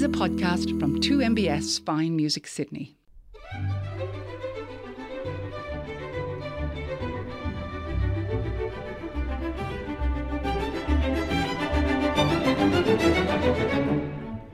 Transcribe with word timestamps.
is 0.00 0.04
a 0.04 0.08
podcast 0.08 0.80
from 0.80 0.98
2MBS 0.98 1.84
Fine 1.84 2.16
Music 2.16 2.46
Sydney. 2.46 2.96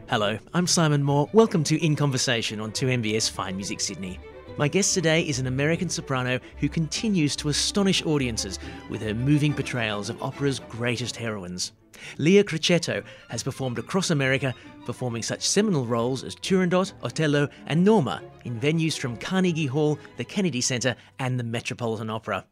Hello, 0.09 0.36
I'm 0.53 0.67
Simon 0.67 1.04
Moore. 1.04 1.30
Welcome 1.32 1.63
to 1.63 1.81
In 1.85 1.94
Conversation 1.94 2.58
on 2.58 2.72
2MBS 2.72 3.31
Fine 3.31 3.54
Music 3.54 3.81
Sydney. 3.81 4.18
My 4.57 4.67
guest 4.67 4.94
today 4.94 5.22
is 5.22 5.39
an 5.39 5.46
American 5.46 5.89
soprano 5.89 6.40
who 6.57 6.68
continues 6.68 7.36
to 7.36 7.50
astonish 7.50 8.04
audiences 8.04 8.58
with 8.90 9.00
her 9.00 9.14
moving 9.14 9.54
portrayals 9.54 10.11
of 10.11 10.21
opera's 10.21 10.58
greatest 10.58 11.14
heroines. 11.14 11.71
Leah 12.18 12.45
Crocetto 12.45 13.03
has 13.31 13.43
performed 13.43 13.79
across 13.79 14.11
America, 14.11 14.54
performing 14.85 15.23
such 15.23 15.46
seminal 15.46 15.87
roles 15.87 16.25
as 16.25 16.35
Turandot, 16.37 16.93
Otello, 17.03 17.49
and 17.67 17.85
Norma 17.85 18.23
in 18.45 18.61
venues 18.61 18.99
from 18.99 19.17
Carnegie 19.17 19.67
Hall, 19.67 19.99
the 20.17 20.25
Kennedy 20.25 20.61
Center, 20.61 20.96
and 21.18 21.39
the 21.39 21.45
Metropolitan 21.45 22.11
Opera. 22.11 22.45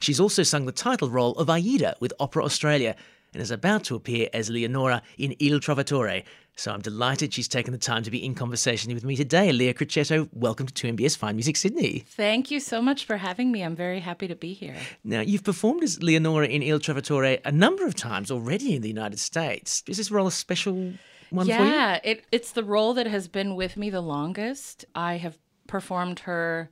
She's 0.00 0.20
also 0.20 0.42
sung 0.42 0.66
the 0.66 0.72
title 0.72 1.08
role 1.08 1.32
of 1.32 1.48
Aida 1.48 1.96
with 2.00 2.12
Opera 2.20 2.44
Australia 2.44 2.96
and 3.32 3.42
is 3.42 3.50
about 3.50 3.84
to 3.84 3.94
appear 3.94 4.28
as 4.32 4.50
Leonora 4.50 5.02
in 5.16 5.32
Il 5.40 5.60
Trovatore. 5.60 6.24
So 6.58 6.72
I'm 6.72 6.80
delighted 6.80 7.32
she's 7.32 7.46
taken 7.46 7.70
the 7.70 7.78
time 7.78 8.02
to 8.02 8.10
be 8.10 8.24
in 8.24 8.34
conversation 8.34 8.92
with 8.92 9.04
me 9.04 9.14
today. 9.14 9.52
Leah 9.52 9.74
Crocetto, 9.74 10.28
welcome 10.32 10.66
to 10.66 10.74
2MBS 10.74 11.16
Fine 11.16 11.36
Music 11.36 11.56
Sydney. 11.56 12.04
Thank 12.08 12.50
you 12.50 12.58
so 12.58 12.82
much 12.82 13.04
for 13.04 13.16
having 13.16 13.52
me. 13.52 13.62
I'm 13.62 13.76
very 13.76 14.00
happy 14.00 14.26
to 14.26 14.34
be 14.34 14.54
here. 14.54 14.74
Now, 15.04 15.20
you've 15.20 15.44
performed 15.44 15.84
as 15.84 16.02
Leonora 16.02 16.48
in 16.48 16.64
Il 16.64 16.80
Trovatore 16.80 17.40
a 17.44 17.52
number 17.52 17.86
of 17.86 17.94
times 17.94 18.32
already 18.32 18.74
in 18.74 18.82
the 18.82 18.88
United 18.88 19.20
States. 19.20 19.84
Is 19.86 19.98
this 19.98 20.10
role 20.10 20.26
a 20.26 20.32
special 20.32 20.94
one 21.30 21.46
yeah, 21.46 21.58
for 21.58 21.64
you? 21.64 21.70
Yeah, 21.70 22.00
it, 22.02 22.24
it's 22.32 22.50
the 22.50 22.64
role 22.64 22.92
that 22.94 23.06
has 23.06 23.28
been 23.28 23.54
with 23.54 23.76
me 23.76 23.88
the 23.88 24.00
longest. 24.00 24.84
I 24.96 25.18
have 25.18 25.38
performed 25.68 26.18
her 26.20 26.70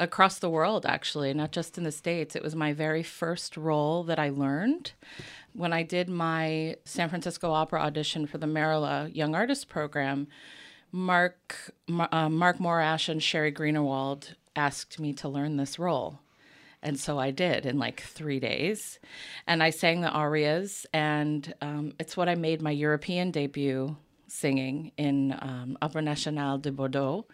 across 0.00 0.38
the 0.38 0.50
world, 0.50 0.84
actually, 0.86 1.32
not 1.34 1.52
just 1.52 1.78
in 1.78 1.84
the 1.84 1.92
States. 1.92 2.34
It 2.34 2.42
was 2.42 2.56
my 2.56 2.72
very 2.72 3.02
first 3.02 3.56
role 3.56 4.02
that 4.04 4.18
I 4.18 4.30
learned 4.30 4.92
when 5.52 5.72
I 5.72 5.82
did 5.82 6.08
my 6.08 6.76
San 6.84 7.08
Francisco 7.08 7.52
Opera 7.52 7.80
audition 7.80 8.26
for 8.26 8.38
the 8.38 8.46
Merola 8.46 9.14
Young 9.14 9.34
Artist 9.34 9.68
Program, 9.68 10.26
Mark 10.90 11.72
uh, 11.88 12.28
Mark 12.28 12.58
Morash 12.58 13.08
and 13.08 13.20
Sheri 13.20 13.54
Greenawald 13.54 14.34
asked 14.56 14.98
me 14.98 15.12
to 15.14 15.28
learn 15.28 15.56
this 15.56 15.78
role. 15.78 16.18
And 16.82 16.98
so 16.98 17.18
I 17.18 17.30
did 17.30 17.66
in 17.66 17.78
like 17.78 18.00
three 18.00 18.40
days. 18.40 18.98
And 19.46 19.62
I 19.62 19.70
sang 19.70 20.00
the 20.00 20.08
arias, 20.08 20.86
and 20.94 21.52
um, 21.60 21.92
it's 21.98 22.16
what 22.16 22.28
I 22.28 22.34
made 22.34 22.62
my 22.62 22.70
European 22.70 23.30
debut 23.30 23.96
singing 24.28 24.92
in 24.96 25.36
um, 25.40 25.76
Opera 25.82 26.02
Nationale 26.02 26.58
de 26.58 26.72
Bordeaux 26.72 27.26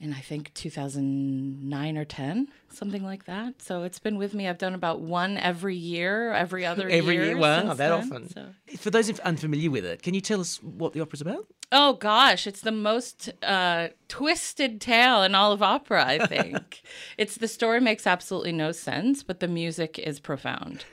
in 0.00 0.14
I 0.14 0.20
think 0.20 0.52
2009 0.54 1.98
or 1.98 2.04
10, 2.06 2.48
something 2.70 3.04
like 3.04 3.26
that. 3.26 3.60
So 3.60 3.82
it's 3.82 3.98
been 3.98 4.16
with 4.16 4.32
me. 4.32 4.48
I've 4.48 4.58
done 4.58 4.74
about 4.74 5.00
one 5.00 5.36
every 5.36 5.76
year, 5.76 6.32
every 6.32 6.64
other 6.64 6.88
every 6.88 7.14
year. 7.14 7.24
year. 7.26 7.36
Wow, 7.36 7.74
that 7.74 7.76
then, 7.76 7.92
often. 7.92 8.28
So. 8.30 8.46
For 8.78 8.90
those 8.90 9.20
unfamiliar 9.20 9.70
with 9.70 9.84
it, 9.84 10.02
can 10.02 10.14
you 10.14 10.22
tell 10.22 10.40
us 10.40 10.62
what 10.62 10.94
the 10.94 11.00
opera's 11.00 11.20
about? 11.20 11.46
Oh 11.70 11.92
gosh, 11.92 12.46
it's 12.46 12.62
the 12.62 12.72
most 12.72 13.30
uh, 13.42 13.88
twisted 14.08 14.80
tale 14.80 15.22
in 15.22 15.34
all 15.34 15.52
of 15.52 15.62
opera. 15.62 16.04
I 16.04 16.26
think 16.26 16.82
it's 17.18 17.36
the 17.36 17.48
story 17.48 17.80
makes 17.80 18.06
absolutely 18.06 18.52
no 18.52 18.72
sense, 18.72 19.22
but 19.22 19.40
the 19.40 19.48
music 19.48 19.98
is 19.98 20.18
profound 20.18 20.84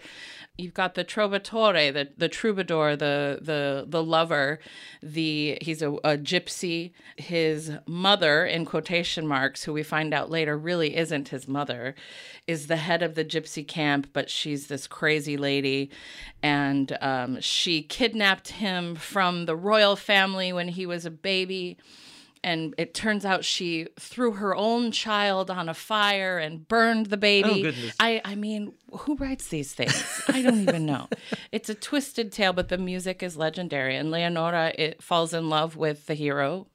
you've 0.58 0.74
got 0.74 0.96
the 0.96 1.06
trovatore, 1.06 1.94
the 1.94 2.10
the 2.18 2.30
troubadour, 2.30 2.96
the 2.96 3.40
the 3.42 3.86
the 3.88 4.04
lover, 4.04 4.60
the 5.02 5.58
he's 5.62 5.82
a, 5.82 5.92
a, 5.92 6.18
gypsy. 6.18 6.92
His 7.16 7.72
mother, 7.86 8.46
in 8.46 8.66
quotation 8.66 9.28
marks, 9.28 9.64
who 9.64 9.74
we 9.74 9.84
find 9.84 10.14
out 10.14 10.30
later 10.30 10.58
really 10.58 10.96
isn't 10.96 11.30
his 11.30 11.48
mother, 11.48 11.96
is 12.48 12.68
the 12.68 12.78
head 12.78 13.04
of 13.04 13.16
the 13.16 13.26
gypsy 13.26 13.68
camp, 13.68 14.10
but 14.14 14.30
she's 14.30 14.68
this 14.68 14.88
crazy 14.88 15.38
lady, 15.38 15.92
and 16.42 16.98
um, 17.02 17.40
she 17.42 17.82
kidnapped 17.82 18.50
him 18.50 18.96
from 18.96 19.46
the 19.46 19.56
royal 19.56 19.96
family 19.96 20.52
when 20.52 20.70
he 20.70 20.86
was 20.86 21.06
a 21.06 21.12
baby 21.12 21.78
and 22.48 22.74
it 22.78 22.94
turns 22.94 23.26
out 23.26 23.44
she 23.44 23.88
threw 24.00 24.32
her 24.32 24.56
own 24.56 24.94
child 24.94 25.52
on 25.52 25.68
a 25.68 25.74
fire 25.74 26.38
and 26.38 26.66
burned 26.66 27.08
the 27.08 27.18
baby. 27.18 27.50
Oh, 27.50 27.62
goodness. 27.62 27.94
I, 28.00 28.22
I 28.24 28.36
mean, 28.36 28.72
who 29.00 29.18
writes 29.18 29.48
these 29.48 29.74
things? 29.74 30.24
I 30.30 30.42
don't 30.42 30.62
even 30.62 30.86
know. 30.86 31.10
It's 31.52 31.70
a 31.70 31.76
twisted 31.76 32.32
tale, 32.32 32.54
but 32.54 32.70
the 32.70 32.78
music 32.78 33.24
is 33.24 33.36
legendary. 33.36 33.96
And 33.96 34.12
Leonora 34.12 34.74
it 34.78 35.02
falls 35.02 35.34
in 35.34 35.50
love 35.50 35.76
with 35.76 36.06
the 36.06 36.14
hero, 36.14 36.68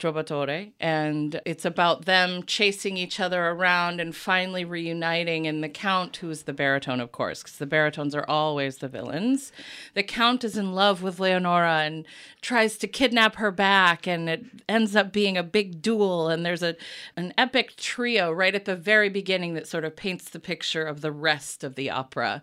Trovatore, 0.00 0.72
and 0.80 1.40
it's 1.44 1.64
about 1.64 2.06
them 2.06 2.42
chasing 2.44 2.96
each 2.96 3.20
other 3.20 3.48
around 3.48 4.00
and 4.00 4.16
finally 4.16 4.64
reuniting. 4.64 5.46
And 5.46 5.62
the 5.62 5.68
Count, 5.68 6.16
who's 6.16 6.42
the 6.42 6.52
baritone, 6.52 7.00
of 7.00 7.12
course, 7.12 7.42
because 7.42 7.58
the 7.58 7.66
baritones 7.66 8.14
are 8.14 8.24
always 8.26 8.78
the 8.78 8.88
villains, 8.88 9.52
the 9.94 10.02
Count 10.02 10.42
is 10.42 10.56
in 10.56 10.72
love 10.72 11.02
with 11.02 11.20
Leonora 11.20 11.80
and 11.80 12.06
tries 12.40 12.78
to 12.78 12.88
kidnap 12.88 13.36
her 13.36 13.50
back, 13.50 14.06
and 14.06 14.28
it 14.28 14.44
ends 14.68 14.96
up 14.96 15.12
being 15.12 15.36
a 15.36 15.42
big 15.42 15.82
duel. 15.82 16.28
And 16.28 16.44
there's 16.44 16.62
a 16.62 16.76
an 17.16 17.32
epic 17.36 17.76
trio 17.76 18.32
right 18.32 18.54
at 18.54 18.64
the 18.64 18.76
very 18.76 19.08
beginning 19.08 19.54
that 19.54 19.68
sort 19.68 19.84
of 19.84 19.94
paints 19.94 20.30
the 20.30 20.40
picture 20.40 20.84
of 20.84 21.02
the 21.02 21.12
rest 21.12 21.62
of 21.62 21.74
the 21.74 21.90
opera. 21.90 22.42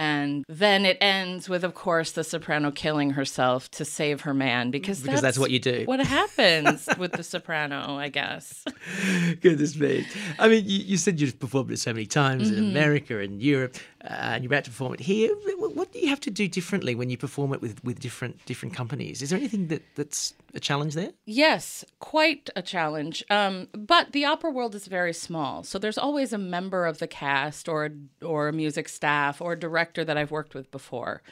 And 0.00 0.44
then 0.48 0.84
it 0.84 0.96
ends 1.00 1.48
with, 1.48 1.64
of 1.64 1.74
course, 1.74 2.12
the 2.12 2.22
soprano 2.22 2.70
killing 2.70 3.10
herself 3.10 3.70
to 3.72 3.84
save 3.84 4.22
her 4.22 4.34
man 4.34 4.70
because, 4.70 5.00
because 5.00 5.20
that's, 5.20 5.36
that's 5.36 5.38
what 5.38 5.50
you 5.50 5.58
do. 5.58 5.82
What 5.86 6.00
happens 6.00 6.87
with 6.96 7.12
the 7.12 7.22
soprano, 7.22 7.96
I 7.96 8.08
guess. 8.08 8.64
Goodness 9.40 9.76
me. 9.76 10.06
I 10.38 10.48
mean, 10.48 10.64
you, 10.64 10.78
you, 10.78 10.96
said 10.96 11.20
you've 11.20 11.38
performed 11.38 11.70
it 11.72 11.78
so 11.78 11.92
many 11.92 12.06
times 12.06 12.50
mm-hmm. 12.50 12.58
in 12.58 12.70
America 12.70 13.18
and 13.18 13.42
Europe, 13.42 13.76
and 14.08 14.42
you're 14.42 14.50
about 14.50 14.64
to 14.64 14.70
perform 14.70 14.94
it 14.94 15.00
here. 15.00 15.30
What 15.58 15.92
do 15.92 15.98
you 15.98 16.08
have 16.08 16.20
to 16.20 16.30
do 16.30 16.48
differently 16.48 16.94
when 16.94 17.10
you 17.10 17.18
perform 17.18 17.52
it 17.52 17.60
with, 17.60 17.82
with 17.84 18.00
different 18.00 18.44
different 18.46 18.74
companies? 18.74 19.20
Is 19.20 19.30
there 19.30 19.38
anything 19.38 19.68
that, 19.68 19.82
that's 19.96 20.34
a 20.54 20.60
challenge 20.60 20.94
there? 20.94 21.12
Yes, 21.26 21.84
quite 21.98 22.48
a 22.56 22.62
challenge. 22.62 23.22
Um, 23.28 23.68
but 23.72 24.12
the 24.12 24.24
opera 24.24 24.50
world 24.50 24.74
is 24.74 24.86
very 24.86 25.12
small, 25.12 25.62
so 25.62 25.78
there's 25.78 25.98
always 25.98 26.32
a 26.32 26.38
member 26.38 26.86
of 26.86 26.98
the 26.98 27.06
cast 27.06 27.68
or 27.68 27.90
or 28.22 28.48
a 28.48 28.52
music 28.52 28.88
staff 28.88 29.42
or 29.42 29.54
director 29.54 30.04
that 30.04 30.16
I've 30.16 30.30
worked 30.30 30.54
with 30.54 30.70
before. 30.70 31.22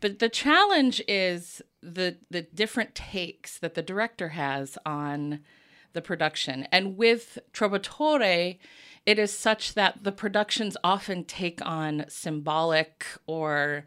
But 0.00 0.18
the 0.18 0.28
challenge 0.28 1.02
is 1.08 1.62
the 1.82 2.16
the 2.30 2.42
different 2.42 2.94
takes 2.94 3.58
that 3.58 3.74
the 3.74 3.82
director 3.82 4.30
has 4.30 4.76
on 4.84 5.40
the 5.92 6.02
production. 6.02 6.68
And 6.70 6.96
with 6.96 7.38
Trovatore, 7.52 8.58
it 9.06 9.18
is 9.18 9.36
such 9.36 9.74
that 9.74 10.04
the 10.04 10.12
productions 10.12 10.76
often 10.84 11.24
take 11.24 11.64
on 11.64 12.04
symbolic 12.08 13.06
or 13.26 13.84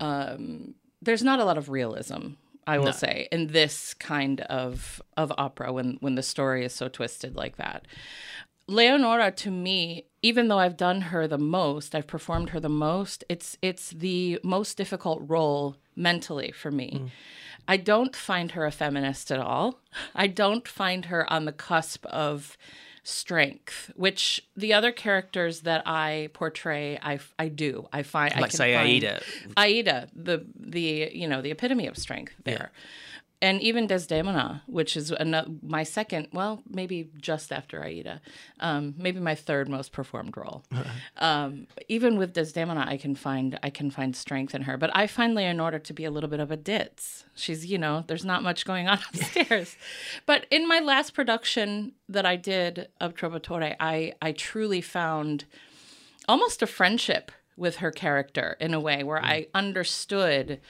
um, 0.00 0.74
there's 1.02 1.22
not 1.22 1.40
a 1.40 1.44
lot 1.44 1.58
of 1.58 1.68
realism 1.68 2.32
I 2.66 2.78
will 2.78 2.86
no. 2.86 2.92
say, 2.92 3.28
in 3.30 3.48
this 3.48 3.94
kind 3.94 4.40
of 4.42 5.02
of 5.16 5.32
opera 5.36 5.72
when 5.72 5.98
when 6.00 6.14
the 6.14 6.22
story 6.22 6.64
is 6.64 6.72
so 6.72 6.88
twisted 6.88 7.36
like 7.36 7.56
that. 7.56 7.86
Leonora 8.66 9.30
to 9.30 9.50
me, 9.50 10.06
even 10.22 10.48
though 10.48 10.58
I've 10.58 10.76
done 10.76 11.02
her 11.02 11.28
the 11.28 11.38
most, 11.38 11.94
I've 11.94 12.06
performed 12.06 12.50
her 12.50 12.60
the 12.60 12.68
most, 12.68 13.24
it's 13.28 13.58
it's 13.60 13.90
the 13.90 14.40
most 14.42 14.76
difficult 14.76 15.22
role 15.26 15.76
mentally 15.94 16.52
for 16.52 16.70
me. 16.70 16.92
Mm. 16.94 17.10
I 17.66 17.76
don't 17.76 18.16
find 18.16 18.52
her 18.52 18.66
a 18.66 18.70
feminist 18.70 19.30
at 19.30 19.40
all. 19.40 19.80
I 20.14 20.26
don't 20.26 20.66
find 20.66 21.06
her 21.06 21.30
on 21.30 21.44
the 21.44 21.52
cusp 21.52 22.04
of 22.06 22.56
strength, 23.04 23.92
which 23.94 24.44
the 24.56 24.72
other 24.72 24.90
characters 24.90 25.60
that 25.60 25.86
I 25.86 26.30
portray, 26.32 26.98
I, 27.00 27.20
I 27.38 27.48
do. 27.48 27.86
I 27.92 28.02
find 28.02 28.34
like 28.34 28.44
I 28.44 28.48
can 28.48 28.56
say 28.56 28.74
Aida, 28.74 29.20
Aida, 29.56 30.08
the 30.16 30.44
the 30.58 31.10
you 31.12 31.28
know 31.28 31.40
the 31.40 31.52
epitome 31.52 31.86
of 31.86 31.96
strength 31.96 32.34
there. 32.44 32.72
Yeah 32.72 32.80
and 33.42 33.60
even 33.60 33.86
Desdemona, 33.86 34.62
which 34.66 34.96
is 34.96 35.10
another, 35.10 35.50
my 35.62 35.82
second, 35.82 36.28
well, 36.32 36.62
maybe 36.68 37.10
just 37.20 37.52
after 37.52 37.84
Aida, 37.84 38.20
um, 38.60 38.94
maybe 38.96 39.20
my 39.20 39.34
third 39.34 39.68
most 39.68 39.92
performed 39.92 40.36
role. 40.36 40.64
Um, 41.16 41.68
even 41.88 42.18
with 42.18 42.32
Desdemona, 42.32 42.84
I 42.86 42.96
can 42.96 43.14
find 43.14 43.58
I 43.62 43.70
can 43.70 43.90
find 43.90 44.14
strength 44.16 44.54
in 44.54 44.62
her, 44.62 44.76
but 44.76 44.90
I 44.94 45.06
find 45.06 45.34
Leonora 45.34 45.78
to 45.80 45.92
be 45.92 46.04
a 46.04 46.10
little 46.10 46.28
bit 46.28 46.40
of 46.40 46.50
a 46.50 46.56
ditz. 46.56 47.24
She's, 47.34 47.64
you 47.66 47.78
know, 47.78 48.04
there's 48.06 48.24
not 48.24 48.42
much 48.42 48.64
going 48.64 48.88
on 48.88 48.98
upstairs. 49.08 49.76
but 50.26 50.46
in 50.50 50.68
my 50.68 50.80
last 50.80 51.14
production 51.14 51.92
that 52.08 52.26
I 52.26 52.36
did 52.36 52.88
of 53.00 53.14
Trovatore, 53.14 53.76
I 53.78 54.12
I 54.20 54.32
truly 54.32 54.80
found 54.80 55.44
almost 56.28 56.62
a 56.62 56.66
friendship 56.66 57.30
with 57.56 57.76
her 57.76 57.90
character 57.90 58.56
in 58.60 58.74
a 58.74 58.80
way 58.80 59.02
where 59.04 59.20
mm. 59.20 59.24
I 59.24 59.46
understood 59.54 60.60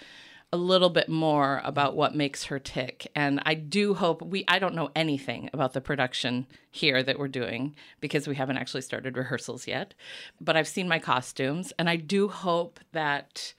a 0.54 0.56
little 0.56 0.88
bit 0.88 1.08
more 1.08 1.60
about 1.64 1.96
what 1.96 2.14
makes 2.14 2.44
her 2.44 2.60
tick. 2.60 3.10
And 3.16 3.42
I 3.44 3.54
do 3.54 3.92
hope 3.92 4.22
we, 4.22 4.44
I 4.46 4.60
don't 4.60 4.76
know 4.76 4.90
anything 4.94 5.50
about 5.52 5.72
the 5.72 5.80
production 5.80 6.46
here 6.70 7.02
that 7.02 7.18
we're 7.18 7.26
doing 7.26 7.74
because 7.98 8.28
we 8.28 8.36
haven't 8.36 8.58
actually 8.58 8.82
started 8.82 9.16
rehearsals 9.16 9.66
yet. 9.66 9.94
But 10.40 10.56
I've 10.56 10.68
seen 10.68 10.86
my 10.86 11.00
costumes 11.00 11.72
and 11.76 11.90
I 11.90 11.96
do 11.96 12.28
hope 12.28 12.78
that 12.92 13.52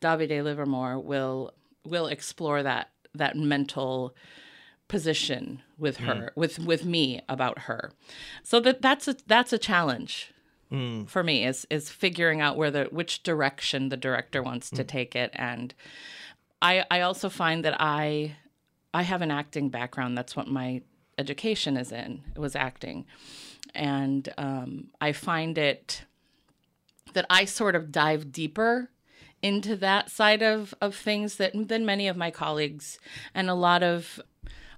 Davide 0.00 0.42
Livermore 0.42 0.98
will 0.98 1.52
will 1.84 2.06
explore 2.06 2.62
that 2.62 2.92
that 3.14 3.36
mental 3.36 4.14
position 4.88 5.60
with 5.76 5.98
her 5.98 6.14
mm. 6.14 6.30
with 6.34 6.58
with 6.60 6.86
me 6.86 7.20
about 7.28 7.58
her. 7.60 7.92
So 8.42 8.58
that 8.60 8.80
that's 8.80 9.06
a 9.06 9.16
that's 9.26 9.52
a 9.52 9.58
challenge 9.58 10.32
mm. 10.72 11.06
for 11.06 11.22
me 11.22 11.44
is 11.44 11.66
is 11.68 11.90
figuring 11.90 12.40
out 12.40 12.56
where 12.56 12.70
the 12.70 12.84
which 12.84 13.22
direction 13.22 13.90
the 13.90 13.98
director 13.98 14.42
wants 14.42 14.70
to 14.70 14.82
mm. 14.82 14.88
take 14.88 15.14
it. 15.14 15.30
And 15.34 15.74
i 16.62 16.84
i 16.90 17.00
also 17.00 17.28
find 17.28 17.64
that 17.64 17.76
i 17.80 18.36
i 18.94 19.02
have 19.02 19.22
an 19.22 19.30
acting 19.30 19.68
background. 19.68 20.16
That's 20.16 20.36
what 20.36 20.48
my 20.48 20.82
education 21.16 21.76
is 21.76 21.92
in 21.92 22.22
it 22.34 22.38
was 22.38 22.56
acting. 22.56 23.06
And 23.74 24.28
um, 24.38 24.88
i 25.00 25.12
find 25.12 25.58
it 25.58 26.04
that 27.14 27.26
i 27.30 27.44
sort 27.44 27.74
of 27.74 27.92
dive 27.92 28.32
deeper 28.32 28.90
into 29.42 29.76
that 29.76 30.10
side 30.10 30.42
of 30.42 30.74
of 30.80 30.94
things 30.94 31.36
that 31.36 31.52
than 31.68 31.86
many 31.86 32.08
of 32.08 32.16
my 32.16 32.30
colleagues. 32.30 32.98
And 33.34 33.48
a 33.48 33.54
lot 33.54 33.82
of 33.82 34.20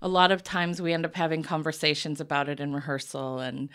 a 0.02 0.08
lot 0.08 0.32
of 0.32 0.42
times 0.42 0.80
we 0.80 0.92
end 0.92 1.04
up 1.04 1.14
having 1.14 1.42
conversations 1.42 2.20
about 2.20 2.48
it 2.48 2.58
in 2.60 2.74
rehearsal 2.74 3.38
and 3.38 3.68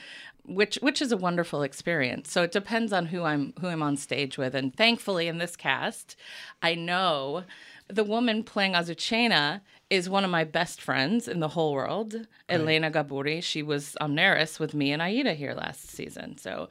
which 0.44 0.75
which 0.81 1.01
is 1.01 1.12
a 1.12 1.18
wonderful 1.18 1.63
experience. 1.63 2.31
So 2.31 2.44
it 2.44 2.51
depends 2.51 2.94
on 2.94 3.08
who 3.08 3.24
i'm 3.24 3.54
who 3.60 3.68
i'm 3.68 3.84
on 3.84 3.98
stage 3.98 4.38
with. 4.38 4.56
And 4.56 4.75
thankfully 4.75 5.28
in 5.28 5.38
this 5.38 5.56
cast 5.56 6.16
i 6.62 6.75
know 6.75 7.44
the 7.88 8.04
woman 8.04 8.44
playing 8.44 8.74
azucena 8.74 9.62
is 9.90 10.10
one 10.10 10.24
of 10.24 10.32
my 10.32 10.44
best 10.44 10.82
friends 10.82 11.28
in 11.28 11.40
the 11.40 11.50
whole 11.50 11.74
world. 11.74 12.16
Elena 12.50 12.90
Gabouri 12.92 13.42
she 13.44 13.62
was 13.62 13.96
Amneris 14.02 14.60
with 14.60 14.74
me 14.74 14.92
and 14.92 15.02
aida 15.02 15.34
here 15.34 15.54
last 15.54 15.90
season 15.90 16.38
so. 16.38 16.70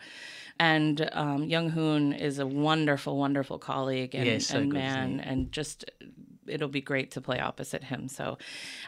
And 0.60 1.08
um, 1.12 1.44
Young 1.44 1.70
Hoon 1.70 2.12
is 2.12 2.38
a 2.38 2.46
wonderful, 2.46 3.16
wonderful 3.16 3.58
colleague 3.58 4.14
and, 4.14 4.24
Yeah, 4.24 4.38
so 4.38 4.58
and 4.58 4.72
man, 4.72 5.18
and 5.18 5.50
just 5.50 5.84
it'll 6.48 6.68
be 6.68 6.80
great 6.80 7.10
to 7.12 7.20
play 7.20 7.38
opposite 7.40 7.84
him. 7.84 8.08
So 8.08 8.38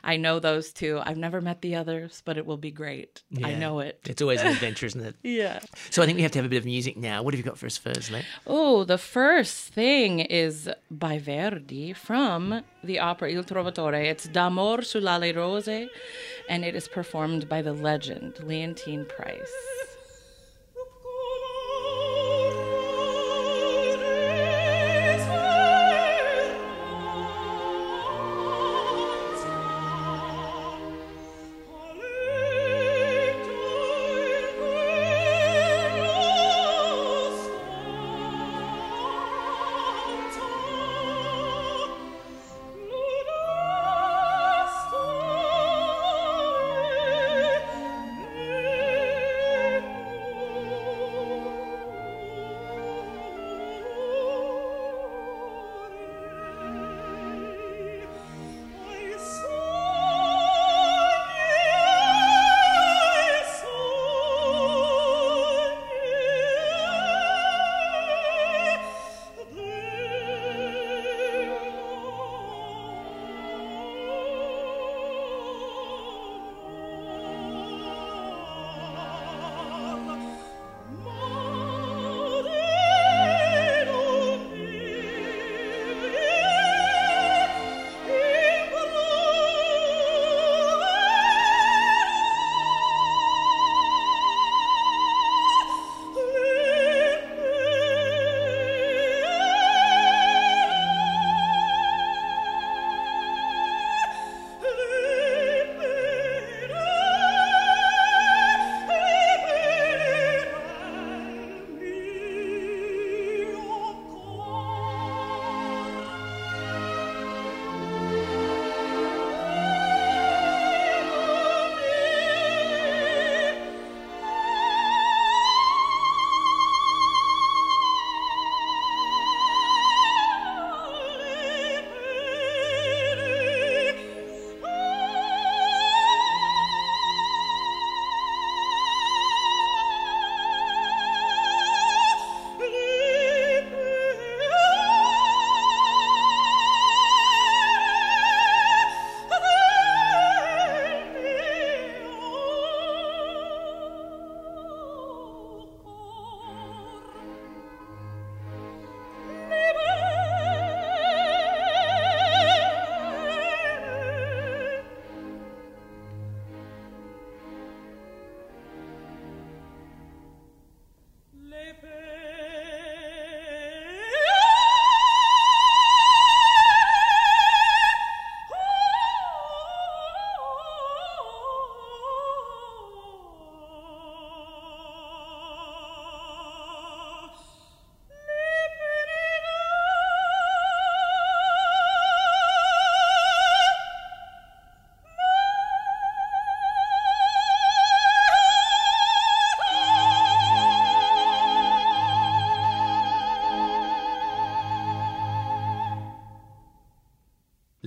I 0.04 0.16
know 0.16 0.38
those 0.38 0.72
two. 0.72 1.00
I've 1.04 1.16
never 1.16 1.40
met 1.40 1.62
the 1.62 1.76
others, 1.76 2.22
but 2.24 2.36
it 2.38 2.46
will 2.46 2.56
be 2.56 2.70
great. 2.70 3.22
I 3.42 3.54
know 3.54 3.80
it. 3.80 4.00
It's 4.04 4.22
always 4.22 4.40
an 4.40 4.48
adventure, 4.48 4.86
isn't 4.86 5.00
it? 5.04 5.14
Yeah. 5.22 5.60
So 5.90 6.02
I 6.02 6.06
think 6.06 6.16
we 6.16 6.22
have 6.22 6.32
to 6.32 6.38
have 6.38 6.46
a 6.46 6.48
bit 6.48 6.58
of 6.58 6.64
music 6.64 6.96
now. 6.96 7.22
What 7.22 7.34
have 7.34 7.38
you 7.38 7.44
got 7.44 7.58
for 7.58 7.66
us 7.66 7.76
first, 7.76 8.10
Lee? 8.10 8.22
Oh, 8.46 8.84
the 8.84 8.98
first 8.98 9.72
thing 9.74 10.20
is 10.20 10.68
by 10.90 11.18
Verdi 11.18 11.92
from 11.92 12.62
the 12.82 12.98
opera 13.00 13.30
Il 13.30 13.44
Trovatore. 13.44 14.04
It's 14.04 14.28
D'amor 14.28 14.78
sull'ali 14.78 15.34
rosee, 15.34 15.88
and 16.48 16.64
it 16.64 16.74
is 16.74 16.88
performed 16.88 17.48
by 17.48 17.60
the 17.62 17.72
legend 17.72 18.34
Leontyne 18.36 19.06
Price. 19.08 19.52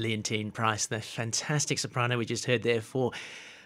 Leontyne 0.10 0.52
Price, 0.52 0.88
the 0.88 1.02
fantastic 1.02 1.78
soprano 1.80 2.18
we 2.18 2.26
just 2.26 2.46
heard 2.46 2.64
there 2.64 2.82
for, 2.82 3.12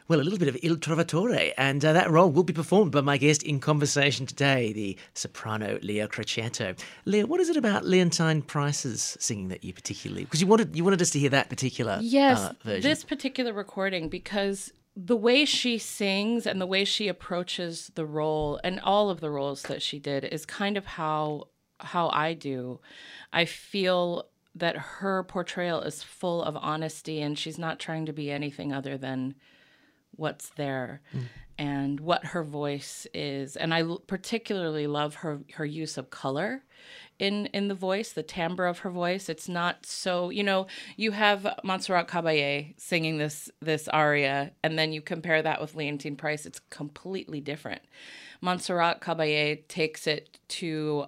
well, 0.08 0.20
a 0.20 0.24
little 0.24 0.40
bit 0.40 0.50
of 0.50 0.58
Il 0.62 0.76
Trovatore. 0.76 1.54
And 1.58 1.84
uh, 1.86 1.94
that 1.94 2.12
role 2.12 2.30
will 2.30 2.44
be 2.44 2.54
performed 2.54 2.92
by 2.92 3.02
my 3.02 3.18
guest 3.18 3.44
in 3.44 3.60
conversation 3.60 4.26
today, 4.26 4.74
the 4.74 4.98
soprano 5.14 5.80
Leah 5.82 6.08
Crocetto. 6.10 6.78
Leah, 7.06 7.26
what 7.26 7.40
is 7.40 7.50
it 7.50 7.56
about 7.58 7.84
Leontyne 7.84 8.46
Price's 8.46 9.16
singing 9.20 9.48
that 9.50 9.64
you 9.64 9.74
particularly, 9.74 10.26
because 10.26 10.42
you 10.42 10.48
wanted, 10.48 10.76
you 10.76 10.84
wanted 10.84 11.02
us 11.02 11.12
to 11.12 11.20
hear 11.20 11.30
that 11.30 11.50
particular 11.50 12.00
Yes, 12.02 12.40
uh, 12.40 12.54
version. 12.64 12.90
this 12.90 13.04
particular 13.04 13.54
recording 13.54 14.10
because 14.10 14.74
the 14.96 15.16
way 15.16 15.46
she 15.46 15.78
sings 15.78 16.46
and 16.46 16.60
the 16.60 16.68
way 16.68 16.84
she 16.86 17.08
approaches 17.08 17.90
the 17.96 18.06
role 18.06 18.60
and 18.64 18.80
all 18.82 19.10
of 19.10 19.22
the 19.22 19.30
roles 19.30 19.64
that 19.64 19.82
she 19.82 19.98
did 19.98 20.24
is 20.26 20.46
kind 20.46 20.78
of 20.78 20.86
how 20.86 21.48
how 21.80 22.10
I 22.10 22.34
do. 22.34 22.80
I 23.34 23.44
feel 23.46 24.26
that 24.55 24.75
her 24.75 25.24
portrayal 25.24 25.81
is 25.81 26.03
full 26.03 26.43
of 26.43 26.55
honesty 26.57 27.22
and 27.22 27.38
she's 27.38 27.57
not 27.57 27.79
trying 27.79 28.05
to 28.05 28.13
be 28.13 28.31
anything 28.31 28.72
other 28.72 28.98
than 28.98 29.36
what's 30.15 30.50
there 30.50 31.01
and 31.57 32.00
what 32.00 32.25
her 32.25 32.43
voice 32.43 33.07
is. 33.13 33.55
And 33.55 33.74
i 33.74 33.83
particularly 34.07 34.88
love 34.88 35.15
her 35.15 35.41
her 35.53 35.65
use 35.65 35.98
of 35.98 36.10
color 36.10 36.63
in 37.19 37.48
in 37.48 37.67
the 37.67 37.75
voice 37.75 38.12
the 38.12 38.24
timbre 38.24 38.65
of 38.67 38.79
her 38.79 38.89
voice. 38.89 39.29
It's 39.29 39.50
not 39.50 39.86
so 39.86 40.29
you 40.29 40.43
know 40.43 40.67
you 40.98 41.12
have 41.12 41.48
montserrat 41.63 42.07
caballé 42.07 42.79
singing 42.79 43.17
this 43.17 43.50
this 43.62 43.88
aria 43.88 44.51
and 44.63 44.77
then 44.77 44.93
you 44.93 45.01
compare 45.01 45.41
that 45.41 45.62
with 45.62 45.75
leontyne 45.75 46.17
price 46.17 46.45
it's 46.45 46.60
completely 46.69 47.41
different. 47.41 47.81
Montserrat 48.41 49.01
caballé 49.01 49.67
takes 49.67 50.05
it 50.05 50.39
to 50.50 51.05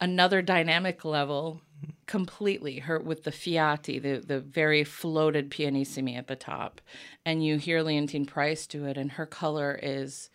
another 0.00 0.42
dynamic 0.42 1.04
level 1.04 1.62
completely 2.14 2.78
her 2.78 3.00
with 3.00 3.24
the 3.24 3.32
filati 3.32 4.00
the 4.00 4.24
the 4.24 4.38
very 4.38 4.84
floated 4.84 5.50
pianissimi 5.50 6.16
at 6.16 6.28
the 6.28 6.36
top. 6.36 6.80
And 7.26 7.44
you 7.44 7.56
hear 7.56 7.82
leontyne 7.82 8.28
price 8.28 8.68
do 8.68 8.84
it 8.84 8.96
and 8.96 9.10
her 9.18 9.26
color 9.26 9.76
is 9.82 10.30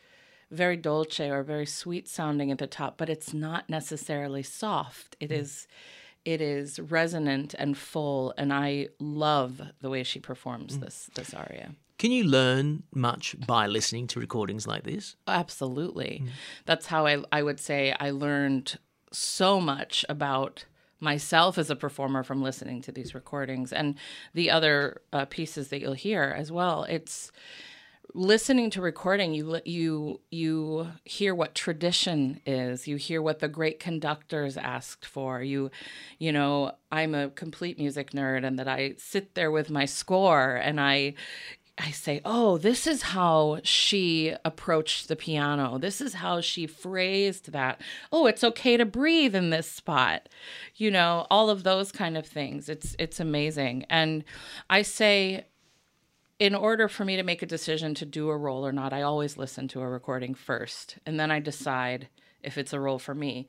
very 0.51 0.75
dolce 0.75 1.29
or 1.29 1.41
very 1.41 1.65
sweet 1.65 2.05
sounding 2.09 2.51
at 2.51 2.57
the 2.57 2.67
top 2.67 2.97
but 2.97 3.09
it's 3.09 3.33
not 3.33 3.69
necessarily 3.69 4.43
soft. 4.43 5.15
It 5.21 5.29
mm. 5.29 5.39
is 5.41 5.67
it 6.25 6.41
is 6.41 6.81
resonant 6.81 7.55
and 7.57 7.77
full 7.77 8.33
and 8.37 8.51
i 8.51 8.89
love 8.99 9.61
the 9.79 9.89
way 9.89 10.03
she 10.03 10.19
performs 10.19 10.75
mm. 10.75 10.81
this 10.81 11.09
this 11.15 11.33
aria. 11.33 11.69
Can 11.97 12.11
you 12.11 12.25
learn 12.25 12.83
much 12.93 13.25
by 13.47 13.67
listening 13.67 14.07
to 14.07 14.19
recordings 14.19 14.67
like 14.67 14.83
this? 14.83 15.15
Absolutely. 15.27 16.23
Mm. 16.23 16.29
That's 16.65 16.87
how 16.87 17.05
I, 17.05 17.23
I 17.31 17.43
would 17.43 17.59
say 17.59 17.93
I 17.99 18.09
learned 18.11 18.77
so 19.11 19.59
much 19.59 20.05
about 20.07 20.65
myself 20.99 21.57
as 21.57 21.69
a 21.69 21.75
performer 21.75 22.23
from 22.23 22.41
listening 22.41 22.81
to 22.81 22.91
these 22.91 23.15
recordings 23.15 23.71
and 23.71 23.95
the 24.33 24.49
other 24.49 25.01
uh, 25.13 25.25
pieces 25.25 25.69
that 25.69 25.79
you'll 25.79 25.93
hear 25.93 26.35
as 26.37 26.51
well. 26.51 26.83
It's 26.83 27.31
listening 28.15 28.71
to 28.71 28.81
recording 28.81 29.33
you 29.35 29.61
you 29.65 30.19
you 30.31 30.87
hear 31.03 31.35
what 31.35 31.53
tradition 31.53 32.41
is 32.45 32.87
you 32.87 32.95
hear 32.95 33.21
what 33.21 33.39
the 33.39 33.47
great 33.47 33.79
conductors 33.79 34.57
asked 34.57 35.05
for 35.05 35.43
you 35.43 35.69
you 36.17 36.31
know 36.31 36.71
i'm 36.91 37.13
a 37.13 37.29
complete 37.29 37.77
music 37.77 38.11
nerd 38.11 38.43
and 38.43 38.57
that 38.57 38.67
i 38.67 38.95
sit 38.97 39.35
there 39.35 39.51
with 39.51 39.69
my 39.69 39.85
score 39.85 40.55
and 40.55 40.81
i 40.81 41.13
I 41.81 41.91
say, 41.91 42.19
oh, 42.25 42.57
this 42.57 42.85
is 42.85 43.01
how 43.01 43.61
she 43.63 44.35
approached 44.43 45.07
the 45.07 45.15
piano. 45.15 45.77
This 45.77 46.01
is 46.01 46.15
how 46.15 46.41
she 46.41 46.67
phrased 46.67 47.53
that. 47.53 47.81
Oh, 48.11 48.27
it's 48.27 48.43
okay 48.43 48.75
to 48.75 48.85
breathe 48.85 49.33
in 49.33 49.49
this 49.49 49.71
spot. 49.71 50.27
You 50.75 50.91
know, 50.91 51.25
all 51.31 51.49
of 51.49 51.63
those 51.63 51.93
kind 51.93 52.17
of 52.17 52.25
things. 52.25 52.67
It's 52.67 52.97
it's 52.99 53.21
amazing. 53.21 53.85
And 53.89 54.25
I 54.69 54.81
say 54.81 55.45
in 56.37 56.53
order 56.53 56.89
for 56.89 57.05
me 57.05 57.15
to 57.15 57.23
make 57.23 57.41
a 57.41 57.45
decision 57.45 57.95
to 57.95 58.05
do 58.05 58.29
a 58.29 58.37
role 58.37 58.65
or 58.65 58.71
not, 58.73 58.91
I 58.91 59.01
always 59.01 59.37
listen 59.37 59.67
to 59.69 59.81
a 59.81 59.87
recording 59.87 60.33
first, 60.33 60.97
and 61.05 61.17
then 61.17 61.31
I 61.31 61.39
decide 61.39 62.09
if 62.43 62.57
it's 62.57 62.73
a 62.73 62.79
role 62.79 62.99
for 62.99 63.15
me. 63.15 63.47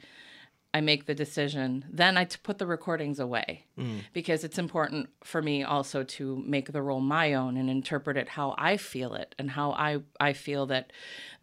I 0.73 0.81
make 0.81 1.07
the 1.07 1.15
decision. 1.15 1.85
Then 1.91 2.17
I 2.17 2.25
t- 2.25 2.39
put 2.43 2.59
the 2.59 2.67
recordings 2.67 3.19
away 3.19 3.65
mm. 3.79 4.03
because 4.13 4.45
it's 4.45 4.59
important 4.59 5.09
for 5.25 5.43
me 5.43 5.65
also 5.65 6.05
to 6.05 6.37
make 6.47 6.73
the 6.73 6.83
role 6.83 7.01
my 7.01 7.35
own 7.35 7.57
and 7.57 7.69
interpret 7.69 8.17
it 8.17 8.29
how 8.29 8.55
I 8.57 8.77
feel 8.77 9.15
it 9.15 9.35
and 9.39 9.51
how 9.51 9.73
I, 9.73 10.01
I 10.21 10.33
feel 10.33 10.67
that 10.67 10.93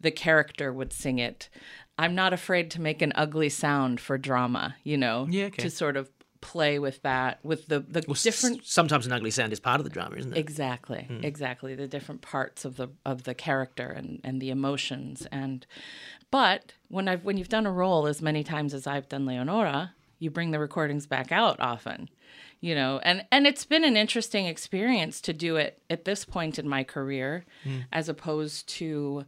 the 0.00 0.10
character 0.10 0.72
would 0.72 0.92
sing 0.92 1.18
it. 1.18 1.48
I'm 1.98 2.14
not 2.14 2.32
afraid 2.32 2.70
to 2.72 2.80
make 2.80 3.02
an 3.02 3.12
ugly 3.16 3.48
sound 3.48 4.00
for 4.00 4.16
drama, 4.16 4.76
you 4.82 4.96
know, 4.96 5.26
Yeah, 5.28 5.46
okay. 5.46 5.62
to 5.62 5.70
sort 5.70 5.96
of 5.96 6.10
play 6.40 6.78
with 6.78 7.02
that, 7.02 7.38
with 7.44 7.66
the, 7.66 7.80
the 7.80 8.00
different 8.00 8.60
S- 8.60 8.68
Sometimes 8.70 9.06
an 9.06 9.12
ugly 9.12 9.30
sound 9.30 9.52
is 9.52 9.60
part 9.60 9.80
of 9.80 9.84
the 9.84 9.90
drama, 9.90 10.16
isn't 10.16 10.32
it? 10.32 10.38
Exactly, 10.38 11.04
hmm. 11.04 11.24
exactly. 11.24 11.74
The 11.74 11.88
different 11.88 12.22
parts 12.22 12.64
of 12.64 12.76
the 12.76 12.88
of 13.04 13.24
the 13.24 13.34
character 13.34 13.88
and, 13.88 14.20
and 14.24 14.40
the 14.40 14.50
emotions 14.50 15.26
and 15.32 15.66
but 16.30 16.74
when 16.88 17.08
I've 17.08 17.24
when 17.24 17.36
you've 17.36 17.48
done 17.48 17.66
a 17.66 17.72
role 17.72 18.06
as 18.06 18.20
many 18.20 18.44
times 18.44 18.74
as 18.74 18.86
I've 18.86 19.08
done 19.08 19.26
Leonora, 19.26 19.94
you 20.18 20.30
bring 20.30 20.50
the 20.50 20.58
recordings 20.58 21.06
back 21.06 21.32
out 21.32 21.58
often. 21.60 22.08
You 22.60 22.74
know, 22.74 23.00
and 23.02 23.24
and 23.30 23.46
it's 23.46 23.64
been 23.64 23.84
an 23.84 23.96
interesting 23.96 24.46
experience 24.46 25.20
to 25.22 25.32
do 25.32 25.56
it 25.56 25.80
at 25.88 26.04
this 26.04 26.24
point 26.24 26.58
in 26.58 26.68
my 26.68 26.84
career 26.84 27.44
hmm. 27.62 27.80
as 27.92 28.08
opposed 28.08 28.68
to 28.70 29.24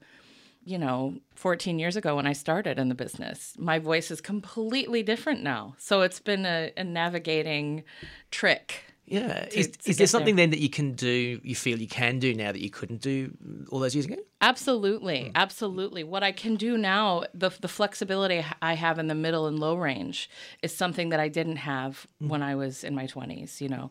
you 0.65 0.79
know, 0.79 1.15
14 1.35 1.79
years 1.79 1.97
ago 1.97 2.17
when 2.17 2.27
I 2.27 2.33
started 2.33 2.79
in 2.79 2.89
the 2.89 2.95
business. 2.95 3.55
My 3.59 3.79
voice 3.79 4.11
is 4.11 4.21
completely 4.21 5.03
different 5.03 5.43
now. 5.43 5.75
So 5.79 6.03
it's 6.03 6.21
been 6.21 6.45
a, 6.45 6.73
a 6.77 6.85
navigating 6.85 7.85
trick. 8.31 8.85
yeah. 9.07 9.47
to- 9.47 9.59
is 9.59 9.69
to 9.69 9.91
is 9.91 9.97
there 9.97 10.07
something 10.07 10.37
there. 10.37 10.45
then 10.45 10.51
that 10.51 10.61
you 10.61 10.69
can 10.69 10.93
do, 10.93 11.41
you 11.43 11.55
feel 11.55 11.79
you 11.79 11.89
can 11.89 12.19
do 12.19 12.35
now 12.35 12.53
that 12.53 12.61
you 12.61 12.71
couldn't 12.71 13.01
do 13.01 13.33
all 13.71 13.79
those 13.81 13.95
years 13.95 14.07
ago? 14.07 14.17
Absolutely, 14.41 15.25
hmm. 15.25 15.31
absolutely. 15.35 16.05
What 16.05 16.23
I 16.23 16.33
can 16.33 16.57
do 16.57 16.77
now, 16.77 17.25
the 17.35 17.51
the 17.61 17.69
flexibility 17.69 18.45
I 18.63 18.75
have 18.75 18.99
in 18.99 19.07
the 19.09 19.15
middle 19.15 19.47
and 19.47 19.59
low 19.59 19.77
range, 19.77 20.31
is 20.63 20.77
something 20.77 21.09
that 21.09 21.21
I 21.21 21.29
didn't 21.29 21.57
have 21.57 22.07
hmm. 22.21 22.29
when 22.29 22.43
I 22.43 22.55
was 22.55 22.85
in 22.85 22.95
my 22.95 23.07
twenties. 23.07 23.61
You 23.61 23.71
know, 23.71 23.91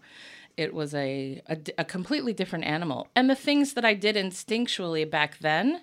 it 0.56 0.74
was 0.74 0.94
a 0.94 1.42
a 1.78 1.84
completely 1.86 2.34
different 2.34 2.66
animal, 2.66 3.08
and 3.16 3.30
the 3.30 3.36
things 3.36 3.74
that 3.74 3.86
I 3.86 3.96
did 3.96 4.16
instinctually 4.16 5.10
back 5.10 5.40
then, 5.40 5.82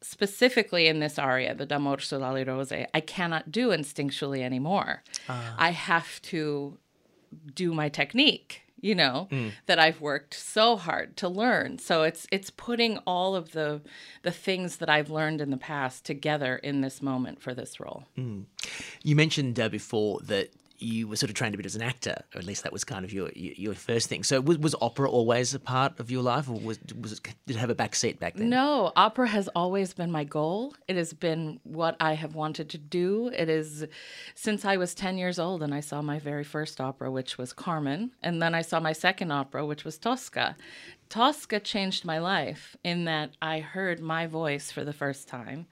specifically 0.00 0.86
in 0.86 1.00
this 1.00 1.18
aria, 1.18 1.54
the 1.54 1.66
D'amor 1.66 1.98
sull'ali 1.98 2.46
rosee, 2.46 2.86
I 2.94 3.00
cannot 3.00 3.50
do 3.50 3.68
instinctually 3.68 4.42
anymore. 4.42 5.02
Ah. 5.28 5.54
I 5.58 5.70
have 5.70 6.20
to 6.22 6.78
do 7.54 7.74
my 7.74 7.88
technique 7.88 8.62
you 8.80 8.94
know 8.94 9.28
mm. 9.30 9.52
that 9.66 9.78
i've 9.78 10.00
worked 10.00 10.34
so 10.34 10.76
hard 10.76 11.16
to 11.16 11.28
learn. 11.28 11.78
So 11.78 12.02
it's 12.02 12.26
it's 12.30 12.50
putting 12.50 12.98
all 12.98 13.34
of 13.34 13.52
the 13.52 13.80
the 14.22 14.30
things 14.30 14.76
that 14.76 14.88
i've 14.88 15.10
learned 15.10 15.40
in 15.40 15.50
the 15.50 15.56
past 15.56 16.04
together 16.04 16.56
in 16.56 16.80
this 16.80 17.02
moment 17.02 17.42
for 17.42 17.54
this 17.54 17.80
role. 17.80 18.04
Mm. 18.16 18.44
You 19.02 19.16
mentioned 19.16 19.58
uh, 19.58 19.68
before 19.68 20.20
that 20.24 20.52
you 20.78 21.08
were 21.08 21.16
sort 21.16 21.30
of 21.30 21.34
trained 21.34 21.54
a 21.54 21.56
bit 21.56 21.66
as 21.66 21.74
an 21.74 21.82
actor, 21.82 22.16
or 22.34 22.38
at 22.38 22.44
least 22.44 22.62
that 22.62 22.72
was 22.72 22.84
kind 22.84 23.04
of 23.04 23.12
your 23.12 23.30
your, 23.34 23.74
first 23.74 24.08
thing. 24.08 24.22
So 24.22 24.40
was, 24.40 24.58
was 24.58 24.74
opera 24.80 25.10
always 25.10 25.54
a 25.54 25.60
part 25.60 25.98
of 25.98 26.10
your 26.10 26.22
life, 26.22 26.48
or 26.48 26.58
was 26.58 26.78
was 27.00 27.12
it, 27.12 27.22
did 27.46 27.56
it 27.56 27.58
have 27.58 27.70
a 27.70 27.74
back 27.74 27.94
seat 27.94 28.20
back 28.20 28.34
then? 28.34 28.48
No, 28.48 28.92
opera 28.96 29.28
has 29.28 29.48
always 29.48 29.92
been 29.92 30.10
my 30.10 30.24
goal. 30.24 30.74
It 30.86 30.96
has 30.96 31.12
been 31.12 31.60
what 31.64 31.96
I 32.00 32.14
have 32.14 32.34
wanted 32.34 32.68
to 32.70 32.78
do. 32.78 33.28
It 33.28 33.48
is 33.48 33.86
since 34.34 34.64
I 34.64 34.76
was 34.76 34.94
10 34.94 35.18
years 35.18 35.38
old 35.38 35.62
and 35.62 35.74
I 35.74 35.80
saw 35.80 36.02
my 36.02 36.18
very 36.18 36.44
first 36.44 36.80
opera, 36.80 37.10
which 37.10 37.38
was 37.38 37.52
Carmen. 37.52 38.12
And 38.22 38.40
then 38.40 38.54
I 38.54 38.62
saw 38.62 38.80
my 38.80 38.92
second 38.92 39.32
opera, 39.32 39.66
which 39.66 39.84
was 39.84 39.98
Tosca. 39.98 40.56
Tosca 41.08 41.60
changed 41.60 42.04
my 42.04 42.18
life 42.18 42.76
in 42.84 43.04
that 43.04 43.30
I 43.40 43.60
heard 43.60 44.00
my 44.00 44.26
voice 44.26 44.70
for 44.70 44.84
the 44.84 44.92
first 44.92 45.28
time. 45.28 45.66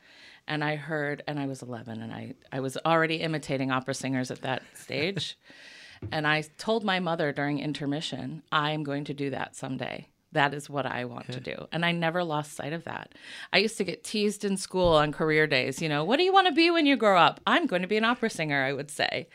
And 0.49 0.63
I 0.63 0.77
heard, 0.77 1.23
and 1.27 1.39
I 1.39 1.47
was 1.47 1.63
11, 1.63 2.03
and 2.03 2.13
I, 2.13 2.35
I 2.53 2.61
was 2.61 2.77
already 2.85 3.17
imitating 3.17 3.71
opera 3.71 3.95
singers 3.95 4.31
at 4.31 4.43
that 4.43 4.63
stage. 4.75 5.39
and 6.13 6.27
I 6.27 6.43
told 6.59 6.85
my 6.85 7.01
mother 7.01 7.33
during 7.33 7.59
intermission, 7.59 8.43
I 8.53 8.71
am 8.71 8.85
going 8.85 9.05
to 9.05 9.15
do 9.15 9.31
that 9.31 9.57
someday. 9.57 10.09
That 10.33 10.53
is 10.53 10.69
what 10.69 10.85
I 10.85 11.07
want 11.07 11.33
to 11.33 11.41
do. 11.41 11.67
And 11.73 11.83
I 11.85 11.93
never 11.93 12.23
lost 12.23 12.53
sight 12.53 12.75
of 12.75 12.85
that. 12.85 13.15
I 13.55 13.59
used 13.59 13.79
to 13.79 13.85
get 13.85 14.05
teased 14.05 14.45
in 14.45 14.59
school 14.59 14.89
on 14.89 15.11
career 15.11 15.47
days, 15.47 15.81
you 15.81 15.89
know, 15.89 16.05
what 16.05 16.19
do 16.19 16.25
you 16.25 16.33
want 16.33 16.47
to 16.47 16.53
be 16.53 16.71
when 16.71 16.85
you 16.85 16.95
grow 16.95 17.19
up? 17.19 17.41
I'm 17.47 17.67
going 17.67 17.81
to 17.81 17.89
be 17.89 17.97
an 17.97 18.05
opera 18.05 18.29
singer, 18.29 18.63
I 18.63 18.75
would 18.75 18.91
say. 18.91 19.29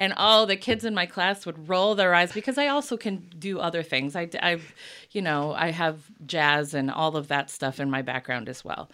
And 0.00 0.12
all 0.14 0.46
the 0.46 0.56
kids 0.56 0.84
in 0.84 0.96
my 0.96 1.06
class 1.06 1.46
would 1.46 1.68
roll 1.68 1.94
their 1.94 2.12
eyes 2.12 2.32
because 2.32 2.58
I 2.58 2.66
also 2.66 2.96
can 2.96 3.30
do 3.38 3.60
other 3.60 3.84
things. 3.84 4.16
I, 4.16 4.28
I've, 4.42 4.74
you 5.12 5.22
know, 5.22 5.52
I 5.52 5.70
have 5.70 6.10
jazz 6.26 6.74
and 6.74 6.90
all 6.90 7.16
of 7.16 7.28
that 7.28 7.50
stuff 7.50 7.78
in 7.78 7.88
my 7.88 8.02
background 8.02 8.48
as 8.48 8.64
well. 8.64 8.90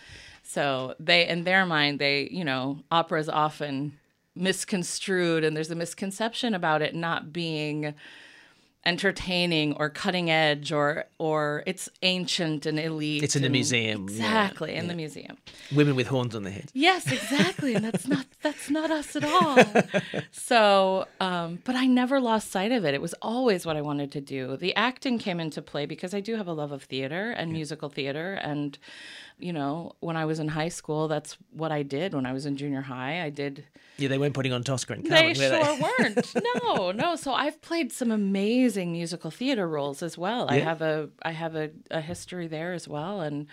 So 0.54 0.94
they, 1.00 1.26
in 1.26 1.42
their 1.42 1.66
mind, 1.66 1.98
they, 1.98 2.28
you 2.30 2.44
know, 2.44 2.78
opera 2.88 3.18
is 3.18 3.28
often 3.28 3.98
misconstrued 4.36 5.42
and 5.42 5.56
there's 5.56 5.70
a 5.72 5.74
misconception 5.74 6.54
about 6.54 6.80
it 6.80 6.94
not 6.94 7.32
being 7.32 7.94
entertaining 8.86 9.72
or 9.74 9.88
cutting 9.88 10.30
edge 10.30 10.70
or 10.70 11.06
or 11.18 11.62
it's 11.66 11.88
ancient 12.02 12.66
and 12.66 12.78
elite. 12.78 13.22
It's 13.22 13.34
in 13.34 13.42
the 13.42 13.48
museum, 13.48 14.02
yeah, 14.08 14.14
Exactly, 14.14 14.74
in 14.74 14.86
the 14.88 14.94
museum. 14.94 15.38
Women 15.74 15.96
with 15.96 16.06
horns 16.06 16.34
on 16.36 16.42
their 16.44 16.52
heads. 16.52 16.70
Yes, 16.74 17.10
exactly. 17.10 17.74
and 17.74 17.84
that's 17.84 18.06
not 18.06 18.26
that's 18.42 18.70
not 18.70 18.90
us 18.90 19.16
at 19.16 19.24
all. 19.24 19.58
So, 20.30 21.06
um, 21.18 21.60
but 21.64 21.74
I 21.74 21.86
never 21.86 22.20
lost 22.20 22.50
sight 22.52 22.72
of 22.72 22.84
it. 22.84 22.94
It 22.94 23.00
was 23.00 23.14
always 23.22 23.64
what 23.66 23.76
I 23.76 23.80
wanted 23.80 24.12
to 24.12 24.20
do. 24.20 24.56
The 24.56 24.74
acting 24.76 25.18
came 25.18 25.40
into 25.40 25.62
play 25.62 25.86
because 25.86 26.14
I 26.14 26.20
do 26.20 26.36
have 26.36 26.46
a 26.46 26.52
love 26.52 26.70
of 26.70 26.84
theater 26.84 27.30
and 27.30 27.50
musical 27.52 27.88
theater 27.88 28.34
and 28.34 28.78
you 29.38 29.52
know, 29.52 29.92
when 30.00 30.16
I 30.16 30.24
was 30.24 30.38
in 30.38 30.48
high 30.48 30.68
school, 30.68 31.08
that's 31.08 31.36
what 31.50 31.72
I 31.72 31.82
did. 31.82 32.14
When 32.14 32.26
I 32.26 32.32
was 32.32 32.46
in 32.46 32.56
junior 32.56 32.80
high, 32.82 33.22
I 33.22 33.30
did 33.30 33.64
Yeah, 33.98 34.08
they 34.08 34.18
weren't 34.18 34.34
putting 34.34 34.52
on 34.52 34.62
Tosca 34.62 34.92
and 34.94 35.04
they 35.04 35.08
Carmen, 35.08 35.28
were 35.28 35.34
sure 35.34 35.76
they? 35.76 35.82
weren't. 35.82 36.34
No, 36.64 36.92
no. 36.92 37.16
So 37.16 37.32
I've 37.32 37.60
played 37.60 37.92
some 37.92 38.10
amazing 38.10 38.92
musical 38.92 39.30
theater 39.30 39.66
roles 39.68 40.02
as 40.02 40.16
well. 40.16 40.48
I 40.48 40.58
have 40.58 40.82
a 40.82 41.10
I 41.22 41.32
have 41.32 41.54
a, 41.56 41.70
a 41.90 42.00
history 42.00 42.46
there 42.46 42.72
as 42.72 42.86
well, 42.88 43.20
and 43.20 43.46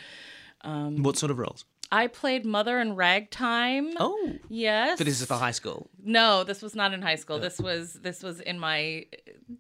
um, 0.62 1.04
What 1.04 1.18
sort 1.18 1.32
of 1.32 1.40
roles? 1.40 1.66
I 1.92 2.08
played 2.08 2.46
Mother 2.46 2.80
in 2.80 2.96
Ragtime. 2.96 3.92
Oh, 4.00 4.34
Yes. 4.50 4.98
so 4.98 5.04
this 5.04 5.20
is 5.20 5.28
for 5.28 5.34
high 5.34 5.52
school. 5.52 5.90
No, 6.04 6.44
this 6.44 6.62
was 6.62 6.74
not 6.76 6.94
in 6.94 7.02
high 7.02 7.16
school. 7.16 7.40
This 7.40 7.60
was 7.60 7.94
this 7.94 8.24
was 8.24 8.40
in 8.40 8.60
my 8.60 9.06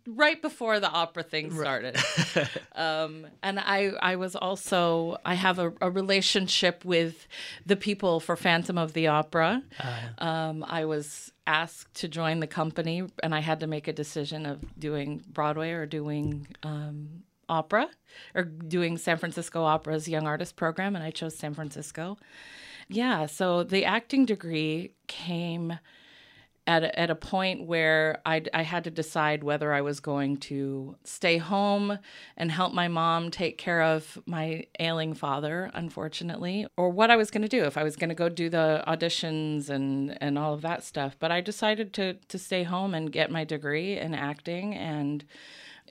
right 0.08 0.42
before 0.42 0.80
the 0.80 0.90
opera 0.90 1.24
thing 1.24 1.54
started. 1.54 1.98
um, 2.76 3.28
and 3.44 3.60
I, 3.60 3.92
I 4.02 4.16
was 4.16 4.36
also, 4.36 5.18
I 5.26 5.36
have 5.36 5.60
a, 5.60 5.74
a, 5.82 5.90
relationship 5.90 6.86
with 6.86 7.28
the 7.66 7.76
people 7.76 8.20
for 8.20 8.36
Phantom 8.36 8.78
of 8.78 8.94
the 8.94 9.08
Opera. 9.08 9.62
Uh, 9.80 10.24
um, 10.24 10.66
I 10.68 10.86
was 10.86 11.32
asked 11.46 11.94
to 11.96 12.08
join 12.08 12.40
the 12.40 12.48
company, 12.48 13.04
and 13.24 13.36
I 13.36 13.40
had 13.40 13.60
to 13.60 13.68
make 13.68 13.88
a 13.88 13.94
decision 13.94 14.46
of 14.46 14.80
doing 14.80 15.24
Broadway 15.28 15.72
or 15.72 15.86
doing 15.86 16.48
um, 16.64 17.24
opera 17.52 17.88
or 18.34 18.44
doing 18.44 18.98
San 18.98 19.18
Francisco 19.18 19.64
Opera's 19.64 20.08
Young 20.08 20.26
Artist 20.26 20.56
Program, 20.56 20.96
and 20.96 21.04
I 21.04 21.12
chose 21.12 21.38
San 21.38 21.54
Francisco. 21.54 22.18
Yeah, 22.88 23.28
so 23.28 23.64
the 23.64 23.86
acting 23.86 24.26
degree 24.26 24.94
came 25.08 25.78
at 26.68 26.84
a, 26.84 27.00
at 27.00 27.10
a 27.10 27.16
point 27.16 27.66
where 27.66 28.22
I, 28.26 28.44
I 28.54 28.62
had 28.62 28.84
to 28.84 28.92
decide 28.92 29.44
whether 29.44 29.74
I 29.74 29.82
was 29.82 30.00
going 30.00 30.38
to 30.38 30.96
stay 31.04 31.38
home 31.38 31.98
and 32.38 32.52
help 32.52 32.74
my 32.74 32.88
mom 32.88 33.32
take 33.32 33.58
care 33.58 33.82
of 33.82 34.20
my 34.26 34.66
ailing 34.80 35.14
father, 35.14 35.72
unfortunately, 35.74 36.68
or 36.78 36.90
what 36.90 37.10
I 37.10 37.16
was 37.16 37.32
going 37.32 37.42
to 37.42 37.48
do 37.48 37.64
if 37.64 37.78
I 37.78 37.84
was 37.84 37.96
going 37.96 38.10
to 38.10 38.16
go 38.16 38.30
do 38.30 38.50
the 38.50 38.84
auditions 38.88 39.70
and 39.70 40.18
and 40.22 40.38
all 40.38 40.54
of 40.54 40.62
that 40.62 40.84
stuff. 40.84 41.18
But 41.20 41.32
I 41.32 41.42
decided 41.42 41.94
to 41.94 42.14
to 42.14 42.38
stay 42.38 42.64
home 42.64 42.94
and 42.94 43.12
get 43.12 43.32
my 43.32 43.44
degree 43.44 43.98
in 43.98 44.14
acting 44.14 44.76
and 44.76 45.26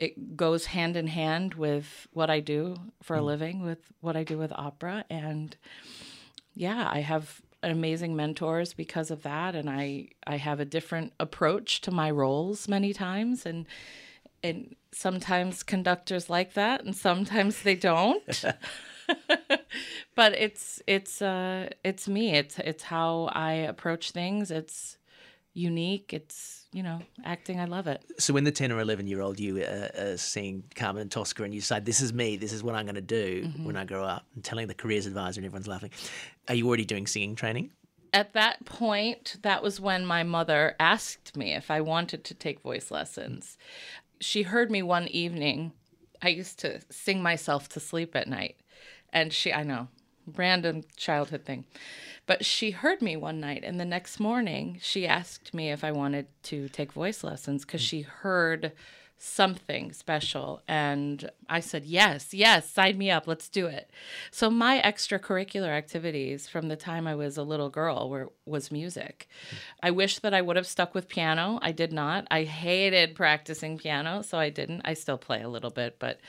it 0.00 0.35
goes 0.35 0.64
hand 0.64 0.97
in 0.97 1.07
hand 1.07 1.54
with 1.54 2.09
what 2.12 2.30
I 2.30 2.40
do 2.40 2.75
for 3.02 3.14
a 3.14 3.21
mm. 3.21 3.26
living, 3.26 3.62
with 3.62 3.80
what 4.00 4.16
I 4.16 4.25
do 4.25 4.38
with 4.38 4.50
opera. 4.52 5.04
And 5.11 5.54
yeah, 6.54 6.88
I 6.90 7.00
have 7.00 7.42
amazing 7.62 8.16
mentors 8.16 8.73
because 8.73 9.11
of 9.11 9.23
that. 9.23 9.54
And 9.54 9.69
I, 9.69 10.09
I 10.26 10.38
have 10.38 10.59
a 10.59 10.64
different 10.64 11.12
approach 11.21 11.83
to 11.83 11.90
my 11.90 12.11
roles 12.11 12.66
many 12.66 12.95
times. 12.95 13.45
And, 13.45 13.66
and 14.42 14.75
sometimes 14.90 15.62
conductors 15.62 16.30
like 16.30 16.54
that 16.54 16.83
and 16.83 16.97
sometimes 16.97 17.62
they 17.62 17.75
don't. 17.75 18.45
but 20.14 20.33
it's, 20.33 20.80
it's, 20.87 21.21
uh, 21.21 21.69
it's 21.85 22.09
me. 22.09 22.35
It's, 22.35 22.59
it's 22.59 22.85
how 22.85 23.28
I 23.35 23.52
approach 23.52 24.12
things. 24.12 24.50
It's 24.50 24.97
unique. 25.52 26.14
It's, 26.14 26.60
you 26.73 26.83
know, 26.83 27.00
acting, 27.25 27.59
I 27.59 27.65
love 27.65 27.87
it. 27.87 28.03
So 28.19 28.33
when 28.33 28.45
the 28.45 28.53
10 28.53 28.71
or 28.71 28.81
11 28.81 29.07
year 29.07 29.21
old 29.21 29.41
you 29.41 29.62
uh, 29.62 29.89
uh, 29.99 30.17
seeing 30.17 30.62
Carmen 30.75 31.03
and 31.03 31.11
Tosca 31.11 31.43
and 31.43 31.55
you 31.55 31.61
say, 31.61 31.81
this 31.81 32.00
is 32.00 32.12
me, 32.12 32.37
this 32.37 32.53
is 32.53 32.62
what 32.62 32.75
I'm 32.75 32.85
going 32.85 32.95
to 32.95 33.00
do 33.00 33.45
mm-hmm. 33.45 33.65
when 33.65 33.77
I 33.77 33.85
grow 33.85 34.05
up, 34.05 34.25
and 34.35 34.45
telling 34.45 34.69
the 34.69 34.75
careers 34.75 35.07
advisor 35.07 35.41
and 35.41 35.47
everyone's 35.47 35.69
laughing, 35.69 35.91
are 36.49 36.55
you 36.55 36.67
already 36.69 36.85
doing 36.85 37.07
singing 37.07 37.35
training? 37.35 37.71
At 38.12 38.33
that 38.33 38.65
point, 38.65 39.37
that 39.43 39.62
was 39.62 39.81
when 39.81 40.05
my 40.05 40.23
mother 40.23 40.75
asked 40.81 41.37
me 41.37 41.55
if 41.55 41.71
I 41.71 41.81
wanted 41.81 42.25
to 42.25 42.35
take 42.35 42.61
voice 42.61 42.91
lessons. 42.91 43.57
She 44.21 44.43
heard 44.43 44.71
me 44.71 44.83
one 44.83 45.07
evening. 45.09 45.73
I 46.23 46.29
used 46.29 46.59
to 46.61 46.81
sing 46.91 47.23
myself 47.23 47.69
to 47.71 47.81
sleep 47.81 48.15
at 48.15 48.29
night. 48.29 48.57
And 49.12 49.33
she, 49.33 49.53
I 49.53 49.62
know, 49.62 49.89
random 50.37 50.83
childhood 50.97 51.45
thing. 51.45 51.65
But 52.31 52.45
she 52.45 52.71
heard 52.71 53.03
me 53.03 53.17
one 53.17 53.41
night, 53.41 53.65
and 53.65 53.81
the 53.81 53.85
next 53.85 54.21
morning 54.21 54.79
she 54.81 55.05
asked 55.05 55.53
me 55.53 55.73
if 55.73 55.83
I 55.83 55.91
wanted 55.91 56.29
to 56.45 56.69
take 56.69 56.93
voice 56.93 57.25
lessons 57.25 57.65
because 57.65 57.81
she 57.81 58.03
heard 58.03 58.71
something 59.19 59.91
special. 59.91 60.63
And 60.69 61.29
I 61.49 61.59
said, 61.59 61.85
Yes, 61.85 62.33
yes, 62.33 62.71
sign 62.71 62.99
me 62.99 63.11
up, 63.11 63.27
let's 63.27 63.49
do 63.49 63.67
it. 63.67 63.91
So 64.31 64.49
my 64.49 64.81
extracurricular 64.81 65.71
activities 65.71 66.47
from 66.47 66.69
the 66.69 66.77
time 66.77 67.09
I 67.09 67.17
was 67.17 67.37
a 67.37 67.43
little 67.43 67.69
girl 67.69 68.09
were 68.09 68.31
was 68.47 68.71
music. 68.71 69.27
I 69.83 69.91
wish 69.91 70.21
that 70.21 70.33
I 70.33 70.41
would 70.41 70.55
have 70.55 70.69
stuck 70.69 70.95
with 70.95 71.09
piano. 71.09 71.59
I 71.63 71.73
did 71.73 71.93
not. 71.93 72.29
I 72.31 72.45
hated 72.45 73.17
practicing 73.17 73.77
piano, 73.77 74.23
so 74.23 74.39
I 74.39 74.51
didn't. 74.51 74.83
I 74.85 74.95
still 74.95 75.19
play 75.19 75.43
a 75.43 75.49
little 75.49 75.71
bit, 75.71 75.97
but 75.99 76.21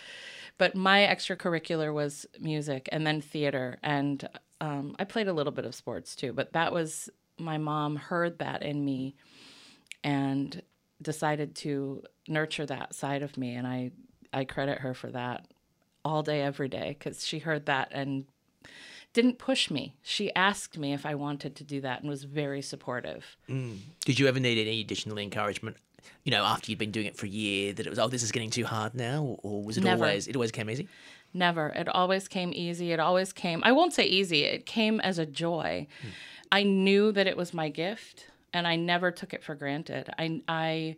but 0.58 0.74
my 0.74 1.02
extracurricular 1.02 1.94
was 1.94 2.26
music 2.40 2.90
and 2.92 3.06
then 3.06 3.22
theater 3.22 3.78
and 3.84 4.28
um, 4.62 4.96
I 5.00 5.04
played 5.04 5.28
a 5.28 5.34
little 5.34 5.52
bit 5.52 5.66
of 5.66 5.76
sports 5.76 6.16
too, 6.16 6.32
but 6.32 6.54
that 6.54 6.72
was 6.72 7.10
my 7.38 7.58
mom 7.58 7.96
heard 7.96 8.40
that 8.40 8.62
in 8.62 8.86
me 8.86 9.16
and 10.04 10.62
decided 11.02 11.56
to 11.56 12.04
nurture 12.28 12.68
that 12.68 12.94
side 12.94 13.24
of 13.24 13.38
me, 13.38 13.56
and 13.56 13.68
I 13.68 13.92
I 14.32 14.46
credit 14.46 14.80
her 14.80 14.94
for 14.94 15.12
that 15.12 15.48
all 16.06 16.24
day 16.24 16.42
every 16.42 16.70
day 16.70 16.96
because 16.98 17.26
she 17.26 17.40
heard 17.40 17.66
that 17.66 17.90
and 17.92 18.26
didn't 19.14 19.40
push 19.40 19.70
me. 19.70 19.96
She 20.04 20.34
asked 20.36 20.78
me 20.78 20.94
if 20.94 21.06
I 21.06 21.16
wanted 21.16 21.56
to 21.58 21.64
do 21.64 21.82
that 21.82 22.02
and 22.02 22.10
was 22.10 22.24
very 22.24 22.62
supportive. 22.62 23.36
Mm. 23.50 23.80
Did 24.06 24.20
you 24.20 24.28
ever 24.28 24.40
need 24.40 24.58
any 24.58 24.80
additional 24.80 25.18
encouragement? 25.18 25.78
You 26.24 26.32
know, 26.32 26.44
after 26.44 26.72
you'd 26.72 26.80
been 26.80 26.92
doing 26.92 27.08
it 27.08 27.18
for 27.18 27.26
a 27.26 27.30
year, 27.30 27.74
that 27.74 27.86
it 27.86 27.90
was 27.90 28.00
oh, 28.00 28.08
this 28.08 28.24
is 28.24 28.32
getting 28.32 28.52
too 28.52 28.66
hard 28.66 28.94
now, 28.94 29.38
or 29.42 29.64
was 29.64 29.78
it 29.78 29.84
Never. 29.84 30.06
always 30.06 30.28
it 30.28 30.36
always 30.36 30.52
came 30.52 30.70
easy? 30.70 30.88
Never. 31.34 31.70
It 31.70 31.88
always 31.88 32.28
came 32.28 32.52
easy. 32.54 32.92
It 32.92 33.00
always 33.00 33.32
came, 33.32 33.62
I 33.64 33.72
won't 33.72 33.94
say 33.94 34.04
easy, 34.06 34.44
it 34.44 34.66
came 34.66 35.00
as 35.00 35.18
a 35.18 35.26
joy. 35.26 35.88
Mm. 36.04 36.10
I 36.52 36.64
knew 36.64 37.12
that 37.14 37.28
it 37.28 37.38
was 37.38 37.54
my 37.54 37.70
gift 37.70 38.28
and 38.54 38.68
I 38.68 38.76
never 38.76 39.12
took 39.12 39.34
it 39.34 39.44
for 39.44 39.56
granted. 39.56 40.10
I, 40.20 40.42
I, 40.48 40.98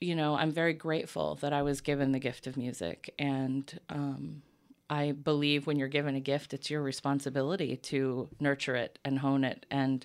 you 0.00 0.14
know, 0.14 0.34
I'm 0.34 0.50
very 0.50 0.74
grateful 0.74 1.36
that 1.36 1.52
I 1.54 1.62
was 1.62 1.80
given 1.80 2.12
the 2.12 2.18
gift 2.18 2.46
of 2.46 2.58
music. 2.58 3.14
And 3.18 3.80
um, 3.88 4.42
I 4.90 5.12
believe 5.12 5.66
when 5.66 5.78
you're 5.78 5.88
given 5.88 6.14
a 6.14 6.20
gift, 6.20 6.52
it's 6.52 6.68
your 6.68 6.82
responsibility 6.82 7.76
to 7.76 8.28
nurture 8.38 8.76
it 8.76 8.98
and 9.02 9.20
hone 9.20 9.44
it. 9.44 9.64
And, 9.70 10.04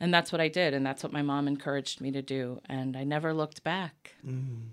and 0.00 0.12
that's 0.12 0.30
what 0.32 0.42
I 0.42 0.48
did. 0.48 0.74
And 0.74 0.84
that's 0.84 1.02
what 1.02 1.12
my 1.12 1.22
mom 1.22 1.48
encouraged 1.48 2.02
me 2.02 2.10
to 2.10 2.20
do. 2.20 2.60
And 2.66 2.94
I 2.94 3.04
never 3.04 3.32
looked 3.32 3.64
back. 3.64 4.16
Mm 4.26 4.64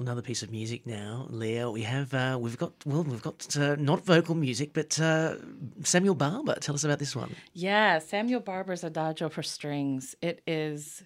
another 0.00 0.22
piece 0.22 0.42
of 0.42 0.50
music 0.50 0.86
now, 0.86 1.26
Leah. 1.30 1.70
We 1.70 1.82
have 1.82 2.12
uh, 2.14 2.38
we've 2.40 2.58
got 2.58 2.72
well, 2.84 3.02
we've 3.04 3.22
got 3.22 3.56
uh, 3.56 3.76
not 3.76 4.04
vocal 4.04 4.34
music, 4.34 4.72
but 4.72 4.98
uh, 5.00 5.34
Samuel 5.82 6.14
Barber. 6.14 6.54
Tell 6.60 6.74
us 6.74 6.84
about 6.84 6.98
this 6.98 7.14
one. 7.14 7.34
Yeah, 7.52 7.98
Samuel 7.98 8.40
Barber's 8.40 8.84
Adagio 8.84 9.28
for 9.28 9.42
strings. 9.42 10.14
It 10.22 10.42
is 10.46 11.02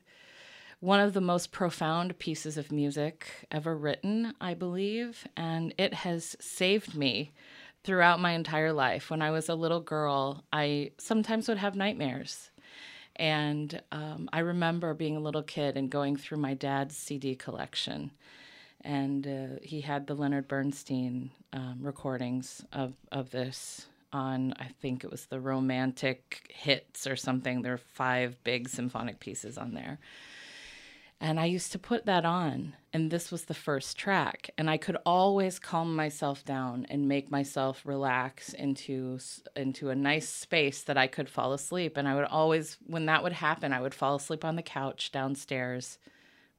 one 0.81 1.00
of 1.00 1.12
the 1.12 1.20
most 1.20 1.52
profound 1.52 2.18
pieces 2.18 2.57
of 2.57 2.72
music 2.72 3.46
ever 3.50 3.76
written, 3.76 4.35
I 4.40 4.55
believe, 4.55 5.26
and 5.37 5.72
it 5.78 5.94
has 5.94 6.37
saved 6.40 6.96
me 6.96 7.33
throughout 7.85 8.20
my 8.20 8.33
entire 8.33 8.72
life. 8.72 9.11
When 9.11 9.22
I 9.22 9.31
was 9.31 9.48
a 9.48 9.55
little 9.55 9.81
girl, 9.81 10.44
I 10.52 10.90
sometimes 10.98 11.48
would 11.48 11.59
have 11.59 11.76
nightmares. 11.76 12.50
And 13.16 13.81
um, 13.92 14.28
I 14.33 14.40
remember 14.40 14.94
being 14.94 15.16
a 15.16 15.20
little 15.20 15.42
kid 15.42 15.76
and 15.76 15.90
going 15.90 16.16
through 16.16 16.38
my 16.38 16.55
dad's 16.55 16.96
CD 16.96 17.35
collection 17.35 18.11
and 18.85 19.27
uh, 19.27 19.59
he 19.62 19.81
had 19.81 20.07
the 20.07 20.14
Leonard 20.14 20.49
Bernstein 20.49 21.31
um, 21.53 21.79
recordings 21.81 22.64
of 22.73 22.95
of 23.11 23.31
this 23.31 23.87
on 24.12 24.53
I 24.59 24.66
think 24.81 25.05
it 25.05 25.11
was 25.11 25.27
the 25.27 25.40
romantic 25.40 26.53
hits 26.55 27.07
or 27.07 27.16
something. 27.16 27.62
There 27.62 27.75
are 27.75 27.79
five 27.79 28.42
big 28.45 28.68
symphonic 28.68 29.21
pieces 29.21 29.57
on 29.57 29.75
there. 29.75 29.99
And 31.21 31.38
I 31.38 31.45
used 31.45 31.71
to 31.71 31.79
put 31.79 32.05
that 32.07 32.25
on, 32.25 32.75
and 32.92 33.09
this 33.09 33.31
was 33.31 33.45
the 33.45 33.55
first 33.55 33.97
track. 33.97 34.51
And 34.59 34.68
I 34.68 34.77
could 34.77 34.97
always 35.07 35.61
calm 35.61 35.95
myself 35.95 36.45
down 36.45 36.85
and 36.90 37.07
make 37.07 37.31
myself 37.31 37.83
relax 37.85 38.53
into 38.53 39.21
into 39.55 39.90
a 39.90 39.95
nice 39.95 40.29
space 40.29 40.83
that 40.83 40.99
I 40.99 41.07
could 41.07 41.29
fall 41.29 41.53
asleep. 41.53 41.97
And 41.97 42.09
I 42.09 42.16
would 42.16 42.25
always, 42.25 42.77
when 42.88 43.07
that 43.07 43.23
would 43.23 43.35
happen, 43.35 43.73
I 43.73 43.81
would 43.81 43.95
fall 43.95 44.16
asleep 44.16 44.45
on 44.45 44.57
the 44.57 44.62
couch 44.62 45.12
downstairs 45.12 45.99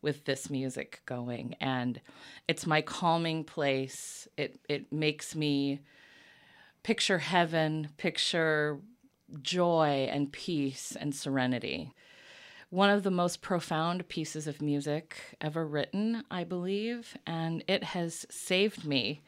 with 0.04 0.26
this 0.26 0.50
music 0.50 1.02
going. 1.08 1.56
And 1.60 2.00
it's 2.48 2.68
my 2.68 2.82
calming 2.82 3.44
place. 3.44 4.28
It 4.38 4.60
it 4.70 4.92
makes 4.92 5.36
me 5.36 5.80
picture 6.84 7.20
heaven 7.20 7.90
picture 7.98 8.80
joy 9.42 10.08
and 10.12 10.32
peace 10.32 10.96
and 11.00 11.16
serenity. 11.16 11.94
One 12.70 12.90
of 12.90 13.04
the 13.04 13.12
most 13.12 13.42
profound 13.42 14.08
pieces 14.10 14.48
of 14.48 14.62
music 14.62 15.18
ever 15.40 15.66
written 15.66 16.24
i 16.30 16.44
believe 16.44 17.16
and 17.26 17.64
it 17.68 17.84
has 17.84 18.26
saved 18.30 18.84
me 18.86 19.22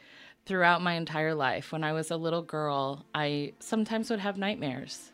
throughout 0.46 0.82
my 0.82 0.94
entire 0.94 1.34
life. 1.34 1.72
When 1.72 1.84
i 1.84 1.94
was 1.94 2.12
a 2.12 2.18
little 2.18 2.42
girl 2.42 3.06
i 3.16 3.54
sometimes 3.60 4.10
would 4.10 4.20
have 4.20 4.38
nightmares 4.38 5.12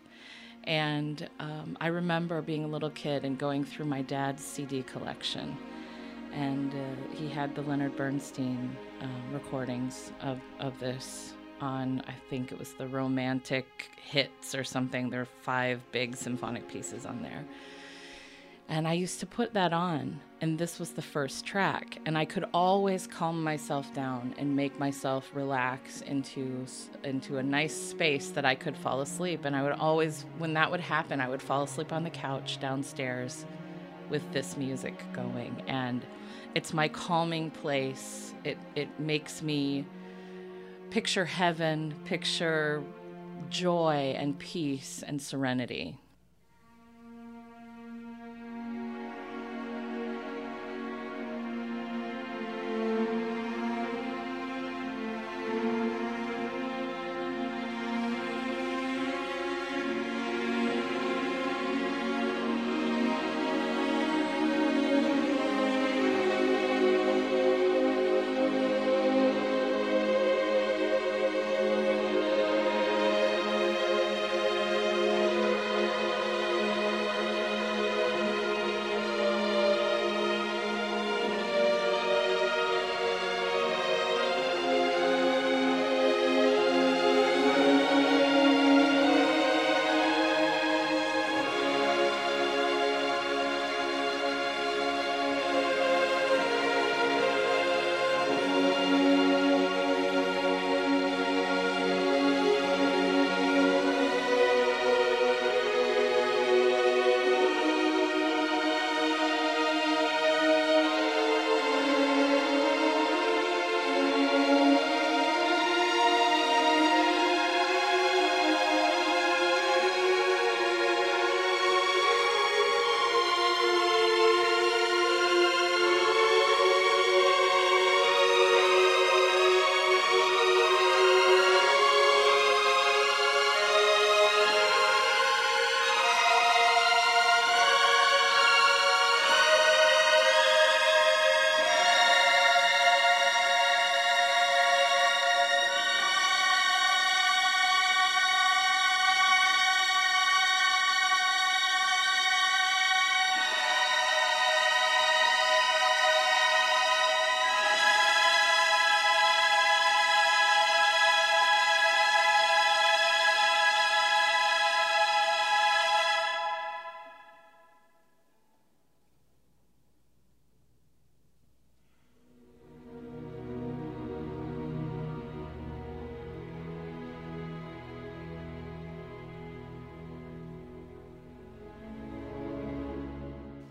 and 0.66 1.30
um, 1.40 1.78
I 1.82 1.88
remember 1.88 2.42
being 2.42 2.64
a 2.64 2.68
little 2.68 2.90
kid 2.92 3.26
and 3.26 3.38
going 3.38 3.64
through 3.64 3.86
my 3.86 4.02
dad's 4.02 4.44
CD 4.44 4.84
collection. 4.84 5.58
And 6.34 6.74
uh, 6.74 7.16
he 7.16 7.28
had 7.28 7.56
the 7.56 7.62
Leonard 7.62 7.98
Bernstein 7.98 8.76
um, 9.02 9.34
recordings 9.34 10.12
of, 10.22 10.40
of 10.60 10.80
this 10.80 11.34
on, 11.60 12.02
I 12.08 12.14
think 12.30 12.52
it 12.52 12.60
was 12.60 12.74
the 12.74 12.88
Romantic 12.88 13.92
Hits 14.02 14.56
or 14.56 14.64
something. 14.64 15.10
There 15.10 15.22
are 15.22 15.28
five 15.42 15.82
big 15.92 16.16
symphonic 16.16 16.68
pieces 16.68 17.06
on 17.06 17.22
there. 17.22 17.46
And 18.72 18.88
I 18.88 18.94
used 18.94 19.20
to 19.20 19.26
put 19.26 19.54
that 19.54 19.74
on, 19.74 20.22
and 20.40 20.58
this 20.58 20.80
was 20.80 20.92
the 20.92 21.02
first 21.02 21.46
track. 21.46 22.00
And 22.06 22.18
I 22.18 22.24
could 22.24 22.46
always 22.54 23.06
calm 23.06 23.44
myself 23.44 23.94
down 23.94 24.34
and 24.38 24.56
make 24.56 24.80
myself 24.80 25.30
relax 25.34 26.00
into 26.00 26.66
into 27.04 27.38
a 27.38 27.44
nice 27.44 27.76
space 27.76 28.30
that 28.30 28.46
I 28.46 28.56
could 28.56 28.78
fall 28.78 29.02
asleep. 29.02 29.44
And 29.44 29.58
I 29.58 29.62
would 29.62 29.74
always, 29.74 30.26
when 30.38 30.54
that 30.54 30.72
would 30.72 30.80
happen, 30.80 31.20
I 31.20 31.28
would 31.28 31.42
fall 31.42 31.64
asleep 31.64 31.92
on 31.92 32.06
the 32.06 32.10
couch 32.10 32.62
downstairs 32.62 33.46
with 34.10 34.24
this 34.32 34.56
music 34.56 34.96
going. 35.12 35.62
And 35.68 36.06
It's 36.56 36.74
my 36.74 36.88
calming 36.88 37.52
place. 37.52 38.34
It 38.46 38.58
it 38.76 38.88
makes 39.00 39.42
me 39.42 39.86
picture 40.92 41.26
heaven, 41.26 41.94
picture 42.06 42.84
joy 43.50 44.16
and 44.18 44.40
peace 44.40 45.04
and 45.06 45.22
serenity. 45.22 45.98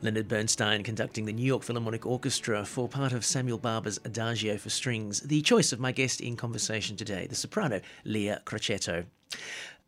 Leonard 0.03 0.29
Bernstein 0.29 0.83
conducting 0.83 1.27
the 1.27 1.33
New 1.33 1.45
York 1.45 1.63
Philharmonic 1.63 2.07
Orchestra 2.07 2.65
for 2.65 2.89
part 2.89 3.13
of 3.13 3.25
Samuel 3.25 3.59
Barber's 3.59 4.01
Adagio 4.05 4.57
for 4.57 4.71
Strings, 4.71 5.21
the 5.21 5.43
choice 5.43 5.73
of 5.73 5.81
my 5.81 5.93
guest 5.93 6.21
in 6.21 6.37
conversation 6.37 6.97
today, 6.97 7.27
the 7.27 7.35
soprano 7.35 7.81
Leah 8.05 8.41
Crocetto. 8.47 9.05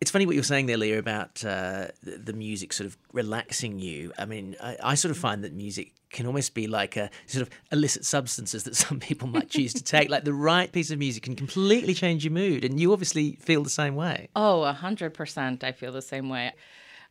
It's 0.02 0.10
funny 0.10 0.26
what 0.26 0.34
you're 0.34 0.44
saying 0.44 0.66
there, 0.66 0.76
Leah, 0.76 0.98
about 0.98 1.44
uh, 1.44 1.88
the, 2.02 2.32
music 2.32 2.72
sort 2.72 2.88
of 2.88 2.98
relaxing 3.12 3.78
you. 3.78 4.12
I 4.18 4.24
mean, 4.26 4.56
I, 4.60 4.76
I, 4.82 4.94
sort 4.96 5.12
of 5.12 5.16
find 5.16 5.44
that 5.44 5.52
music 5.52 5.92
can 6.10 6.26
almost 6.26 6.54
be 6.54 6.66
like 6.66 6.96
a 6.96 7.08
sort 7.26 7.42
of 7.42 7.50
illicit 7.70 8.04
substances 8.04 8.64
that 8.64 8.74
some 8.84 8.98
people 8.98 9.28
might 9.28 9.48
choose 9.48 9.72
to 9.74 9.82
take. 9.82 10.10
like 10.10 10.24
the 10.24 10.34
right 10.34 10.70
piece 10.72 10.90
of 10.90 10.98
music 10.98 11.22
can 11.22 11.36
completely 11.36 11.94
change 11.94 12.24
your 12.24 12.32
mood, 12.32 12.64
and 12.64 12.80
you 12.80 12.92
obviously 12.92 13.38
feel 13.40 13.62
the 13.62 13.70
same 13.70 13.94
way. 13.94 14.28
Oh, 14.34 14.64
a 14.64 14.72
hundred 14.72 15.14
percent. 15.14 15.62
I 15.62 15.72
feel 15.72 15.92
the 15.92 16.02
same 16.02 16.28
way 16.28 16.52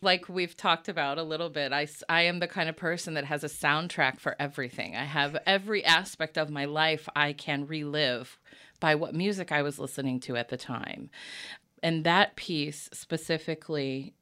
like 0.02 0.28
we've 0.28 0.58
talked 0.58 0.90
about 0.90 1.18
a 1.18 1.24
little 1.24 1.50
bit, 1.50 1.72
I, 1.72 1.88
I 2.10 2.24
am 2.24 2.40
the 2.40 2.48
kind 2.48 2.70
of 2.70 2.76
person 2.76 3.14
that 3.14 3.26
has 3.26 3.44
a 3.44 3.48
soundtrack 3.48 4.20
for 4.20 4.36
everything. 4.40 4.96
I 4.96 5.04
have 5.04 5.38
every 5.46 5.86
aspect 5.86 6.38
of 6.38 6.50
my 6.50 6.66
life 6.66 7.08
I 7.16 7.34
can 7.34 7.68
relive 7.68 8.40
by 8.80 8.96
what 8.96 9.14
music 9.14 9.52
I 9.52 9.62
was 9.62 9.80
listening 9.80 10.20
to 10.22 10.36
at 10.36 10.50
the 10.50 10.58
time. 10.58 11.10
And 11.84 12.04
that 12.04 12.36
piece 12.36 12.90
specifically 12.92 14.14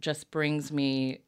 just 0.00 0.30
brings 0.30 0.72
me 0.72 1.20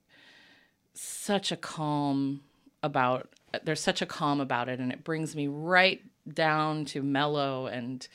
such 0.94 1.52
a 1.52 1.56
calm 1.56 2.42
about 2.82 3.28
there's 3.64 3.80
such 3.80 4.02
a 4.02 4.06
calm 4.06 4.40
about 4.40 4.68
it 4.68 4.80
and 4.80 4.90
it 4.90 5.04
brings 5.04 5.36
me 5.36 5.46
right 5.46 6.00
down 6.32 6.84
to 6.86 7.02
mellow 7.02 7.66
and 7.66 8.08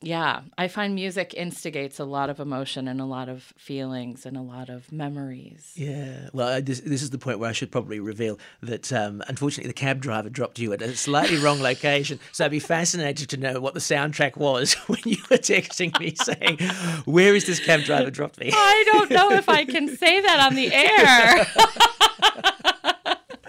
yeah, 0.00 0.42
I 0.56 0.68
find 0.68 0.94
music 0.94 1.34
instigates 1.34 1.98
a 1.98 2.04
lot 2.04 2.30
of 2.30 2.38
emotion 2.38 2.86
and 2.86 3.00
a 3.00 3.04
lot 3.04 3.28
of 3.28 3.52
feelings 3.56 4.24
and 4.24 4.36
a 4.36 4.40
lot 4.42 4.68
of 4.68 4.92
memories. 4.92 5.72
Yeah, 5.74 6.28
well, 6.32 6.62
this, 6.62 6.80
this 6.80 7.02
is 7.02 7.10
the 7.10 7.18
point 7.18 7.40
where 7.40 7.50
I 7.50 7.52
should 7.52 7.72
probably 7.72 7.98
reveal 7.98 8.38
that 8.62 8.92
um, 8.92 9.24
unfortunately 9.26 9.68
the 9.68 9.74
cab 9.74 10.00
driver 10.00 10.30
dropped 10.30 10.60
you 10.60 10.72
at 10.72 10.82
a 10.82 10.94
slightly 10.94 11.36
wrong 11.42 11.60
location. 11.60 12.20
So 12.30 12.44
I'd 12.44 12.52
be 12.52 12.60
fascinated 12.60 13.28
to 13.30 13.36
know 13.38 13.60
what 13.60 13.74
the 13.74 13.80
soundtrack 13.80 14.36
was 14.36 14.74
when 14.86 15.00
you 15.04 15.18
were 15.30 15.38
texting 15.38 15.98
me 15.98 16.14
saying, 16.14 16.58
Where 17.04 17.34
is 17.34 17.46
this 17.46 17.58
cab 17.58 17.80
driver 17.80 18.10
dropped 18.10 18.38
me? 18.38 18.50
I 18.52 18.84
don't 18.92 19.10
know 19.10 19.32
if 19.32 19.48
I 19.48 19.64
can 19.64 19.88
say 19.96 20.20
that 20.20 20.38
on 20.38 20.54
the 20.54 20.72
air. 20.72 22.54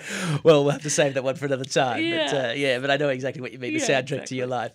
well, 0.43 0.63
we'll 0.63 0.71
have 0.71 0.83
to 0.83 0.89
save 0.89 1.13
that 1.15 1.23
one 1.23 1.35
for 1.35 1.45
another 1.45 1.65
time. 1.65 2.03
Yeah, 2.03 2.31
but, 2.31 2.49
uh, 2.49 2.53
yeah, 2.53 2.79
but 2.79 2.91
I 2.91 2.97
know 2.97 3.09
exactly 3.09 3.41
what 3.41 3.51
you 3.51 3.59
mean. 3.59 3.73
The 3.73 3.79
yeah, 3.79 3.85
soundtrack 3.85 4.01
exactly. 4.01 4.27
to 4.27 4.35
your 4.35 4.47
life. 4.47 4.71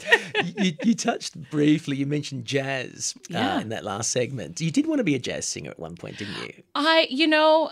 you, 0.56 0.72
you, 0.82 0.94
touched 0.94 1.50
briefly. 1.50 1.96
You 1.96 2.06
mentioned 2.06 2.44
jazz 2.44 3.14
uh, 3.16 3.20
yeah. 3.30 3.60
in 3.60 3.68
that 3.70 3.84
last 3.84 4.10
segment. 4.10 4.60
You 4.60 4.70
did 4.70 4.87
want 4.87 4.98
to 4.98 5.04
be 5.04 5.14
a 5.14 5.18
jazz 5.18 5.46
singer 5.46 5.70
at 5.70 5.78
one 5.78 5.96
point, 5.96 6.18
didn't 6.18 6.37
you? 6.42 6.62
I, 6.74 7.06
you 7.10 7.26
know, 7.26 7.70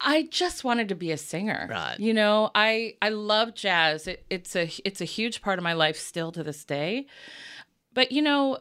I 0.00 0.22
just 0.30 0.64
wanted 0.64 0.88
to 0.88 0.94
be 0.94 1.12
a 1.12 1.16
singer. 1.16 1.68
Right. 1.70 1.98
You 1.98 2.12
know, 2.12 2.50
I 2.54 2.96
I 3.00 3.10
love 3.10 3.54
jazz. 3.54 4.08
It, 4.08 4.24
it's 4.30 4.56
a 4.56 4.70
it's 4.84 5.00
a 5.00 5.04
huge 5.04 5.42
part 5.42 5.58
of 5.58 5.62
my 5.62 5.72
life 5.72 5.96
still 5.96 6.32
to 6.32 6.42
this 6.42 6.64
day. 6.64 7.06
But 7.94 8.10
you 8.10 8.22
know, 8.22 8.58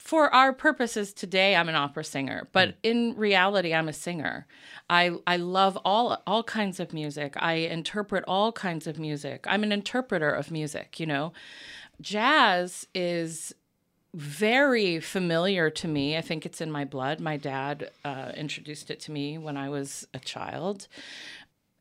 for 0.00 0.32
our 0.34 0.52
purposes 0.52 1.12
today 1.12 1.54
i'm 1.54 1.68
an 1.68 1.74
opera 1.74 2.02
singer 2.02 2.48
but 2.52 2.70
mm. 2.70 2.74
in 2.82 3.14
reality 3.16 3.74
i'm 3.74 3.88
a 3.88 3.92
singer. 3.92 4.46
I 4.88 5.12
i 5.26 5.36
love 5.36 5.78
all 5.84 6.22
all 6.26 6.42
kinds 6.42 6.80
of 6.80 6.92
music. 6.92 7.34
I 7.36 7.52
interpret 7.52 8.24
all 8.26 8.50
kinds 8.50 8.86
of 8.86 8.98
music. 8.98 9.44
I'm 9.46 9.62
an 9.62 9.72
interpreter 9.72 10.30
of 10.30 10.50
music 10.50 10.98
you 10.98 11.06
know? 11.06 11.32
Jazz 12.00 12.86
is 12.94 13.54
very 14.14 14.98
familiar 14.98 15.70
to 15.70 15.86
me. 15.86 16.16
I 16.16 16.22
think 16.22 16.44
it's 16.44 16.60
in 16.60 16.72
my 16.72 16.84
blood. 16.84 17.20
My 17.20 17.36
dad 17.36 17.90
uh, 18.04 18.32
introduced 18.36 18.90
it 18.90 19.00
to 19.00 19.12
me 19.12 19.38
when 19.38 19.56
i 19.56 19.68
was 19.68 20.08
a 20.14 20.18
child. 20.18 20.88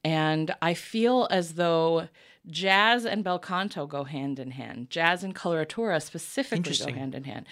And 0.04 0.54
i 0.62 0.74
feel 0.74 1.28
as 1.32 1.54
though 1.54 2.10
jazz 2.50 3.06
and 3.06 3.24
bel 3.24 3.40
canto 3.40 3.86
go 3.86 4.04
hand 4.04 4.40
in 4.40 4.52
hand. 4.52 4.90
Jazz 4.90 5.24
and 5.24 5.36
coloratura 5.36 6.02
specifically 6.02 6.76
go 6.76 6.92
hand 6.94 7.16
in 7.16 7.24
hand. 7.24 7.46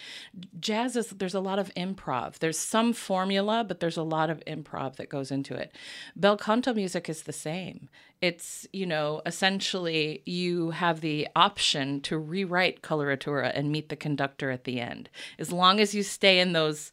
Jazz 0.60 0.96
is 0.96 1.10
there's 1.10 1.34
a 1.34 1.40
lot 1.40 1.60
of 1.60 1.74
improv. 1.76 2.40
There's 2.40 2.58
some 2.58 2.94
formula, 2.94 3.64
but 3.68 3.80
there's 3.80 3.98
a 3.98 4.04
lot 4.04 4.30
of 4.30 4.44
improv 4.46 4.96
that 4.98 5.10
goes 5.10 5.32
into 5.32 5.56
it. 5.56 5.76
Bel 6.16 6.38
canto 6.38 6.74
music 6.74 7.10
is 7.10 7.24
the 7.24 7.34
same. 7.34 7.90
It's, 8.22 8.66
you 8.74 8.86
know, 8.86 9.22
essentially 9.26 10.24
you 10.26 10.72
have 10.72 11.02
the 11.02 11.28
option 11.36 12.02
to 12.02 12.18
rewrite 12.18 12.82
coloratura 12.82 13.52
and 13.54 13.72
meet 13.72 13.90
the 13.90 13.96
conductor 13.96 14.50
at 14.50 14.64
the 14.64 14.80
end. 14.80 15.10
As 15.38 15.52
long 15.52 15.80
as 15.80 15.94
you 15.94 16.02
stay 16.02 16.40
in 16.40 16.54
those 16.54 16.92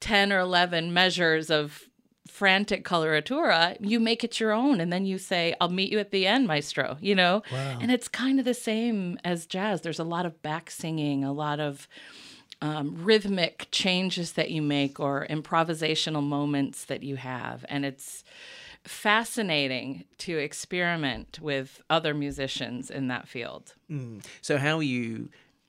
10 0.00 0.32
or 0.32 0.38
11 0.38 0.92
measures 0.92 1.50
of 1.50 1.88
frantic 2.26 2.84
coloratura, 2.84 3.76
you 3.80 4.00
make 4.00 4.24
it 4.24 4.40
your 4.40 4.52
own 4.52 4.80
and 4.80 4.92
then 4.92 5.04
you 5.04 5.18
say, 5.18 5.54
I'll 5.60 5.68
meet 5.68 5.92
you 5.92 5.98
at 5.98 6.10
the 6.10 6.26
end, 6.26 6.46
maestro, 6.46 6.96
you 7.00 7.14
know? 7.14 7.42
Wow. 7.52 7.78
And 7.80 7.90
it's 7.90 8.08
kind 8.08 8.38
of 8.38 8.44
the 8.44 8.54
same 8.54 9.18
as 9.24 9.46
jazz. 9.46 9.82
There's 9.82 9.98
a 9.98 10.04
lot 10.04 10.26
of 10.26 10.40
back 10.42 10.70
singing, 10.70 11.22
a 11.22 11.32
lot 11.32 11.60
of 11.60 11.86
um, 12.62 12.96
rhythmic 13.04 13.68
changes 13.70 14.32
that 14.32 14.50
you 14.50 14.62
make 14.62 14.98
or 14.98 15.26
improvisational 15.28 16.22
moments 16.22 16.86
that 16.86 17.02
you 17.02 17.16
have. 17.16 17.64
And 17.68 17.84
it's 17.84 18.24
fascinating 18.84 20.04
to 20.18 20.38
experiment 20.38 21.40
with 21.40 21.82
other 21.90 22.14
musicians 22.14 22.90
in 22.90 23.08
that 23.08 23.28
field. 23.28 23.74
So 24.40 24.58
how 24.58 24.78
are 24.78 24.82
you 24.82 25.28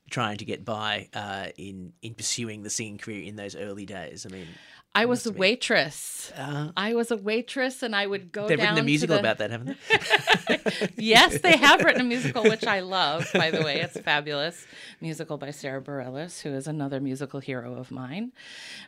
trying 0.09 0.37
to 0.37 0.45
get 0.45 0.63
by 0.63 1.09
uh, 1.13 1.47
in 1.57 1.93
in 2.01 2.13
pursuing 2.13 2.63
the 2.63 2.69
singing 2.69 2.97
career 2.97 3.23
in 3.23 3.35
those 3.35 3.55
early 3.55 3.85
days? 3.85 4.25
I 4.25 4.29
mean, 4.29 4.47
I 4.95 5.05
was 5.05 5.25
a 5.25 5.31
waitress. 5.31 6.31
I 6.37 6.93
was 6.95 7.11
a 7.11 7.17
waitress, 7.17 7.83
and 7.83 7.95
I 7.95 8.07
would 8.07 8.31
go 8.31 8.47
they've 8.47 8.57
down 8.57 8.69
written 8.69 8.79
a 8.79 8.85
musical 8.85 9.15
the- 9.15 9.19
about 9.19 9.37
that, 9.39 9.51
haven't 9.51 9.77
they? 9.89 10.89
yes, 10.97 11.39
they 11.41 11.57
have 11.57 11.83
written 11.83 12.01
a 12.01 12.05
musical, 12.05 12.43
which 12.53 12.65
I 12.65 12.79
love, 12.79 13.29
by 13.33 13.51
the 13.51 13.61
way. 13.61 13.81
It's 13.81 13.99
fabulous. 13.99 14.65
Musical 15.01 15.37
by 15.37 15.51
Sara 15.51 15.81
Bareilles, 15.81 16.41
who 16.41 16.49
is 16.49 16.67
another 16.67 16.99
musical 16.99 17.39
hero 17.39 17.75
of 17.75 17.91
mine. 17.91 18.31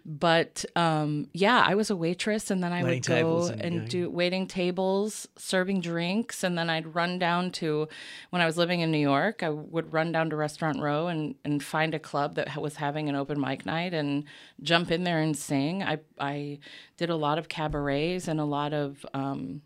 But 0.05 0.65
um, 0.75 1.27
yeah, 1.33 1.63
I 1.65 1.75
was 1.75 1.89
a 1.89 1.95
waitress, 1.95 2.49
and 2.49 2.63
then 2.63 2.71
I 2.73 2.83
Waiting 2.83 2.97
would 2.97 3.23
go 3.23 3.47
and, 3.47 3.61
and 3.61 3.89
do 3.89 4.09
waiting 4.09 4.47
tables, 4.47 5.27
serving 5.37 5.81
drinks, 5.81 6.43
and 6.43 6.57
then 6.57 6.69
I'd 6.69 6.95
run 6.95 7.19
down 7.19 7.51
to, 7.53 7.87
when 8.29 8.41
I 8.41 8.45
was 8.45 8.57
living 8.57 8.79
in 8.79 8.91
New 8.91 8.97
York, 8.97 9.43
I 9.43 9.49
would 9.49 9.93
run 9.93 10.11
down 10.11 10.29
to 10.31 10.35
Restaurant 10.35 10.79
Row 10.81 11.07
and, 11.07 11.35
and 11.43 11.63
find 11.63 11.93
a 11.93 11.99
club 11.99 12.35
that 12.35 12.55
was 12.57 12.77
having 12.77 13.09
an 13.09 13.15
open 13.15 13.39
mic 13.39 13.65
night 13.65 13.93
and 13.93 14.23
jump 14.61 14.91
in 14.91 15.03
there 15.03 15.19
and 15.19 15.35
sing. 15.37 15.83
I, 15.83 15.96
I 16.19 16.59
did 16.97 17.09
a 17.09 17.15
lot 17.15 17.37
of 17.37 17.47
cabarets 17.47 18.27
and 18.27 18.39
a 18.39 18.45
lot 18.45 18.73
of. 18.73 19.05
Um, 19.13 19.61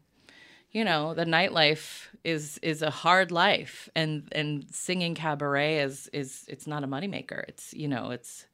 you 0.72 0.86
know 0.86 1.14
the 1.14 1.26
nightlife 1.26 2.08
is 2.24 2.58
is 2.62 2.82
a 2.82 2.90
hard 2.90 3.32
life. 3.32 3.90
And 3.96 4.28
and 4.32 4.66
singing 4.74 5.16
cabaret 5.16 5.80
is 5.80 6.10
is 6.14 6.46
it's 6.48 6.66
not 6.66 6.84
a 6.84 6.88
moneymaker. 6.88 7.44
It's 7.48 7.74
you 7.74 7.88
know 7.88 8.12
it's 8.12 8.46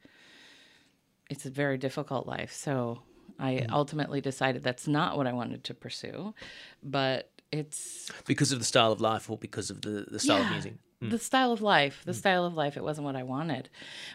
it's 1.29 1.45
a 1.45 1.49
very 1.49 1.77
difficult 1.77 2.27
life. 2.27 2.51
So 2.53 2.99
i 3.39 3.67
ultimately 3.69 4.19
decided 4.19 4.63
that's 4.63 4.87
not 4.87 5.15
what 5.15 5.27
i 5.27 5.33
wanted 5.33 5.63
to 5.65 5.73
pursue. 5.73 6.33
But 6.81 7.29
it's 7.51 8.11
because 8.25 8.51
of 8.51 8.59
the 8.59 8.65
style 8.65 8.91
of 8.91 8.99
life 8.99 9.29
or 9.29 9.37
because 9.37 9.69
of 9.69 9.81
the, 9.81 10.05
the 10.09 10.19
style 10.19 10.41
of 10.41 10.65
yeah, 10.65 10.71
music? 11.01 11.19
The 11.19 11.23
style 11.25 11.51
of 11.51 11.61
life, 11.61 12.03
the 12.05 12.13
style 12.13 12.45
of 12.45 12.55
life. 12.55 12.77
It 12.77 12.83
wasn't 12.83 13.05
what 13.05 13.15
I 13.15 13.23
wanted, 13.23 13.69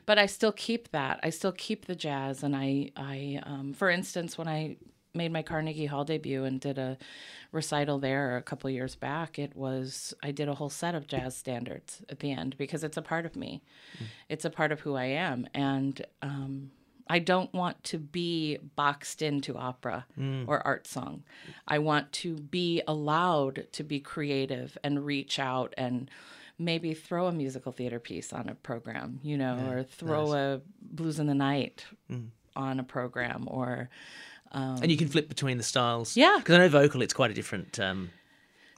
but 0.07 0.19
I 0.19 0.27
still 0.27 0.53
keep 0.53 0.91
that. 0.93 1.21
I 1.23 1.31
still 1.31 1.53
keep 1.53 1.87
the 1.87 1.95
jazz, 1.95 2.43
and 2.43 2.57
I, 2.57 2.91
I, 2.97 3.41
um, 3.45 3.73
for 3.73 3.91
instance, 3.91 4.37
when 4.37 4.49
I 4.49 4.77
made 5.15 5.33
my 5.33 5.43
Carnegie 5.43 5.87
Hall 5.87 6.05
debut 6.05 6.45
and 6.45 6.59
did 6.59 6.79
a 6.79 6.97
recital 7.53 7.99
there 7.99 8.37
a 8.39 8.43
couple 8.43 8.71
years 8.71 8.95
back, 8.97 9.39
it 9.39 9.55
was 9.55 10.15
I 10.23 10.31
did 10.31 10.49
a 10.49 10.55
whole 10.55 10.71
set 10.71 10.95
of 10.95 11.07
jazz 11.07 11.37
standards 11.37 12.03
at 12.09 12.21
the 12.21 12.33
end 12.33 12.57
because 12.57 12.83
it's 12.83 12.97
a 12.97 13.03
part 13.03 13.27
of 13.27 13.37
me. 13.37 13.63
It's 14.29 14.45
a 14.47 14.51
part 14.51 14.73
of 14.73 14.81
who 14.81 14.95
I 14.95 15.05
am, 15.05 15.47
and 15.53 16.05
um, 16.23 16.71
I 17.09 17.19
don't 17.19 17.53
want 17.53 17.85
to 17.85 17.99
be 17.99 18.57
boxed 18.75 19.21
into 19.21 19.57
opera 19.57 20.07
or 20.49 20.67
art 20.67 20.87
song. 20.87 21.25
I 21.69 21.79
want 21.79 22.11
to 22.13 22.37
be 22.37 22.81
allowed 22.89 23.67
to 23.73 23.83
be 23.85 24.01
creative 24.01 24.79
and 24.83 25.05
reach 25.05 25.39
out 25.39 25.75
and 25.77 26.11
maybe 26.65 26.95
throw 26.95 27.27
a 27.27 27.33
musical 27.33 27.73
theater 27.73 27.99
piece 27.99 28.33
on 28.33 28.49
a 28.49 28.55
program, 28.55 29.21
you 29.23 29.37
know, 29.37 29.59
or 29.69 29.83
throw 29.83 30.33
a 30.33 30.61
blues 30.81 31.19
in 31.19 31.27
the 31.27 31.35
night 31.35 31.85
on 32.57 32.81
a 32.81 32.85
program 32.85 33.45
or 33.47 33.89
and 34.53 34.91
you 34.91 34.97
can 34.97 35.09
flip 35.09 35.29
between 35.29 35.57
the 35.57 35.63
styles. 35.63 36.17
Yeah. 36.17 36.37
Because 36.39 36.55
I 36.55 36.59
know 36.59 36.69
vocal, 36.69 37.03
it's 37.03 37.15
quite 37.15 37.31
a 37.31 37.35
different 37.35 37.79
um, 37.81 38.11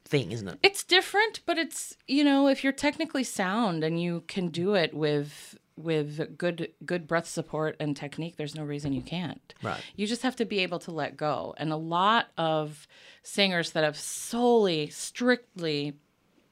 thing, 0.05 0.33
isn't 0.33 0.47
it? 0.47 0.59
it's 0.63 0.85
different, 0.85 1.41
but 1.47 1.59
it's, 1.59 1.97
you 2.07 2.25
know, 2.25 2.49
if 2.49 2.63
you're 2.63 2.73
technically 2.73 3.25
sound 3.25 3.83
and 3.83 4.01
you 4.01 4.23
can 4.29 4.49
do 4.49 4.75
it 4.75 4.95
with 4.95 5.59
with 5.77 6.39
good 6.39 6.69
good 6.87 7.09
breath 7.09 7.27
support 7.27 7.75
and 7.81 7.97
technique, 7.97 8.37
there's 8.37 8.55
no 8.55 8.63
reason 8.63 8.93
you 8.93 9.03
can't. 9.03 9.55
Right. 9.61 9.81
You 9.97 10.07
just 10.07 10.23
have 10.23 10.37
to 10.37 10.45
be 10.45 10.61
able 10.61 10.79
to 10.81 10.93
let 10.93 11.17
go. 11.17 11.55
And 11.59 11.73
a 11.73 11.77
lot 11.77 12.29
of 12.39 12.87
singers 13.25 13.73
that 13.73 13.83
have 13.83 13.97
solely, 13.97 14.89
strictly 14.91 15.95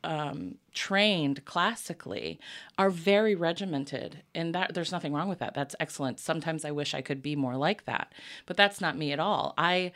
um, 0.04 0.56
trained 0.74 1.44
classically 1.44 2.40
are 2.78 2.90
very 2.90 3.34
regimented, 3.34 4.22
and 4.34 4.54
that 4.54 4.74
there's 4.74 4.92
nothing 4.92 5.12
wrong 5.12 5.28
with 5.28 5.38
that. 5.38 5.54
That's 5.54 5.76
excellent. 5.78 6.18
Sometimes 6.18 6.64
I 6.64 6.70
wish 6.70 6.94
I 6.94 7.02
could 7.02 7.22
be 7.22 7.36
more 7.36 7.56
like 7.56 7.84
that, 7.84 8.12
but 8.46 8.56
that's 8.56 8.80
not 8.80 8.96
me 8.96 9.12
at 9.12 9.20
all. 9.20 9.54
I 9.56 9.92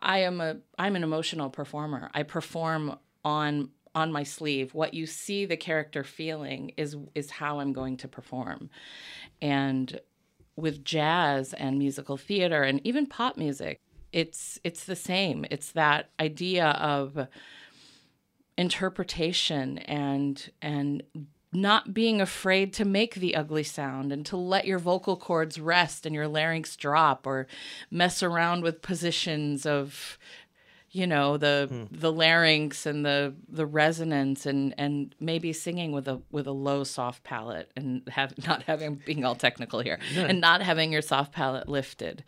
I 0.00 0.18
am 0.18 0.40
a 0.40 0.56
I'm 0.78 0.96
an 0.96 1.04
emotional 1.04 1.50
performer. 1.50 2.10
I 2.14 2.22
perform 2.22 2.98
on 3.24 3.70
on 3.94 4.12
my 4.12 4.22
sleeve. 4.22 4.74
What 4.74 4.94
you 4.94 5.06
see 5.06 5.44
the 5.44 5.56
character 5.56 6.04
feeling 6.04 6.72
is 6.76 6.96
is 7.14 7.30
how 7.30 7.60
I'm 7.60 7.72
going 7.72 7.96
to 7.98 8.08
perform. 8.08 8.70
And 9.40 10.00
with 10.56 10.84
jazz 10.84 11.52
and 11.52 11.78
musical 11.78 12.16
theater 12.16 12.62
and 12.62 12.80
even 12.84 13.06
pop 13.06 13.36
music, 13.36 13.80
it's 14.12 14.58
it's 14.64 14.84
the 14.84 14.96
same. 14.96 15.44
It's 15.50 15.72
that 15.72 16.10
idea 16.20 16.66
of 16.68 17.26
interpretation 18.56 19.78
and 19.78 20.50
and 20.62 21.02
not 21.52 21.94
being 21.94 22.20
afraid 22.20 22.72
to 22.74 22.84
make 22.84 23.14
the 23.14 23.36
ugly 23.36 23.62
sound 23.62 24.12
and 24.12 24.26
to 24.26 24.36
let 24.36 24.66
your 24.66 24.78
vocal 24.78 25.16
cords 25.16 25.60
rest 25.60 26.04
and 26.04 26.14
your 26.14 26.26
larynx 26.26 26.74
drop 26.74 27.26
or 27.26 27.46
mess 27.90 28.22
around 28.22 28.62
with 28.62 28.82
positions 28.82 29.64
of 29.64 30.18
you 30.90 31.06
know 31.06 31.36
the 31.36 31.66
hmm. 31.68 31.84
the 31.90 32.12
larynx 32.12 32.86
and 32.86 33.04
the 33.04 33.34
the 33.48 33.66
resonance 33.66 34.46
and 34.46 34.74
and 34.78 35.14
maybe 35.20 35.52
singing 35.52 35.92
with 35.92 36.06
a 36.06 36.20
with 36.30 36.46
a 36.46 36.52
low 36.52 36.84
soft 36.84 37.24
palate 37.24 37.70
and 37.76 38.02
have 38.08 38.32
not 38.46 38.62
having 38.64 39.00
being 39.04 39.24
all 39.24 39.34
technical 39.34 39.80
here 39.80 39.98
and 40.16 40.40
not 40.40 40.62
having 40.62 40.92
your 40.92 41.02
soft 41.02 41.32
palate 41.32 41.68
lifted 41.68 42.24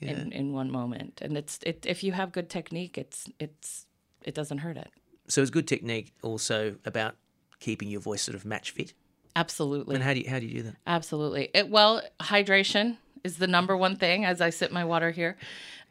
in 0.00 0.32
in 0.32 0.52
one 0.52 0.70
moment. 0.70 1.20
And 1.22 1.36
it's 1.36 1.58
it 1.64 1.86
if 1.86 2.02
you 2.02 2.12
have 2.12 2.32
good 2.32 2.50
technique 2.50 2.98
it's 2.98 3.28
it's 3.38 3.86
it 4.24 4.34
doesn't 4.34 4.58
hurt 4.58 4.76
it 4.76 4.90
So 5.28 5.42
is 5.42 5.50
good 5.50 5.68
technique 5.68 6.12
also 6.22 6.76
about 6.84 7.16
keeping 7.60 7.88
your 7.88 8.00
voice 8.00 8.22
sort 8.22 8.34
of 8.34 8.44
match 8.44 8.70
fit? 8.70 8.94
absolutely 9.38 9.94
And 9.94 10.04
how 10.04 10.12
do 10.14 10.20
you, 10.20 10.28
how 10.28 10.40
do 10.40 10.46
you 10.46 10.54
do 10.54 10.62
that? 10.64 10.76
Absolutely. 10.86 11.48
It, 11.54 11.70
well, 11.70 12.02
hydration 12.20 12.96
is 13.24 13.38
the 13.38 13.46
number 13.46 13.76
one 13.76 13.96
thing 13.96 14.24
as 14.24 14.40
I 14.40 14.50
sip 14.50 14.72
my 14.72 14.84
water 14.84 15.10
here. 15.10 15.36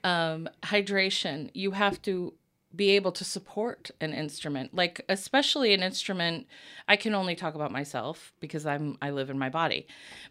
Um, 0.04 0.50
hydration, 0.63 1.50
you 1.54 1.71
have 1.71 2.02
to 2.04 2.34
be 2.76 2.91
able 2.91 3.13
to 3.13 3.23
support 3.23 3.89
an 4.02 4.13
instrument 4.13 4.76
like 4.76 5.00
especially 5.08 5.73
an 5.73 5.82
instrument 5.82 6.45
i 6.89 6.97
can 6.97 7.15
only 7.15 7.34
talk 7.34 7.56
about 7.56 7.71
myself 7.71 8.34
because 8.41 8.65
i'm 8.65 8.97
i 9.02 9.10
live 9.10 9.30
in 9.30 9.39
my 9.39 9.50
body 9.50 9.88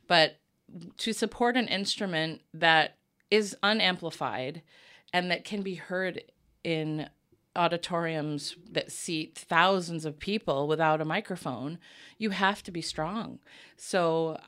but 0.06 0.36
to 0.98 1.14
support 1.14 1.56
an 1.56 1.66
instrument 1.66 2.42
that 2.52 2.98
is 3.30 3.56
unamplified 3.62 4.60
and 5.14 5.30
that 5.30 5.44
can 5.44 5.62
be 5.62 5.76
heard 5.76 6.22
in 6.62 7.08
auditoriums 7.56 8.56
that 8.70 8.92
seat 8.92 9.36
thousands 9.36 10.04
of 10.04 10.18
people 10.18 10.68
without 10.68 11.00
a 11.00 11.04
microphone, 11.04 11.78
you 12.18 12.30
have 12.30 12.62
to 12.64 12.70
be 12.70 12.82
strong. 12.82 13.38
So 13.76 14.38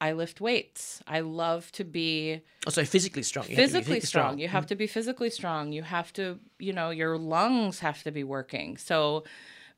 I- 0.00 0.12
lift 0.12 0.40
weights. 0.40 1.02
I 1.06 1.20
love 1.20 1.72
to 1.72 1.84
be 1.84 2.42
Oh, 2.66 2.70
so 2.70 2.84
physically 2.84 3.22
strong. 3.22 3.46
You 3.48 3.56
have 3.56 3.56
to 3.56 3.66
be 3.66 3.66
physically 3.66 4.00
physically 4.00 4.00
strong. 4.00 4.38
You 4.38 4.48
have 4.48 4.64
mm-hmm. 4.64 4.68
to 4.68 4.74
be 4.76 4.86
physically 4.86 5.30
strong. 5.30 5.72
You 5.72 5.82
have 5.82 6.12
to, 6.14 6.38
you 6.58 6.72
know, 6.72 6.90
your 6.90 7.18
lungs 7.18 7.80
have 7.80 8.02
to 8.04 8.10
be 8.10 8.24
working. 8.24 8.76
So 8.76 9.24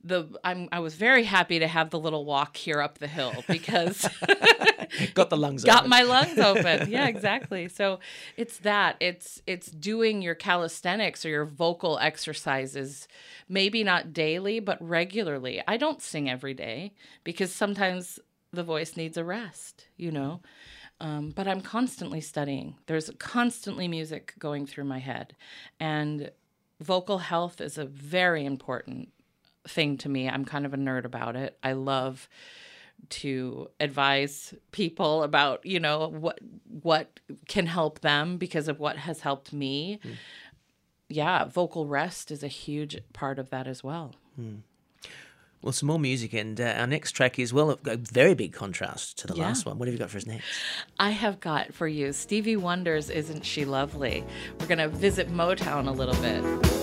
the 0.03 0.29
I'm 0.45 0.69
I 0.73 0.81
was 0.81 0.95
very 0.95 1.25
happy 1.25 1.59
to 1.59 1.69
have 1.69 1.91
the 1.91 1.99
little 1.99 2.25
walk 2.25 2.57
here 2.57 2.81
up 2.81 2.99
the 2.99 3.07
hill 3.07 3.45
because 3.49 4.09
Got 5.15 5.31
the 5.31 5.37
lungs 5.37 5.65
open. 5.65 5.73
got 5.73 5.81
open. 5.81 5.91
my 5.91 6.03
lungs 6.03 6.39
open. 6.51 6.91
Yeah, 6.91 7.07
exactly. 7.07 7.69
So 7.69 8.01
it's 8.37 8.59
that. 8.59 8.97
It's 9.01 9.43
it's 9.47 9.71
doing 9.71 10.23
your 10.23 10.35
calisthenics 10.35 11.25
or 11.25 11.29
your 11.29 11.45
vocal 11.45 11.99
exercises, 11.99 13.09
maybe 13.49 13.85
not 13.85 14.13
daily, 14.13 14.61
but 14.61 14.79
regularly. 14.87 15.63
I 15.67 15.77
don't 15.77 16.03
sing 16.03 16.29
every 16.29 16.55
day 16.55 16.93
because 17.25 17.53
sometimes 17.53 18.19
the 18.53 18.65
voice 18.65 18.97
needs 18.97 19.17
a 19.17 19.25
rest, 19.25 19.87
you 19.97 20.11
know. 20.11 20.41
Um, 21.01 21.31
but 21.31 21.49
I'm 21.49 21.63
constantly 21.63 22.21
studying. 22.21 22.77
There's 22.87 23.11
constantly 23.19 23.89
music 23.89 24.35
going 24.39 24.67
through 24.67 24.85
my 24.85 24.99
head, 24.99 25.35
and 25.79 26.31
vocal 26.81 27.19
health 27.19 27.61
is 27.61 27.79
a 27.79 27.85
very 27.85 28.45
important 28.45 29.11
thing 29.67 29.97
to 29.99 30.09
me. 30.09 30.29
I'm 30.29 30.45
kind 30.45 30.67
of 30.67 30.75
a 30.75 30.77
nerd 30.77 31.05
about 31.05 31.37
it. 31.37 31.57
I 31.63 31.73
love 31.73 32.29
to 33.09 33.69
advise 33.81 34.55
people 34.73 35.23
about 35.23 35.65
you 35.65 35.81
know 35.81 36.09
what 36.09 36.39
what 36.83 37.19
can 37.49 37.67
help 37.67 38.01
them 38.01 38.37
because 38.37 38.69
of 38.69 38.79
what 38.79 38.97
has 38.97 39.21
helped 39.21 39.53
me 39.53 39.99
yeah 41.09 41.45
vocal 41.45 41.87
rest 41.87 42.31
is 42.31 42.43
a 42.43 42.49
huge 42.49 42.99
part 43.13 43.39
of 43.39 43.51
that 43.51 43.67
as 43.67 43.83
well 43.83 44.15
Well, 45.63 45.73
some 45.75 45.89
more 45.89 45.99
music, 45.99 46.33
and 46.33 46.59
uh, 46.59 46.65
our 46.79 46.87
next 46.87 47.13
track 47.13 47.39
is, 47.39 47.53
well, 47.53 47.79
a 47.85 47.97
very 47.99 48.33
big 48.35 48.55
contrast 48.55 49.19
to 49.19 49.27
the 49.27 49.35
Yeah. 49.37 49.49
last 49.49 49.67
one. 49.67 49.79
What 49.79 49.89
have 49.89 49.93
you 49.93 49.99
got 49.99 50.09
for 50.09 50.17
us 50.17 50.25
next? 50.25 50.47
I 50.99 51.11
have 51.11 51.39
got 51.39 51.75
for 51.75 51.87
you 51.87 52.15
Stevie 52.15 52.57
Wonder's 52.57 53.11
Isn't 53.11 53.45
She 53.45 53.67
Lovely? 53.67 54.25
We're 54.59 54.69
going 54.69 54.79
to 54.79 54.89
visit 54.89 55.29
Motown 55.31 55.87
a 55.87 55.91
little 55.91 56.17
bit. 56.23 56.80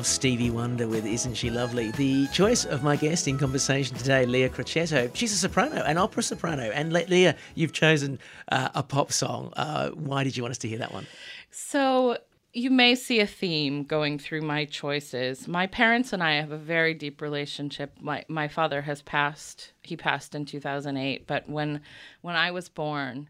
Of 0.00 0.06
Stevie 0.06 0.48
Wonder 0.48 0.88
with 0.88 1.04
Isn't 1.04 1.34
She 1.34 1.50
Lovely? 1.50 1.90
The 1.90 2.26
choice 2.28 2.64
of 2.64 2.82
my 2.82 2.96
guest 2.96 3.28
in 3.28 3.36
conversation 3.36 3.98
today, 3.98 4.24
Leah 4.24 4.48
Crocetto. 4.48 5.14
She's 5.14 5.30
a 5.30 5.36
soprano, 5.36 5.82
an 5.82 5.98
opera 5.98 6.22
soprano. 6.22 6.70
And 6.70 6.90
Le- 6.90 7.04
Leah, 7.06 7.36
you've 7.54 7.74
chosen 7.74 8.18
uh, 8.50 8.70
a 8.74 8.82
pop 8.82 9.12
song. 9.12 9.52
Uh, 9.58 9.90
why 9.90 10.24
did 10.24 10.38
you 10.38 10.42
want 10.42 10.52
us 10.52 10.58
to 10.58 10.68
hear 10.68 10.78
that 10.78 10.94
one? 10.94 11.06
So 11.50 12.16
you 12.54 12.70
may 12.70 12.94
see 12.94 13.20
a 13.20 13.26
theme 13.26 13.84
going 13.84 14.18
through 14.18 14.40
my 14.40 14.64
choices. 14.64 15.46
My 15.46 15.66
parents 15.66 16.14
and 16.14 16.22
I 16.22 16.36
have 16.36 16.50
a 16.50 16.56
very 16.56 16.94
deep 16.94 17.20
relationship. 17.20 17.92
My 18.00 18.24
my 18.26 18.48
father 18.48 18.80
has 18.80 19.02
passed. 19.02 19.72
He 19.82 19.98
passed 19.98 20.34
in 20.34 20.46
2008, 20.46 21.26
but 21.26 21.46
when 21.46 21.82
when 22.22 22.36
I 22.36 22.52
was 22.52 22.70
born, 22.70 23.28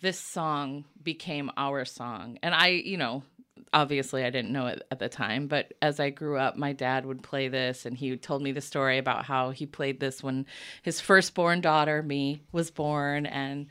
this 0.00 0.18
song 0.18 0.86
became 1.02 1.50
our 1.58 1.84
song. 1.84 2.38
And 2.42 2.54
I, 2.54 2.68
you 2.68 2.96
know, 2.96 3.22
obviously 3.72 4.24
I 4.24 4.30
didn't 4.30 4.52
know 4.52 4.66
it 4.66 4.82
at 4.90 4.98
the 4.98 5.08
time, 5.08 5.46
but 5.46 5.72
as 5.80 6.00
I 6.00 6.10
grew 6.10 6.36
up, 6.36 6.56
my 6.56 6.72
dad 6.72 7.06
would 7.06 7.22
play 7.22 7.48
this 7.48 7.86
and 7.86 7.96
he 7.96 8.16
told 8.16 8.42
me 8.42 8.52
the 8.52 8.60
story 8.60 8.98
about 8.98 9.24
how 9.24 9.50
he 9.50 9.66
played 9.66 10.00
this 10.00 10.22
when 10.22 10.46
his 10.82 11.00
firstborn 11.00 11.60
daughter, 11.60 12.02
me, 12.02 12.42
was 12.52 12.70
born. 12.70 13.26
And 13.26 13.66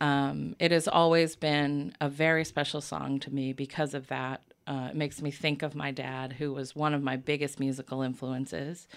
um, 0.00 0.56
it 0.58 0.72
has 0.72 0.88
always 0.88 1.36
been 1.36 1.94
a 2.00 2.08
very 2.08 2.44
special 2.44 2.80
song 2.80 3.20
to 3.20 3.32
me 3.32 3.52
because 3.52 3.94
of 3.94 4.08
that. 4.08 4.42
Uh, 4.66 4.88
it 4.90 4.96
makes 4.96 5.22
me 5.22 5.30
think 5.30 5.62
of 5.62 5.76
my 5.76 5.92
dad, 5.92 6.32
who 6.32 6.52
was 6.52 6.74
one 6.74 6.92
of 6.92 7.02
my 7.02 7.16
biggest 7.16 7.60
musical 7.60 8.02
influences. 8.02 8.88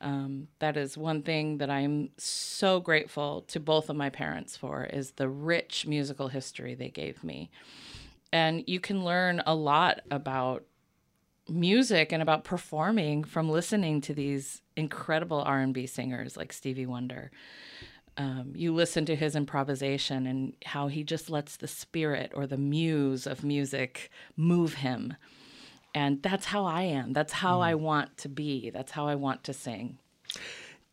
Um, 0.00 0.48
that 0.58 0.76
is 0.78 0.96
one 0.96 1.22
thing 1.22 1.58
that 1.58 1.70
I'm 1.70 2.10
so 2.16 2.80
grateful 2.80 3.42
to 3.48 3.60
both 3.60 3.90
of 3.90 3.94
my 3.94 4.08
parents 4.08 4.56
for 4.56 4.84
is 4.84 5.12
the 5.12 5.28
rich 5.28 5.86
musical 5.86 6.28
history 6.28 6.74
they 6.74 6.88
gave 6.88 7.22
me. 7.22 7.50
And 8.32 8.64
you 8.66 8.80
can 8.80 9.04
learn 9.04 9.42
a 9.46 9.54
lot 9.54 10.00
about 10.10 10.64
music 11.48 12.12
and 12.12 12.22
about 12.22 12.44
performing 12.44 13.24
from 13.24 13.50
listening 13.50 14.00
to 14.00 14.14
these 14.14 14.62
incredible 14.76 15.42
R&B 15.42 15.86
singers 15.86 16.36
like 16.36 16.52
Stevie 16.52 16.86
Wonder. 16.86 17.30
Um, 18.16 18.52
you 18.54 18.74
listen 18.74 19.06
to 19.06 19.16
his 19.16 19.34
improvisation 19.34 20.26
and 20.26 20.54
how 20.64 20.88
he 20.88 21.02
just 21.02 21.30
lets 21.30 21.56
the 21.56 21.68
spirit 21.68 22.32
or 22.34 22.46
the 22.46 22.58
muse 22.58 23.26
of 23.26 23.42
music 23.42 24.10
move 24.36 24.74
him. 24.74 25.14
And 25.94 26.22
that's 26.22 26.46
how 26.46 26.64
I 26.64 26.82
am. 26.82 27.12
That's 27.12 27.32
how 27.34 27.60
I 27.60 27.74
want 27.74 28.16
to 28.18 28.28
be. 28.28 28.70
That's 28.70 28.92
how 28.92 29.06
I 29.06 29.14
want 29.14 29.44
to 29.44 29.52
sing. 29.52 29.98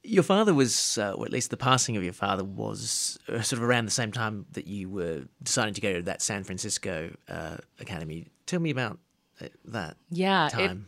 Your 0.03 0.23
father 0.23 0.53
was, 0.53 0.97
uh, 0.97 1.13
or 1.13 1.25
at 1.25 1.31
least 1.31 1.49
the 1.49 1.57
passing 1.57 1.97
of 1.97 2.03
your 2.03 2.13
father 2.13 2.43
was 2.43 3.19
uh, 3.27 3.41
sort 3.41 3.59
of 3.59 3.63
around 3.63 3.85
the 3.85 3.91
same 3.91 4.11
time 4.11 4.45
that 4.51 4.65
you 4.65 4.89
were 4.89 5.23
deciding 5.43 5.73
to 5.73 5.81
go 5.81 5.93
to 5.93 6.01
that 6.03 6.21
San 6.21 6.43
Francisco 6.43 7.15
uh, 7.27 7.57
Academy. 7.79 8.27
Tell 8.45 8.59
me 8.59 8.69
about 8.69 8.99
uh, 9.41 9.47
that. 9.65 9.97
Yeah, 10.09 10.47
it, 10.47 10.51
time. 10.51 10.87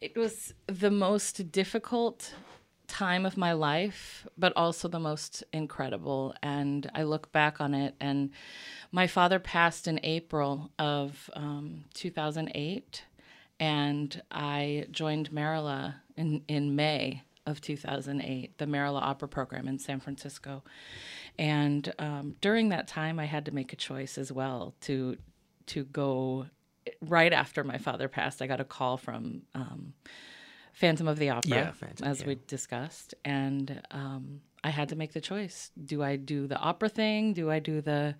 it 0.00 0.16
was 0.16 0.54
the 0.66 0.90
most 0.90 1.52
difficult 1.52 2.34
time 2.88 3.26
of 3.26 3.36
my 3.36 3.52
life, 3.52 4.26
but 4.36 4.52
also 4.56 4.88
the 4.88 4.98
most 4.98 5.44
incredible. 5.52 6.34
And 6.42 6.90
I 6.94 7.04
look 7.04 7.30
back 7.30 7.60
on 7.60 7.74
it, 7.74 7.94
and 8.00 8.30
my 8.90 9.06
father 9.06 9.38
passed 9.38 9.86
in 9.86 10.00
April 10.02 10.70
of 10.78 11.30
um, 11.34 11.84
2008, 11.94 13.04
and 13.60 14.22
I 14.30 14.86
joined 14.90 15.30
Merola 15.30 15.96
in, 16.16 16.42
in 16.48 16.74
May 16.74 17.22
of 17.48 17.60
2008, 17.60 18.58
the 18.58 18.66
Merola 18.66 19.00
Opera 19.02 19.28
Program 19.28 19.66
in 19.68 19.78
San 19.78 20.00
Francisco. 20.00 20.62
And 21.38 21.92
um, 21.98 22.36
during 22.40 22.68
that 22.70 22.88
time, 22.88 23.18
I 23.18 23.24
had 23.24 23.44
to 23.46 23.52
make 23.52 23.72
a 23.72 23.76
choice 23.76 24.18
as 24.18 24.30
well 24.32 24.74
to 24.82 25.16
to 25.66 25.84
go 25.84 26.46
right 27.02 27.32
after 27.32 27.62
my 27.64 27.78
father 27.78 28.08
passed. 28.08 28.40
I 28.40 28.46
got 28.46 28.60
a 28.60 28.64
call 28.64 28.96
from 28.96 29.42
um, 29.54 29.92
Phantom 30.72 31.06
of 31.08 31.18
the 31.18 31.30
Opera, 31.30 31.50
Yeah, 31.50 31.72
Phantom, 31.72 32.06
as 32.06 32.20
yeah. 32.20 32.26
we 32.28 32.38
discussed, 32.46 33.14
and 33.24 33.82
um, 33.90 34.40
I 34.64 34.70
had 34.70 34.88
to 34.90 34.96
make 34.96 35.12
the 35.12 35.20
choice: 35.20 35.70
do 35.84 36.02
I 36.02 36.16
do 36.16 36.46
the 36.46 36.56
opera 36.58 36.88
thing? 36.88 37.32
Do 37.34 37.50
I 37.50 37.58
do 37.58 37.80
the 37.80 38.14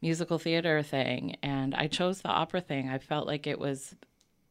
musical 0.00 0.38
theater 0.38 0.82
thing? 0.82 1.36
And 1.42 1.74
I 1.74 1.86
chose 1.86 2.20
the 2.22 2.28
opera 2.28 2.60
thing. 2.60 2.88
I 2.88 2.98
felt 2.98 3.26
like 3.26 3.46
it 3.46 3.58
was 3.58 3.94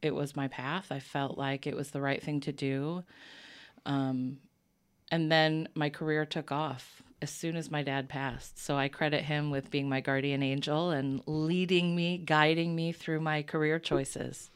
it 0.01 0.15
was 0.15 0.35
my 0.35 0.47
path. 0.47 0.91
I 0.91 0.99
felt 0.99 1.37
like 1.37 1.67
it 1.67 1.75
was 1.75 1.91
the 1.91 2.01
right 2.01 2.21
thing 2.21 2.39
to 2.41 2.51
do. 2.51 3.03
Um, 3.85 4.37
and 5.11 5.31
then 5.31 5.67
my 5.75 5.89
career 5.89 6.25
took 6.25 6.51
off 6.51 7.01
as 7.21 7.29
soon 7.29 7.55
as 7.55 7.69
my 7.69 7.83
dad 7.83 8.09
passed. 8.09 8.57
So 8.57 8.77
I 8.77 8.87
credit 8.87 9.23
him 9.23 9.51
with 9.51 9.69
being 9.69 9.87
my 9.89 10.01
guardian 10.01 10.41
angel 10.41 10.89
and 10.91 11.21
leading 11.27 11.95
me, 11.95 12.17
guiding 12.17 12.75
me 12.75 12.91
through 12.91 13.19
my 13.19 13.43
career 13.43 13.77
choices. 13.77 14.49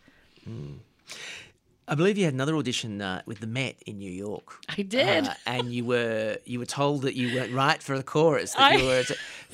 I 1.87 1.93
believe 1.93 2.17
you 2.17 2.25
had 2.25 2.33
another 2.33 2.55
audition 2.55 2.99
uh, 3.01 3.21
with 3.27 3.39
the 3.41 3.47
Met 3.47 3.75
in 3.85 3.99
New 3.99 4.09
York. 4.09 4.57
I 4.69 4.81
did. 4.81 5.27
Uh, 5.27 5.33
and 5.45 5.71
you 5.71 5.85
were 5.85 6.37
you 6.45 6.57
were 6.59 6.65
told 6.65 7.03
that 7.03 7.15
you 7.15 7.35
weren't 7.35 7.53
right 7.53 7.81
for 7.81 7.95
the 7.95 8.03
chorus. 8.03 8.53
That 8.53 8.71
I- 8.71 8.75
you 8.77 8.85
were. 8.85 9.03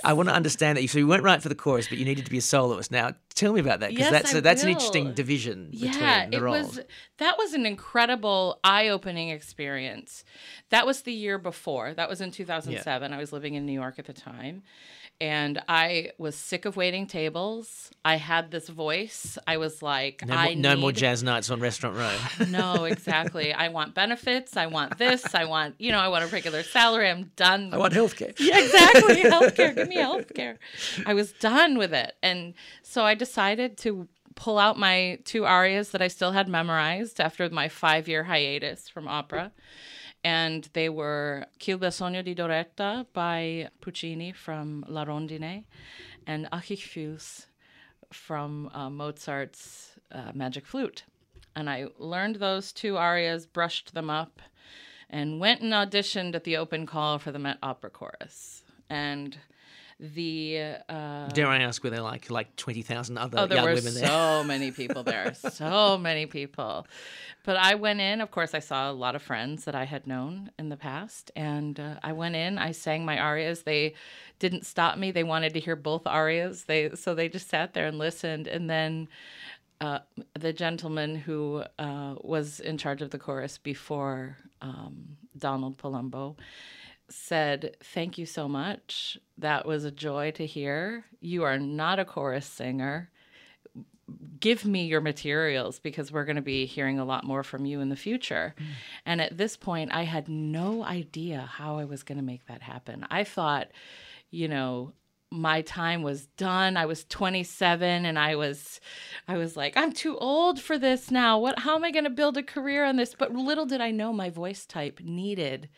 I 0.04 0.14
want 0.14 0.30
to 0.30 0.36
understand 0.36 0.78
that. 0.78 0.82
You, 0.82 0.88
so 0.88 0.98
you 0.98 1.08
weren't 1.08 1.24
right 1.24 1.42
for 1.42 1.50
the 1.50 1.56
chorus, 1.56 1.88
but 1.90 1.98
you 1.98 2.06
needed 2.06 2.24
to 2.26 2.32
be 2.32 2.38
a 2.38 2.42
soloist. 2.42 2.90
Now, 2.92 3.12
tell 3.34 3.52
me 3.54 3.60
about 3.60 3.82
that 3.82 3.90
because 3.90 4.12
Yes, 4.12 4.12
that's 4.12 4.34
a, 4.34 4.42
that's 4.42 4.64
an 4.64 4.70
interesting 4.70 5.14
division 5.14 5.72
between 5.72 5.94
yeah, 5.94 6.30
the 6.30 6.38
it 6.38 6.42
roles. 6.42 6.78
was 6.78 6.86
that 7.18 7.38
was 7.38 7.54
an 7.54 7.66
incredible 7.66 8.60
eye-opening 8.64 9.30
experience. 9.30 10.24
That 10.70 10.86
was 10.86 11.02
the 11.02 11.14
year 11.14 11.38
before. 11.38 11.94
That 11.94 12.08
was 12.10 12.22
in 12.22 12.32
2007. 12.32 13.14
I 13.14 13.18
was 13.18 13.34
living 13.34 13.56
in 13.56 13.66
New 13.66 13.74
York 13.74 14.00
at 14.00 14.06
the 14.06 14.14
time. 14.14 14.64
And 15.22 15.62
I 15.70 16.14
was 16.18 16.36
sick 16.36 16.66
of 16.66 16.76
waiting 16.76 17.06
tables. 17.06 17.92
I 18.04 18.16
had 18.16 18.50
this 18.50 18.68
voice. 18.68 19.38
I 19.46 19.58
was 19.58 19.84
like, 19.84 20.26
No, 20.26 20.34
I 20.34 20.46
more, 20.48 20.56
no 20.56 20.76
more 20.78 20.92
jazz 20.92 21.22
nights 21.22 21.52
on 21.52 21.60
Restaurant 21.60 21.96
Row. 21.96 22.18
No, 22.50 22.86
exactly. 22.86 23.54
I 23.54 23.68
want 23.68 23.94
benefits. 23.94 24.58
I 24.58 24.66
want 24.66 24.98
this. 24.98 25.36
I 25.36 25.46
want, 25.46 25.76
you 25.78 25.92
know, 25.92 26.00
I 26.00 26.08
want 26.08 26.24
a 26.24 26.28
regular 26.28 26.64
salary. 26.64 27.08
I'm 27.08 27.32
done. 27.36 27.72
I 27.72 27.78
want 27.78 27.94
healthcare. 27.94 28.34
Yeah, 28.40 28.60
exactly. 28.60 29.18
healthcare. 29.22 29.76
Give 29.76 29.88
me 29.88 29.98
healthcare. 29.98 30.58
I 31.06 31.14
was 31.14 31.34
done 31.34 31.78
with 31.78 31.94
it. 31.94 32.16
And 32.24 32.56
so 32.82 33.04
I 33.04 33.14
decided 33.14 33.78
to 33.80 34.08
pull 34.34 34.58
out 34.58 34.80
my 34.80 35.20
two 35.24 35.46
arias 35.46 35.92
that 35.92 36.02
I 36.02 36.08
still 36.08 36.32
had 36.32 36.50
memorized 36.50 37.20
after 37.20 37.48
my 37.52 37.70
five 37.70 38.08
year 38.08 38.24
hiatus 38.24 38.90
from 38.90 39.08
opera. 39.08 39.52
And 40.24 40.70
they 40.74 40.90
were 40.90 41.46
Chi 41.60 41.74
bel 41.76 41.90
di 41.90 42.36
Doretta 42.36 43.08
by 43.14 43.70
Puccini 43.82 44.32
from 44.32 44.86
La 44.88 45.04
Rondine 45.04 45.66
and 46.28 46.48
Ach 46.52 47.48
from 48.12 48.70
uh, 48.74 48.90
Mozart's 48.90 49.98
uh, 50.12 50.32
Magic 50.34 50.66
Flute. 50.66 51.04
And 51.56 51.70
I 51.70 51.88
learned 51.98 52.38
those 52.38 52.72
two 52.72 52.98
arias, 52.98 53.46
brushed 53.46 53.94
them 53.94 54.10
up, 54.10 54.42
and 55.10 55.40
went 55.40 55.62
and 55.62 55.74
auditioned 55.74 56.36
at 56.36 56.44
the 56.44 56.58
open 56.58 56.86
call 56.86 57.20
for 57.20 57.32
the 57.32 57.40
Met 57.40 57.58
Opera 57.62 57.90
Chorus. 57.90 58.64
And 58.90 59.38
The 60.04 60.78
uh, 60.90 61.28
Dare 61.30 61.46
I 61.48 61.60
ask, 61.60 61.84
were 61.84 61.92
there 61.92 62.02
like 62.02 62.32
like 62.32 62.56
twenty 62.56 62.82
thousand 62.82 63.20
other 63.20 63.38
Oh, 63.38 63.46
there 63.46 63.58
young 63.58 63.66
were 63.68 63.76
women 63.76 63.94
there? 63.94 64.08
so 64.08 64.44
many 64.48 64.72
people 64.72 65.04
there. 65.04 65.36
so 65.36 65.96
many 66.00 66.26
people. 66.26 66.88
But 67.44 67.58
I 67.58 67.76
went 67.76 68.02
in, 68.02 68.20
of 68.20 68.32
course, 68.32 68.56
I 68.56 68.60
saw 68.60 68.90
a 68.90 68.94
lot 68.94 69.16
of 69.16 69.22
friends 69.22 69.66
that 69.66 69.76
I 69.76 69.84
had 69.86 70.08
known 70.08 70.50
in 70.58 70.70
the 70.70 70.78
past. 70.78 71.30
And 71.36 71.80
uh, 71.80 71.96
I 72.04 72.14
went 72.14 72.36
in, 72.36 72.58
I 72.58 72.72
sang 72.72 73.06
my 73.06 73.20
arias. 73.20 73.62
They 73.62 73.94
didn't 74.40 74.66
stop 74.66 74.98
me. 74.98 75.12
They 75.12 75.24
wanted 75.24 75.54
to 75.54 75.60
hear 75.60 75.76
both 75.76 76.08
arias. 76.08 76.64
They 76.64 76.90
So 76.96 77.14
they 77.14 77.30
just 77.30 77.48
sat 77.50 77.74
there 77.76 77.86
and 77.86 78.00
listened. 78.00 78.48
And 78.48 78.68
then 78.70 79.08
uh, 79.82 80.00
the 80.40 80.52
gentleman 80.54 81.16
who 81.16 81.64
uh, 81.78 82.16
was 82.22 82.60
in 82.60 82.80
charge 82.80 83.04
of 83.04 83.12
the 83.12 83.20
chorus 83.20 83.60
before 83.60 84.38
um, 84.64 85.18
Donald 85.38 85.78
Palumbo 85.78 86.38
said, 87.12 87.78
Thank 87.84 88.18
you 88.18 88.26
so 88.26 88.48
much. 88.48 89.18
That 89.38 89.66
was 89.66 89.84
a 89.84 89.92
joy 89.92 90.32
to 90.32 90.46
hear. 90.46 91.06
You 91.20 91.44
are 91.44 91.60
not 91.60 92.00
a 92.00 92.06
chorus 92.06 92.46
singer. 92.46 93.10
Give 94.40 94.66
me 94.66 94.86
your 94.86 95.02
materials 95.02 95.80
because 95.80 96.12
we're 96.12 96.26
going 96.26 96.36
to 96.36 96.42
be 96.42 96.66
hearing 96.66 97.00
a 97.00 97.06
lot 97.06 97.24
more 97.24 97.44
from 97.44 97.66
you 97.66 97.80
in 97.80 97.90
the 97.90 97.96
future. 97.96 98.56
Mm. 98.58 98.66
And 99.06 99.22
at 99.22 99.38
this 99.38 99.56
point, 99.56 99.94
I 99.94 100.04
had 100.04 100.28
no 100.28 100.84
idea 100.84 101.42
how 101.42 101.78
I 101.78 101.86
was 101.86 102.04
going 102.04 102.18
to 102.18 102.24
make 102.24 102.46
that 102.48 102.62
happen. 102.62 103.06
I 103.10 103.24
thought, 103.24 103.70
you 104.30 104.48
know, 104.48 104.94
my 105.32 105.62
time 105.62 106.04
was 106.04 106.26
done. 106.26 106.76
I 106.76 106.86
was 106.86 107.06
27 107.06 108.06
and 108.06 108.20
I 108.20 108.36
was 108.36 108.82
I 109.30 109.38
was 109.38 109.56
like, 109.56 109.78
I'm 109.78 109.94
too 109.94 110.18
old 110.18 110.60
for 110.60 110.78
this 110.78 111.10
now. 111.10 111.40
What 111.40 111.60
how 111.60 111.76
am 111.76 111.86
I 111.86 111.92
going 111.92 112.04
to 112.04 112.10
build 112.10 112.38
a 112.38 112.44
career 112.44 112.84
on 112.84 112.98
this? 112.98 113.16
But 113.18 113.34
little 113.34 113.66
did 113.66 113.80
I 113.80 113.92
know 113.92 114.12
my 114.12 114.30
voice 114.30 114.66
type 114.66 115.00
needed 115.02 115.70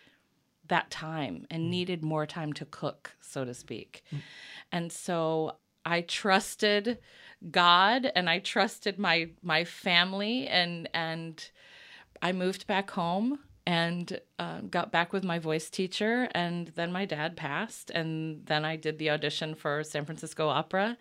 that 0.68 0.90
time 0.90 1.46
and 1.50 1.70
needed 1.70 2.04
more 2.04 2.26
time 2.26 2.54
to 2.54 2.66
cook, 2.66 3.12
so 3.22 3.44
to 3.46 3.54
speak. 3.54 4.04
And 4.72 4.92
so 4.92 5.58
I 5.86 6.02
trusted 6.02 7.00
God 7.52 8.12
and 8.16 8.30
I 8.30 8.40
trusted 8.40 8.98
my 8.98 9.30
my 9.42 9.66
family 9.66 10.48
and 10.48 10.90
and 10.94 11.50
I 12.22 12.32
moved 12.32 12.68
back 12.68 12.92
home 12.92 13.40
and 13.66 14.20
uh, 14.40 14.62
got 14.62 14.92
back 14.92 15.14
with 15.14 15.24
my 15.24 15.40
voice 15.40 15.70
teacher 15.70 16.30
and 16.34 16.68
then 16.76 16.92
my 16.92 17.06
dad 17.06 17.36
passed 17.36 17.90
and 17.90 18.46
then 18.46 18.66
I 18.66 18.76
did 18.76 18.98
the 18.98 19.10
audition 19.10 19.56
for 19.56 19.84
San 19.84 20.06
Francisco 20.06 20.48
Opera 20.48 20.98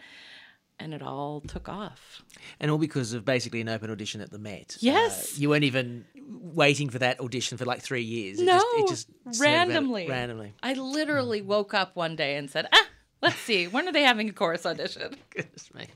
and 0.82 0.92
it 0.94 1.02
all 1.02 1.40
took 1.40 1.68
off. 1.68 2.22
And 2.60 2.70
all 2.70 2.78
because 2.78 3.12
of 3.12 3.24
basically 3.24 3.60
an 3.60 3.68
open 3.68 3.90
audition 3.90 4.20
at 4.20 4.30
the 4.30 4.38
Met. 4.38 4.76
Yes. 4.80 5.32
Uh, 5.32 5.40
you 5.40 5.48
weren't 5.48 5.64
even 5.64 6.04
waiting 6.28 6.90
for 6.90 6.98
that 6.98 7.20
audition 7.20 7.56
for 7.58 7.64
like 7.64 7.80
three 7.80 8.02
years. 8.02 8.40
It 8.40 8.44
no, 8.44 8.54
just, 8.58 8.66
it 8.76 8.88
just 8.88 9.06
sort 9.24 9.34
of 9.36 9.40
ran- 9.40 9.68
randomly. 9.68 10.08
randomly. 10.08 10.52
I 10.62 10.74
literally 10.74 11.42
woke 11.42 11.74
up 11.74 11.96
one 11.96 12.16
day 12.16 12.36
and 12.36 12.50
said, 12.50 12.66
"Ah, 12.72 12.86
let's 13.22 13.36
see, 13.36 13.66
when 13.68 13.88
are 13.88 13.92
they 13.92 14.02
having 14.02 14.28
a 14.28 14.32
chorus 14.32 14.66
audition?" 14.66 15.14
Goodness 15.30 15.72
me. 15.74 15.86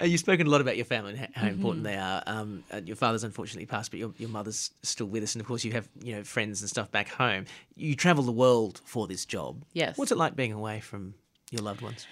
Uh, 0.00 0.04
you've 0.04 0.20
spoken 0.20 0.46
a 0.46 0.50
lot 0.50 0.60
about 0.60 0.76
your 0.76 0.84
family 0.86 1.10
and 1.10 1.18
ho- 1.20 1.26
how 1.34 1.42
Mm-hmm. 1.42 1.54
important 1.56 1.84
they 1.84 1.96
are. 1.96 2.22
Um, 2.26 2.62
uh, 2.72 2.80
your 2.84 2.96
father's 2.96 3.24
unfortunately 3.24 3.66
passed, 3.66 3.90
but 3.90 3.98
your, 3.98 4.12
your 4.16 4.28
mother's 4.28 4.70
still 4.82 5.06
with 5.06 5.22
us, 5.22 5.34
and 5.34 5.40
of 5.40 5.46
course 5.46 5.64
you 5.64 5.72
have 5.72 5.88
you 6.02 6.14
know 6.14 6.22
friends 6.24 6.60
and 6.60 6.70
stuff 6.70 6.90
back 6.90 7.08
home. 7.08 7.44
You 7.76 7.94
travel 7.96 8.22
the 8.24 8.32
world 8.32 8.80
for 8.84 9.06
this 9.06 9.24
job. 9.24 9.64
Yes. 9.72 9.98
What's 9.98 10.12
it 10.12 10.18
like 10.18 10.36
being 10.36 10.52
away 10.52 10.80
from 10.80 11.14
your 11.50 11.62
loved 11.62 11.82
ones 11.82 12.06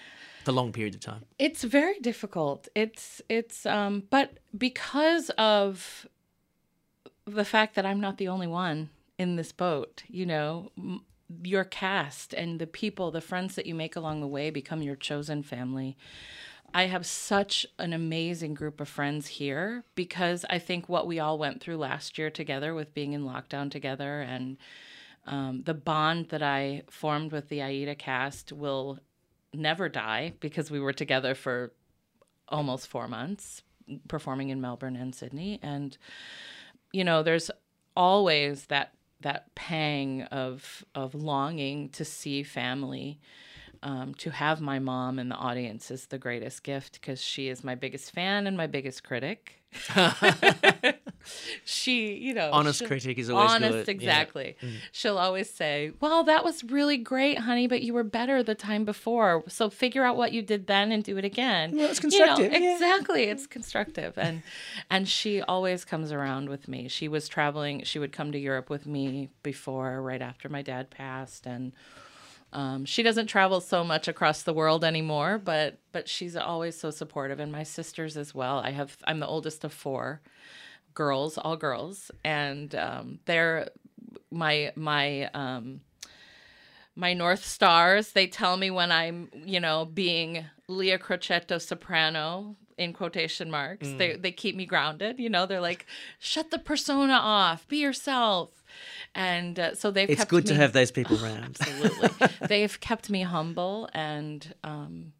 for 0.45 0.53
long 0.53 0.73
periods 0.73 0.97
of 0.97 1.03
time? 1.03 1.25
It's 1.39 1.63
very 1.63 1.99
difficult. 2.01 2.69
It's 2.75 3.23
it's 3.29 3.67
um 3.67 4.05
but 4.11 4.39
because 4.57 5.31
of 5.31 6.07
the 7.27 7.45
fact 7.45 7.75
that 7.77 7.87
I'm 7.87 8.01
not 8.01 8.19
the 8.19 8.29
only 8.29 8.47
one 8.47 8.91
in 9.19 9.37
this 9.37 9.53
boat, 9.53 10.03
you 10.09 10.27
know, 10.27 10.73
your 11.43 11.65
cast 11.65 12.35
and 12.35 12.59
the 12.59 12.67
people, 12.67 13.11
the 13.11 13.21
friends 13.21 13.55
that 13.55 13.67
you 13.67 13.75
make 13.75 13.97
along 13.97 14.21
the 14.21 14.27
way 14.27 14.51
become 14.51 14.83
your 14.83 14.97
chosen 14.97 15.43
family. 15.43 15.97
I 16.75 16.85
have 16.85 17.05
such 17.05 17.67
an 17.79 17.93
amazing 17.93 18.55
group 18.55 18.81
of 18.81 18.89
friends 18.89 19.27
here 19.27 19.85
because 19.95 20.47
I 20.49 20.59
think 20.59 20.89
what 20.89 21.07
we 21.07 21.19
all 21.21 21.39
went 21.39 21.61
through 21.61 21.77
last 21.77 22.17
year 22.17 22.31
together 22.31 22.75
with 22.75 22.95
being 22.95 23.13
in 23.13 23.25
lockdown 23.25 23.71
together 23.71 24.23
and 24.23 24.57
um, 25.27 25.63
the 25.65 25.75
bond 25.75 26.31
that 26.31 26.43
I 26.43 26.83
formed 26.91 27.31
with 27.31 27.49
the 27.49 27.63
Aida 27.63 27.95
cast 27.95 28.53
will 28.53 28.99
never 29.55 29.89
die 29.89 30.33
because 30.41 30.71
we 30.71 30.81
were 30.81 30.93
together 30.93 31.35
for 31.35 31.73
almost 32.49 32.89
four 32.89 33.09
months 33.09 33.63
performing 34.09 34.51
in 34.51 34.61
Melbourne 34.61 34.97
and 34.97 35.15
Sydney. 35.15 35.59
And, 35.63 35.97
you 36.93 37.05
know, 37.05 37.23
there's 37.23 37.51
always 37.97 38.67
that 38.67 38.95
that 39.21 39.55
pang 39.55 40.23
of 40.25 40.85
of 40.95 41.15
longing 41.15 41.89
to 41.91 42.05
see 42.05 42.43
family. 42.43 43.21
Um, 43.85 44.15
to 44.19 44.31
have 44.31 44.61
my 44.61 44.79
mom 44.79 45.19
in 45.19 45.29
the 45.29 45.35
audience 45.35 45.91
is 45.91 46.07
the 46.07 46.17
greatest 46.17 46.63
gift 46.63 47.01
because 47.01 47.21
she 47.21 47.49
is 47.49 47.65
my 47.65 47.75
biggest 47.75 48.13
fan 48.13 48.47
and 48.47 48.57
my 48.57 48.69
biggest 48.69 49.03
critic. 49.03 49.61
she, 51.65 52.15
you 52.15 52.35
know, 52.35 52.51
Honest 52.53 52.85
critic 52.87 53.19
is 53.19 53.31
always 53.31 53.51
honest. 53.51 53.73
good, 53.73 53.87
yeah. 53.89 53.93
Exactly. 53.95 54.57
She'll 54.93 55.19
always 55.19 55.49
say, 55.51 55.93
"Well, 56.01 56.25
that 56.25 56.45
was 56.45 56.65
really 56.65 56.97
great, 56.97 57.39
honey, 57.39 57.67
but 57.67 57.83
you 57.83 57.95
were 57.95 58.05
better 58.05 58.43
the 58.43 58.55
time 58.55 58.85
before. 58.85 59.45
So 59.49 59.71
figure 59.71 60.05
out 60.05 60.17
what 60.17 60.33
you 60.33 60.43
did 60.43 60.67
then 60.67 60.93
and 60.93 61.03
do 61.05 61.17
it 61.19 61.25
again." 61.25 61.77
Well, 61.77 61.91
it's 61.91 62.03
You 62.03 62.11
know, 62.21 62.27
constructive, 62.27 62.53
yeah. 62.63 62.73
exactly. 62.75 63.25
It's 63.25 63.47
constructive, 63.47 64.17
and 64.19 64.43
and 64.91 65.09
she 65.09 65.41
always 65.43 65.85
comes 65.85 66.13
around 66.13 66.49
with 66.49 66.69
me. 66.69 66.89
She 66.89 67.09
was 67.09 67.29
traveling. 67.29 67.85
She 67.85 67.99
would 67.99 68.13
come 68.13 68.33
to 68.33 68.39
Europe 68.39 68.71
with 68.71 68.87
me 68.87 69.31
before, 69.43 70.01
right 70.03 70.23
after 70.23 70.49
my 70.49 70.63
dad 70.63 70.91
passed, 70.91 71.47
and. 71.47 71.73
Um, 72.55 72.85
she 72.85 73.03
doesn't 73.03 73.29
travel 73.29 73.63
so 73.63 73.83
much 73.83 74.09
across 74.09 74.43
the 74.43 74.53
world 74.53 74.85
anymore, 74.85 75.41
but 75.43 75.79
but 75.91 76.07
she's 76.07 76.37
always 76.37 76.79
so 76.79 76.91
supportive, 76.91 77.41
and 77.41 77.51
my 77.51 77.63
sisters 77.63 78.15
as 78.19 78.35
well. 78.35 78.59
I 78.59 78.73
have 78.73 78.99
I'm 79.05 79.21
the 79.21 79.27
oldest 79.27 79.65
of 79.65 79.73
four 79.73 80.21
girls, 80.95 81.39
all 81.39 81.57
girls, 81.57 82.11
and 82.25 82.75
um, 82.75 83.19
they're 83.27 83.69
my 84.31 84.73
my 84.77 85.25
um, 85.35 85.81
my 86.97 87.15
north 87.15 87.45
stars. 87.45 88.13
They 88.13 88.27
tell 88.27 88.57
me 88.57 88.71
when 88.71 88.93
I'm 88.93 89.29
you 89.45 89.61
know 89.61 89.85
being 89.85 90.45
Leah 90.69 90.99
Crocetto 90.99 91.61
soprano 91.61 92.57
in 92.79 92.93
quotation 92.93 93.51
marks. 93.51 93.89
They 93.93 94.17
they 94.17 94.33
keep 94.33 94.57
me 94.57 94.67
grounded. 94.67 95.19
You 95.19 95.31
know, 95.31 95.47
they're 95.47 95.61
like, 95.61 95.87
shut 96.19 96.51
the 96.51 96.59
persona 96.59 97.15
off, 97.15 97.67
be 97.69 97.79
yourself, 97.79 98.65
and 99.15 99.59
uh, 99.59 99.75
so 99.75 99.91
they've. 99.91 100.11
It's 100.11 100.25
good 100.25 100.47
to 100.47 100.55
have 100.55 100.73
those 100.73 100.91
people 100.91 101.17
around. 101.25 101.57
Absolutely. 101.61 102.29
They've 102.49 102.81
kept 102.81 103.11
me 103.11 103.23
humble 103.23 103.89
and 103.95 104.55
um, 104.65 105.13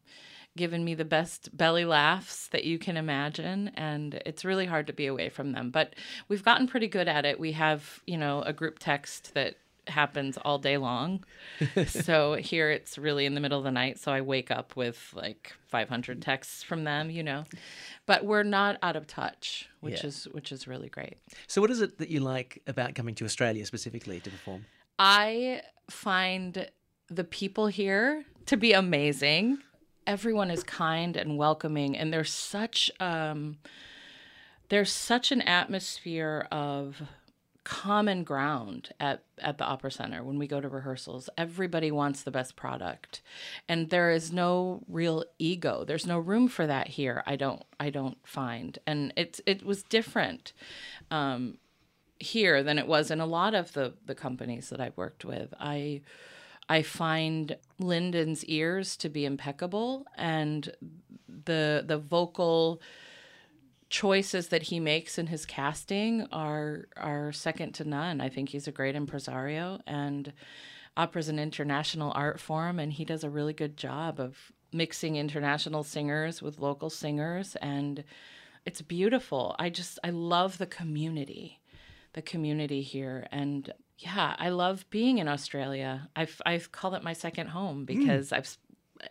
given 0.55 0.83
me 0.85 0.93
the 0.93 1.05
best 1.05 1.55
belly 1.55 1.85
laughs 1.85 2.47
that 2.49 2.63
you 2.63 2.77
can 2.77 2.95
imagine. 2.97 3.69
And 3.75 4.15
it's 4.25 4.45
really 4.45 4.65
hard 4.65 4.87
to 4.87 4.93
be 4.93 5.07
away 5.07 5.29
from 5.29 5.51
them. 5.51 5.71
But 5.71 5.95
we've 6.27 6.43
gotten 6.43 6.67
pretty 6.67 6.87
good 6.87 7.07
at 7.07 7.25
it. 7.25 7.39
We 7.39 7.53
have, 7.53 8.01
you 8.05 8.17
know, 8.17 8.41
a 8.43 8.53
group 8.53 8.77
text 8.79 9.33
that 9.33 9.55
happens 9.87 10.37
all 10.37 10.59
day 10.59 10.77
long. 10.77 11.23
so 11.87 12.35
here 12.35 12.69
it's 12.71 12.97
really 12.97 13.25
in 13.25 13.33
the 13.35 13.41
middle 13.41 13.57
of 13.57 13.63
the 13.65 13.71
night. 13.71 13.99
So 13.99 14.11
I 14.11 14.21
wake 14.21 14.51
up 14.51 14.75
with 14.75 15.11
like 15.13 15.53
500 15.67 16.21
texts 16.21 16.63
from 16.63 16.83
them, 16.83 17.09
you 17.09 17.23
know. 17.23 17.43
But 18.05 18.23
we're 18.23 18.43
not 18.43 18.77
out 18.83 18.95
of 18.95 19.07
touch, 19.07 19.67
which 19.81 20.01
Yeah. 20.01 20.07
is 20.07 20.25
which 20.31 20.51
is 20.51 20.67
really 20.67 20.89
great. 20.89 21.17
So, 21.47 21.61
what 21.61 21.69
is 21.71 21.81
it 21.81 21.97
that 21.97 22.09
you 22.09 22.19
like 22.19 22.61
about 22.67 22.95
coming 22.95 23.15
to 23.15 23.25
Australia 23.25 23.65
specifically 23.65 24.19
to 24.21 24.29
perform? 24.29 24.65
I 24.99 25.61
find 25.89 26.69
the 27.09 27.23
people 27.23 27.67
here 27.67 28.23
to 28.45 28.55
be 28.57 28.71
amazing. 28.73 29.57
Everyone 30.05 30.51
is 30.51 30.63
kind 30.63 31.15
and 31.15 31.37
welcoming, 31.37 31.97
and 31.97 32.11
there's 32.11 32.31
such 32.31 32.91
um, 32.99 33.57
there's 34.69 34.91
such 34.91 35.31
an 35.31 35.41
atmosphere 35.41 36.47
of 36.51 37.01
common 37.63 38.23
ground 38.25 38.89
at 38.99 39.23
at 39.39 39.57
the 39.57 39.63
opera 39.63 39.89
center 39.89 40.21
when 40.23 40.37
we 40.37 40.47
go 40.47 40.59
to 40.59 40.67
rehearsals. 40.67 41.29
Everybody 41.37 41.91
wants 41.91 42.21
the 42.21 42.31
best 42.31 42.55
product 42.55 43.21
and 43.69 43.89
there 43.89 44.11
is 44.11 44.33
no 44.33 44.83
real 44.89 45.23
ego. 45.39 45.85
There's 45.85 46.05
no 46.05 46.19
room 46.19 46.47
for 46.49 46.67
that 46.67 46.89
here 46.89 47.23
i 47.25 47.35
don't 47.35 47.63
i 47.79 47.89
don't 47.89 48.17
find. 48.25 48.79
And 48.85 49.13
it's 49.15 49.39
it 49.45 49.65
was 49.65 49.83
different 49.83 50.51
um 51.09 51.57
here 52.19 52.63
than 52.63 52.77
it 52.77 52.87
was 52.87 53.11
in 53.11 53.21
a 53.21 53.25
lot 53.25 53.53
of 53.53 53.73
the 53.73 53.93
the 54.05 54.15
companies 54.15 54.69
that 54.69 54.81
I've 54.81 54.97
worked 54.97 55.23
with. 55.23 55.53
I 55.59 56.01
I 56.69 56.81
find 56.81 57.57
Lyndon's 57.79 58.45
ears 58.45 58.95
to 58.97 59.09
be 59.09 59.25
impeccable 59.25 60.05
and 60.17 60.71
the 61.27 61.83
the 61.85 61.97
vocal 61.97 62.81
choices 63.89 64.47
that 64.47 64.63
he 64.63 64.79
makes 64.79 65.17
in 65.17 65.27
his 65.27 65.45
casting 65.45 66.25
are 66.31 66.87
are 66.97 67.31
second 67.31 67.73
to 67.73 67.83
none. 67.83 68.21
I 68.21 68.29
think 68.29 68.49
he's 68.49 68.67
a 68.67 68.71
great 68.71 68.95
impresario 68.95 69.81
and 69.85 70.33
opera's 70.95 71.29
an 71.29 71.39
international 71.39 72.11
art 72.15 72.39
form 72.39 72.79
and 72.79 72.93
he 72.93 73.05
does 73.05 73.23
a 73.23 73.29
really 73.29 73.53
good 73.53 73.77
job 73.77 74.19
of 74.19 74.51
mixing 74.71 75.15
international 75.15 75.83
singers 75.83 76.41
with 76.41 76.59
local 76.59 76.89
singers 76.89 77.55
and 77.57 78.03
it's 78.65 78.81
beautiful. 78.81 79.55
I 79.59 79.69
just 79.69 79.99
I 80.03 80.09
love 80.09 80.57
the 80.57 80.65
community 80.65 81.59
the 82.13 82.21
community 82.21 82.81
here 82.81 83.27
and 83.31 83.73
yeah 83.97 84.35
i 84.39 84.49
love 84.49 84.85
being 84.89 85.17
in 85.17 85.27
australia 85.27 86.09
i've 86.15 86.41
i've 86.45 86.71
called 86.71 86.93
it 86.93 87.03
my 87.03 87.13
second 87.13 87.47
home 87.47 87.85
because 87.85 88.31
i've 88.31 88.57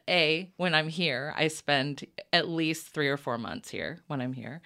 a 0.09 0.51
when 0.57 0.75
I'm 0.75 0.89
here, 0.89 1.35
I 1.37 1.49
spend 1.49 2.07
at 2.33 2.49
least 2.49 2.89
three 2.89 3.09
or 3.09 3.17
four 3.17 3.39
months 3.39 3.71
here 3.71 3.99
when 4.07 4.21
I'm 4.21 4.33
here. 4.33 4.63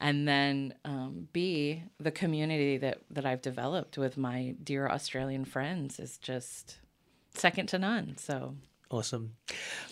And 0.00 0.28
then 0.28 0.74
um, 0.84 1.28
B, 1.32 1.82
the 1.98 2.12
community 2.12 2.78
that, 2.78 2.98
that 3.10 3.26
I've 3.26 3.42
developed 3.42 3.98
with 3.98 4.16
my 4.16 4.54
dear 4.62 4.88
Australian 4.88 5.44
friends 5.44 5.98
is 5.98 6.18
just 6.18 6.78
second 7.34 7.68
to 7.70 7.78
none. 7.78 8.16
So 8.16 8.54
Awesome. 8.90 9.34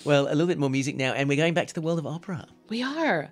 Well, 0.05 0.27
a 0.27 0.33
little 0.33 0.47
bit 0.47 0.59
more 0.59 0.71
music 0.71 0.97
now, 0.97 1.12
and 1.12 1.29
we're 1.29 1.37
going 1.37 1.53
back 1.53 1.67
to 1.67 1.75
the 1.75 1.83
world 1.83 1.99
of 1.99 2.07
opera. 2.07 2.47
we 2.71 2.83
are. 2.83 3.31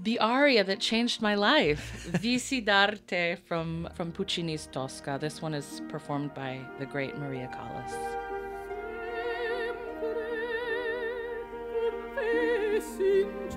The 0.00 0.20
aria 0.20 0.62
that 0.62 0.78
changed 0.78 1.20
my 1.20 1.34
life, 1.34 2.08
Vissi 2.22 2.64
d'arte 2.64 3.36
from, 3.46 3.88
from 3.94 4.12
Puccini's 4.12 4.68
Tosca. 4.70 5.18
This 5.20 5.42
one 5.42 5.54
is 5.54 5.82
performed 5.88 6.34
by 6.34 6.60
the 6.78 6.86
great 6.86 7.18
Maria 7.18 7.48
Callas. 7.52 7.92
La 12.72 13.47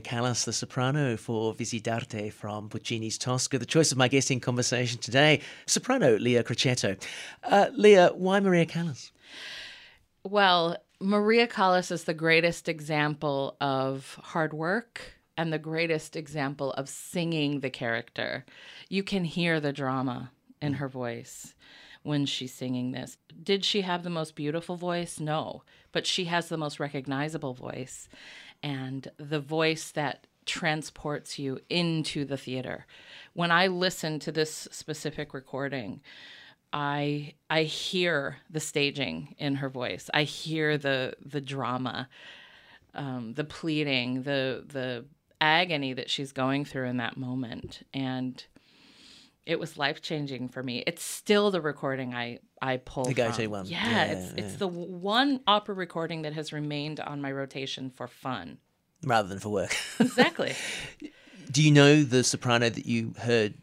Maria 0.00 0.22
Callas, 0.22 0.44
the 0.46 0.52
soprano 0.54 1.14
for 1.18 1.52
Vissi 1.52 1.82
d'arte 1.82 2.32
from 2.32 2.70
Puccini's 2.70 3.18
Tosca, 3.18 3.58
the 3.58 3.66
choice 3.66 3.92
of 3.92 3.98
my 3.98 4.08
guest 4.08 4.30
in 4.30 4.40
conversation 4.40 4.98
today, 4.98 5.40
soprano 5.66 6.16
Leah 6.16 6.42
Crocetto. 6.42 6.96
Uh, 7.44 7.66
Leah, 7.74 8.10
why 8.14 8.40
Maria 8.40 8.64
Callas? 8.64 9.12
Well, 10.24 10.78
Maria 11.00 11.46
Callas 11.46 11.90
is 11.90 12.04
the 12.04 12.14
greatest 12.14 12.66
example 12.66 13.58
of 13.60 14.18
hard 14.22 14.54
work 14.54 15.02
and 15.36 15.52
the 15.52 15.58
greatest 15.58 16.16
example 16.16 16.72
of 16.72 16.88
singing 16.88 17.60
the 17.60 17.70
character. 17.70 18.46
You 18.88 19.02
can 19.02 19.24
hear 19.24 19.60
the 19.60 19.72
drama 19.72 20.30
in 20.62 20.74
her 20.74 20.88
voice 20.88 21.54
when 22.04 22.24
she's 22.24 22.54
singing 22.54 22.92
this. 22.92 23.18
Did 23.42 23.66
she 23.66 23.82
have 23.82 24.02
the 24.02 24.08
most 24.08 24.34
beautiful 24.34 24.76
voice? 24.76 25.20
No, 25.20 25.62
but 25.92 26.06
she 26.06 26.24
has 26.24 26.48
the 26.48 26.56
most 26.56 26.80
recognizable 26.80 27.52
voice 27.52 28.08
and 28.62 29.10
the 29.16 29.40
voice 29.40 29.90
that 29.92 30.26
transports 30.46 31.38
you 31.38 31.60
into 31.68 32.24
the 32.24 32.36
theater. 32.36 32.86
When 33.34 33.50
I 33.50 33.68
listen 33.68 34.18
to 34.20 34.32
this 34.32 34.68
specific 34.72 35.32
recording, 35.32 36.00
I 36.72 37.34
I 37.48 37.64
hear 37.64 38.38
the 38.48 38.60
staging 38.60 39.34
in 39.38 39.56
her 39.56 39.68
voice. 39.68 40.08
I 40.14 40.22
hear 40.24 40.78
the 40.78 41.14
the 41.24 41.40
drama, 41.40 42.08
um, 42.94 43.34
the 43.34 43.44
pleading, 43.44 44.22
the 44.22 44.64
the 44.66 45.04
agony 45.40 45.92
that 45.94 46.10
she's 46.10 46.32
going 46.32 46.64
through 46.64 46.86
in 46.86 46.98
that 46.98 47.16
moment, 47.16 47.82
and 47.94 48.44
it 49.46 49.58
was 49.58 49.78
life 49.78 50.00
changing 50.00 50.48
for 50.48 50.62
me. 50.62 50.84
It's 50.86 51.02
still 51.02 51.50
the 51.50 51.60
recording 51.60 52.14
I 52.14 52.40
I 52.62 52.76
pull 52.76 53.04
The 53.04 53.14
go-to 53.14 53.42
from. 53.44 53.50
one. 53.50 53.66
Yeah, 53.66 53.88
Yeah, 53.90 54.04
it's 54.12 54.32
yeah. 54.36 54.44
it's 54.44 54.54
the 54.56 54.68
one 54.68 55.40
opera 55.46 55.74
recording 55.74 56.22
that 56.22 56.32
has 56.34 56.52
remained 56.52 57.00
on 57.00 57.20
my 57.20 57.32
rotation 57.32 57.90
for 57.90 58.06
fun. 58.06 58.58
Rather 59.04 59.28
than 59.28 59.38
for 59.38 59.48
work. 59.48 59.74
Exactly. 60.00 60.54
Do 61.50 61.62
you 61.62 61.70
know 61.70 62.02
the 62.04 62.22
soprano 62.22 62.68
that 62.68 62.86
you 62.86 63.14
heard 63.18 63.54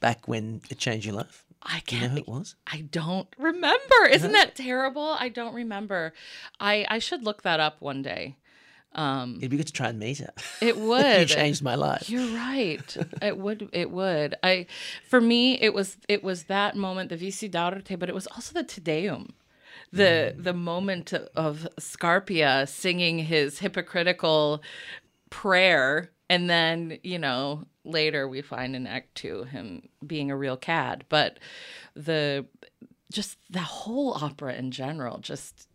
back 0.00 0.26
when 0.28 0.60
it 0.70 0.78
changed 0.78 1.04
your 1.06 1.14
life? 1.16 1.44
I 1.62 1.82
Do 1.86 1.96
you 1.96 2.00
know 2.02 2.06
can't. 2.08 2.12
who 2.12 2.18
it 2.18 2.28
was? 2.28 2.54
I 2.72 2.82
don't 2.82 3.28
remember. 3.36 4.06
Isn't 4.10 4.32
that 4.32 4.54
terrible? 4.54 5.16
I 5.18 5.28
don't 5.28 5.52
remember. 5.54 6.12
I 6.60 6.86
I 6.88 6.98
should 7.00 7.24
look 7.24 7.42
that 7.42 7.58
up 7.58 7.80
one 7.80 8.02
day. 8.02 8.36
Um, 8.92 9.36
It'd 9.38 9.50
be 9.50 9.58
good 9.58 9.66
to 9.66 9.72
try 9.72 9.88
and 9.88 9.98
meet 9.98 10.18
her. 10.18 10.32
it 10.62 10.76
you 10.78 10.82
would. 10.88 11.28
changed 11.28 11.62
my 11.62 11.74
life. 11.74 12.08
You're 12.08 12.34
right. 12.34 12.96
it 13.20 13.36
would. 13.36 13.68
It 13.72 13.90
would. 13.90 14.34
I, 14.42 14.66
for 15.06 15.20
me, 15.20 15.60
it 15.60 15.74
was. 15.74 15.98
It 16.08 16.24
was 16.24 16.44
that 16.44 16.76
moment, 16.76 17.10
the 17.10 17.16
Vissi 17.16 17.50
d'arte, 17.50 17.98
but 17.98 18.08
it 18.08 18.14
was 18.14 18.26
also 18.28 18.54
the 18.54 18.64
Te 18.64 18.80
Deum, 18.80 19.34
the 19.92 20.34
the 20.38 20.54
moment 20.54 21.12
of 21.12 21.68
Scarpia 21.78 22.66
singing 22.66 23.18
his 23.18 23.58
hypocritical 23.58 24.62
prayer, 25.28 26.10
and 26.30 26.48
then 26.48 26.98
you 27.02 27.18
know 27.18 27.66
later 27.84 28.26
we 28.26 28.40
find 28.40 28.74
in 28.74 28.86
Act 28.86 29.14
Two 29.14 29.44
him 29.44 29.88
being 30.06 30.30
a 30.30 30.36
real 30.36 30.56
cad. 30.56 31.04
But 31.10 31.38
the 31.94 32.46
just 33.12 33.36
the 33.50 33.60
whole 33.60 34.14
opera 34.14 34.54
in 34.54 34.70
general 34.70 35.18
just 35.18 35.68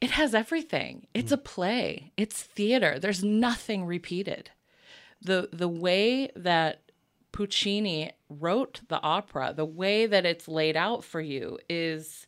it 0.00 0.12
has 0.12 0.34
everything. 0.34 1.06
It's 1.14 1.30
hmm. 1.30 1.34
a 1.34 1.38
play. 1.38 2.12
It's 2.16 2.42
theater. 2.42 2.98
There's 2.98 3.22
nothing 3.22 3.84
repeated. 3.84 4.50
The 5.22 5.48
the 5.52 5.68
way 5.68 6.30
that 6.34 6.82
Puccini 7.32 8.12
wrote 8.28 8.80
the 8.88 9.00
opera, 9.02 9.52
the 9.54 9.64
way 9.64 10.06
that 10.06 10.24
it's 10.24 10.48
laid 10.48 10.76
out 10.76 11.04
for 11.04 11.20
you 11.20 11.58
is 11.68 12.26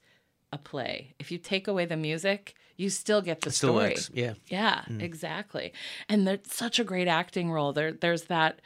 a 0.52 0.58
play. 0.58 1.14
If 1.18 1.32
you 1.32 1.38
take 1.38 1.66
away 1.66 1.86
the 1.86 1.96
music, 1.96 2.54
you 2.76 2.90
still 2.90 3.22
get 3.22 3.40
the 3.40 3.48
It 3.48 3.52
still 3.52 3.70
story. 3.70 3.88
works. 3.90 4.10
Yeah. 4.12 4.34
Yeah, 4.48 4.84
hmm. 4.84 5.00
exactly. 5.00 5.72
And 6.08 6.26
there's 6.26 6.40
such 6.46 6.78
a 6.78 6.84
great 6.84 7.08
acting 7.08 7.50
role. 7.50 7.72
There 7.72 7.92
there's 7.92 8.24
that 8.24 8.60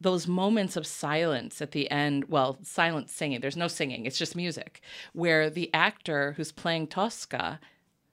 those 0.00 0.26
moments 0.26 0.76
of 0.76 0.86
silence 0.86 1.60
at 1.60 1.72
the 1.72 1.90
end, 1.90 2.24
well, 2.28 2.58
silent 2.62 3.10
singing. 3.10 3.40
There's 3.40 3.56
no 3.56 3.68
singing, 3.68 4.06
it's 4.06 4.18
just 4.18 4.34
music, 4.34 4.80
where 5.12 5.50
the 5.50 5.72
actor 5.74 6.32
who's 6.38 6.52
playing 6.52 6.86
Tosca 6.86 7.60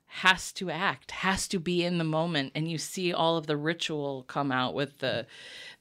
has 0.08 0.52
to 0.54 0.70
act, 0.70 1.12
has 1.12 1.48
to 1.50 1.60
be 1.60 1.84
in 1.84 1.98
the 1.98 2.04
moment, 2.04 2.52
and 2.56 2.70
you 2.70 2.78
see 2.78 3.14
all 3.14 3.38
of 3.38 3.46
the 3.46 3.58
ritual 3.58 4.24
come 4.28 4.52
out 4.52 4.74
with 4.74 5.00
the 5.00 5.26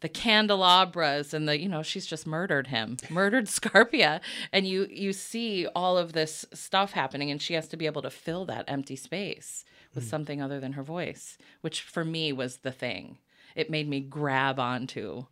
the 0.00 0.08
candelabras 0.08 1.32
and 1.32 1.48
the 1.48 1.58
you 1.58 1.68
know 1.68 1.82
she's 1.82 2.06
just 2.06 2.26
murdered 2.26 2.66
him, 2.66 2.96
murdered 3.08 3.46
Scarpia, 3.46 4.20
and 4.52 4.66
you 4.66 4.86
you 4.90 5.12
see 5.12 5.66
all 5.74 5.96
of 5.96 6.12
this 6.12 6.44
stuff 6.52 6.92
happening, 6.92 7.30
and 7.30 7.40
she 7.40 7.54
has 7.54 7.68
to 7.68 7.76
be 7.76 7.86
able 7.86 8.02
to 8.02 8.10
fill 8.10 8.44
that 8.46 8.64
empty 8.68 8.96
space 8.96 9.64
with 9.94 10.04
hmm. 10.04 10.10
something 10.10 10.42
other 10.42 10.60
than 10.60 10.72
her 10.72 10.82
voice, 10.82 11.38
which 11.60 11.80
for 11.80 12.04
me 12.04 12.32
was 12.32 12.58
the 12.58 12.72
thing. 12.72 13.18
It 13.54 13.70
made 13.70 13.88
me 13.88 14.00
grab 14.00 14.58
onto, 14.58 15.26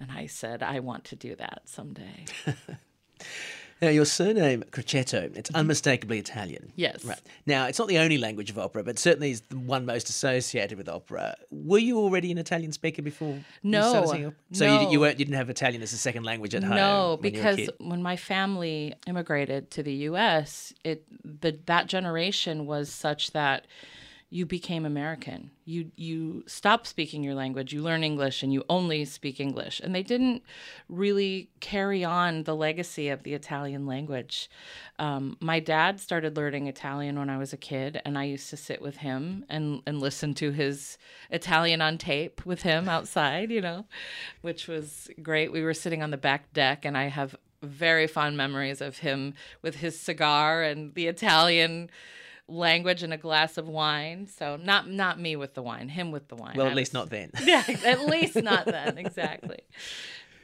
and 0.00 0.10
I 0.10 0.26
said, 0.26 0.62
I 0.62 0.80
want 0.80 1.04
to 1.06 1.16
do 1.16 1.36
that 1.36 1.62
someday. 1.66 2.24
Now, 3.82 3.88
your 3.88 4.06
surname, 4.06 4.64
Crocetto, 4.70 5.36
it's 5.36 5.50
unmistakably 5.50 6.18
Italian. 6.18 6.62
Mm-hmm. 6.62 6.80
Yes. 6.80 7.04
Right. 7.04 7.20
Now, 7.44 7.66
it's 7.66 7.78
not 7.78 7.88
the 7.88 7.98
only 7.98 8.16
language 8.16 8.48
of 8.48 8.58
opera, 8.58 8.82
but 8.82 8.98
certainly 8.98 9.30
is 9.30 9.42
the 9.42 9.58
one 9.58 9.84
most 9.84 10.08
associated 10.08 10.78
with 10.78 10.88
opera. 10.88 11.36
Were 11.50 11.78
you 11.78 11.98
already 11.98 12.32
an 12.32 12.38
Italian 12.38 12.72
speaker 12.72 13.02
before 13.02 13.34
you 13.34 13.44
No, 13.62 14.04
opera? 14.04 14.34
So 14.52 14.64
you, 14.64 14.70
no. 14.70 14.90
you, 14.90 15.00
weren't, 15.00 15.18
you 15.18 15.26
didn't 15.26 15.36
have 15.36 15.50
Italian 15.50 15.82
as 15.82 15.92
a 15.92 15.98
second 15.98 16.24
language 16.24 16.54
at 16.54 16.62
home? 16.62 16.76
No, 16.76 17.18
when 17.20 17.34
you 17.34 17.42
were 17.42 17.48
a 17.48 17.56
because 17.56 17.70
when 17.78 18.02
my 18.02 18.16
family 18.16 18.94
immigrated 19.06 19.70
to 19.72 19.82
the 19.82 19.92
U.S., 19.92 20.72
it 20.82 21.04
the, 21.22 21.58
that 21.66 21.86
generation 21.86 22.66
was 22.66 22.90
such 22.90 23.32
that 23.32 23.66
you 24.28 24.44
became 24.44 24.84
American. 24.84 25.52
You 25.64 25.92
you 25.94 26.42
stop 26.48 26.86
speaking 26.86 27.22
your 27.22 27.34
language, 27.34 27.72
you 27.72 27.80
learn 27.80 28.02
English, 28.02 28.42
and 28.42 28.52
you 28.52 28.64
only 28.68 29.04
speak 29.04 29.38
English. 29.38 29.80
And 29.80 29.94
they 29.94 30.02
didn't 30.02 30.42
really 30.88 31.50
carry 31.60 32.04
on 32.04 32.42
the 32.42 32.56
legacy 32.56 33.08
of 33.08 33.22
the 33.22 33.34
Italian 33.34 33.86
language. 33.86 34.50
Um, 34.98 35.36
my 35.40 35.60
dad 35.60 36.00
started 36.00 36.36
learning 36.36 36.66
Italian 36.66 37.18
when 37.18 37.30
I 37.30 37.38
was 37.38 37.52
a 37.52 37.56
kid, 37.56 38.00
and 38.04 38.18
I 38.18 38.24
used 38.24 38.50
to 38.50 38.56
sit 38.56 38.82
with 38.82 38.96
him 38.96 39.44
and 39.48 39.80
and 39.86 40.00
listen 40.00 40.34
to 40.34 40.50
his 40.50 40.98
Italian 41.30 41.80
on 41.80 41.96
tape 41.96 42.44
with 42.44 42.62
him 42.62 42.88
outside, 42.88 43.52
you 43.52 43.60
know, 43.60 43.86
which 44.40 44.66
was 44.66 45.08
great. 45.22 45.52
We 45.52 45.62
were 45.62 45.74
sitting 45.74 46.02
on 46.02 46.10
the 46.10 46.16
back 46.16 46.52
deck, 46.52 46.84
and 46.84 46.98
I 46.98 47.04
have 47.04 47.36
very 47.62 48.08
fond 48.08 48.36
memories 48.36 48.80
of 48.80 48.98
him 48.98 49.34
with 49.62 49.76
his 49.76 49.98
cigar 49.98 50.62
and 50.62 50.94
the 50.94 51.06
Italian 51.06 51.90
language 52.48 53.02
and 53.02 53.12
a 53.12 53.16
glass 53.16 53.58
of 53.58 53.68
wine. 53.68 54.26
So 54.26 54.56
not 54.56 54.88
not 54.88 55.18
me 55.20 55.36
with 55.36 55.54
the 55.54 55.62
wine, 55.62 55.88
him 55.88 56.10
with 56.12 56.28
the 56.28 56.36
wine. 56.36 56.54
Well, 56.56 56.66
at 56.66 56.74
least 56.76 56.94
not 56.94 57.10
then. 57.10 57.30
yeah, 57.44 57.64
at 57.84 58.06
least 58.06 58.36
not 58.36 58.66
then, 58.66 58.98
exactly. 58.98 59.58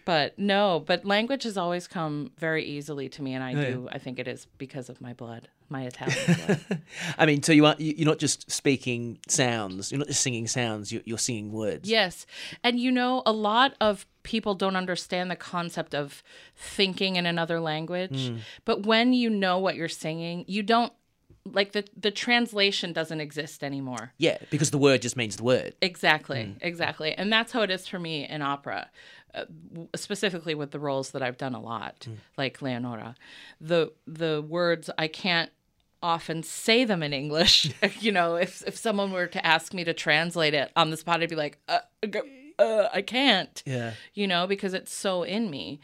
But 0.04 0.36
no, 0.36 0.82
but 0.84 1.04
language 1.04 1.44
has 1.44 1.56
always 1.56 1.86
come 1.86 2.32
very 2.36 2.64
easily 2.64 3.08
to 3.10 3.22
me, 3.22 3.34
and 3.34 3.44
I 3.44 3.54
Oh, 3.54 3.60
yeah. 3.60 3.70
do. 3.70 3.88
I 3.92 3.98
think 3.98 4.18
it 4.18 4.26
is 4.26 4.48
because 4.58 4.88
of 4.88 5.00
my 5.00 5.12
blood, 5.12 5.46
my 5.68 5.84
Italian 5.84 6.18
blood. 6.68 6.82
I 7.16 7.24
mean, 7.24 7.40
so 7.44 7.52
you 7.52 7.66
are, 7.66 7.76
you- 7.78 7.94
you're 7.98 8.08
not 8.08 8.18
just 8.18 8.50
speaking 8.50 9.20
sounds, 9.28 9.92
you're 9.92 10.00
not 10.00 10.08
just 10.08 10.20
singing 10.20 10.48
sounds, 10.48 10.90
you're, 10.90 11.02
you're 11.04 11.18
singing 11.18 11.52
words. 11.52 11.88
yes, 11.88 12.26
and 12.64 12.80
you 12.80 12.90
know, 12.90 13.22
a 13.24 13.30
lot 13.32 13.74
of 13.80 14.04
people 14.24 14.56
don't 14.56 14.74
understand 14.74 15.30
the 15.30 15.36
concept 15.36 15.94
of 15.94 16.24
thinking 16.56 17.14
in 17.14 17.24
another 17.24 17.60
language. 17.60 18.28
Hmm. 18.30 18.38
But 18.64 18.84
when 18.84 19.12
you 19.12 19.30
know 19.30 19.60
what 19.60 19.76
you're 19.76 19.88
singing, 19.88 20.44
you 20.48 20.64
don't 20.64 20.92
like 21.44 21.72
the 21.72 21.84
the 21.96 22.10
translation 22.10 22.92
doesn't 22.92 23.20
exist 23.20 23.64
anymore. 23.64 24.12
Yeah, 24.18 24.38
because 24.50 24.70
the 24.70 24.78
word 24.78 25.02
just 25.02 25.16
means 25.16 25.36
the 25.36 25.44
word. 25.44 25.74
Exactly, 25.82 26.56
exactly. 26.60 27.12
And 27.14 27.32
that's 27.32 27.52
how 27.52 27.62
it 27.62 27.70
is 27.70 27.86
for 27.86 27.98
me 27.98 28.28
in 28.28 28.42
opera, 28.42 28.90
uh, 29.34 29.44
specifically 29.94 30.54
with 30.54 30.70
the 30.70 30.78
roles 30.78 31.10
that 31.10 31.22
I've 31.22 31.38
done 31.38 31.54
a 31.54 31.60
lot, 31.60 32.06
like 32.36 32.62
Leonora. 32.62 33.16
The 33.60 33.92
the 34.06 34.44
words 34.46 34.90
I 34.96 35.08
can't 35.08 35.50
often 36.02 36.42
say 36.42 36.84
them 36.84 37.02
in 37.02 37.12
English. 37.12 37.72
you 38.00 38.12
know, 38.12 38.36
if 38.36 38.62
if 38.66 38.76
someone 38.76 39.12
were 39.12 39.26
to 39.26 39.46
ask 39.46 39.74
me 39.74 39.84
to 39.84 39.94
translate 39.94 40.54
it 40.54 40.70
on 40.76 40.90
the 40.90 40.96
spot, 40.96 41.22
I'd 41.22 41.28
be 41.28 41.36
like, 41.36 41.58
uh, 41.68 41.80
uh, 42.58 42.88
I 42.92 43.02
can't. 43.02 43.62
Yeah. 43.66 43.92
You 44.14 44.26
know, 44.26 44.46
because 44.46 44.74
it's 44.74 44.92
so 44.92 45.22
in 45.22 45.50
me. 45.50 45.80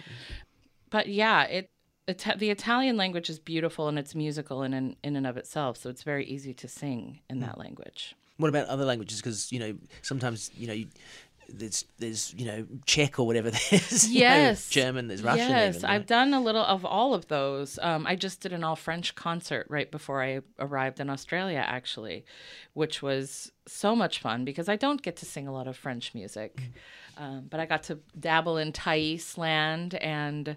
But 0.91 1.09
yeah, 1.09 1.45
it. 1.45 1.71
Ita- 2.09 2.37
the 2.39 2.51
Italian 2.51 2.97
language 2.97 3.29
is 3.31 3.39
beautiful 3.39 3.89
and 3.89 3.99
it's 3.99 4.15
musical 4.15 4.63
in, 4.63 4.73
in 4.75 4.97
in 5.03 5.17
and 5.17 5.27
of 5.27 5.37
itself, 5.37 5.77
so 5.77 5.91
it's 5.91 6.03
very 6.03 6.25
easy 6.27 6.55
to 6.55 6.69
sing 6.69 7.21
in 7.29 7.41
that 7.41 7.59
language. 7.59 8.15
What 8.39 8.49
about 8.49 8.67
other 8.69 8.85
languages? 8.85 9.21
Because, 9.21 9.51
you 9.51 9.59
know, 9.59 9.75
sometimes, 10.03 10.51
you 10.57 10.69
know, 10.69 10.73
you, 10.73 10.87
there's, 11.49 11.85
there's, 11.99 12.33
you 12.35 12.47
know, 12.47 12.67
Czech 12.87 13.19
or 13.19 13.27
whatever 13.27 13.51
there's. 13.71 14.09
you 14.09 14.21
know, 14.21 14.27
Yes. 14.27 14.69
German, 14.71 15.09
there's 15.09 15.23
Russian. 15.25 15.49
Yes, 15.49 15.79
even, 15.79 15.91
I've 15.91 16.07
done 16.07 16.33
a 16.35 16.41
little 16.41 16.63
of 16.63 16.85
all 16.85 17.15
of 17.15 17.27
those. 17.29 17.79
Um, 17.83 18.07
I 18.07 18.15
just 18.15 18.41
did 18.41 18.53
an 18.53 18.63
all 18.63 18.77
French 18.77 19.15
concert 19.17 19.67
right 19.69 19.91
before 19.91 20.23
I 20.23 20.43
arrived 20.61 21.01
in 21.01 21.11
Australia, 21.11 21.65
actually, 21.67 22.25
which 22.75 23.03
was 23.03 23.51
so 23.67 23.97
much 23.97 24.21
fun 24.21 24.45
because 24.45 24.69
I 24.69 24.77
don't 24.77 25.03
get 25.03 25.17
to 25.17 25.27
sing 25.27 25.49
a 25.49 25.53
lot 25.53 25.67
of 25.67 25.77
French 25.77 26.15
music. 26.15 26.57
Mm. 26.57 26.63
Um, 27.19 27.49
but 27.51 27.59
I 27.59 27.67
got 27.67 27.83
to 27.85 27.99
dabble 28.19 28.59
in 28.59 28.71
Thais 28.71 29.37
land 29.37 29.97
and 29.97 30.57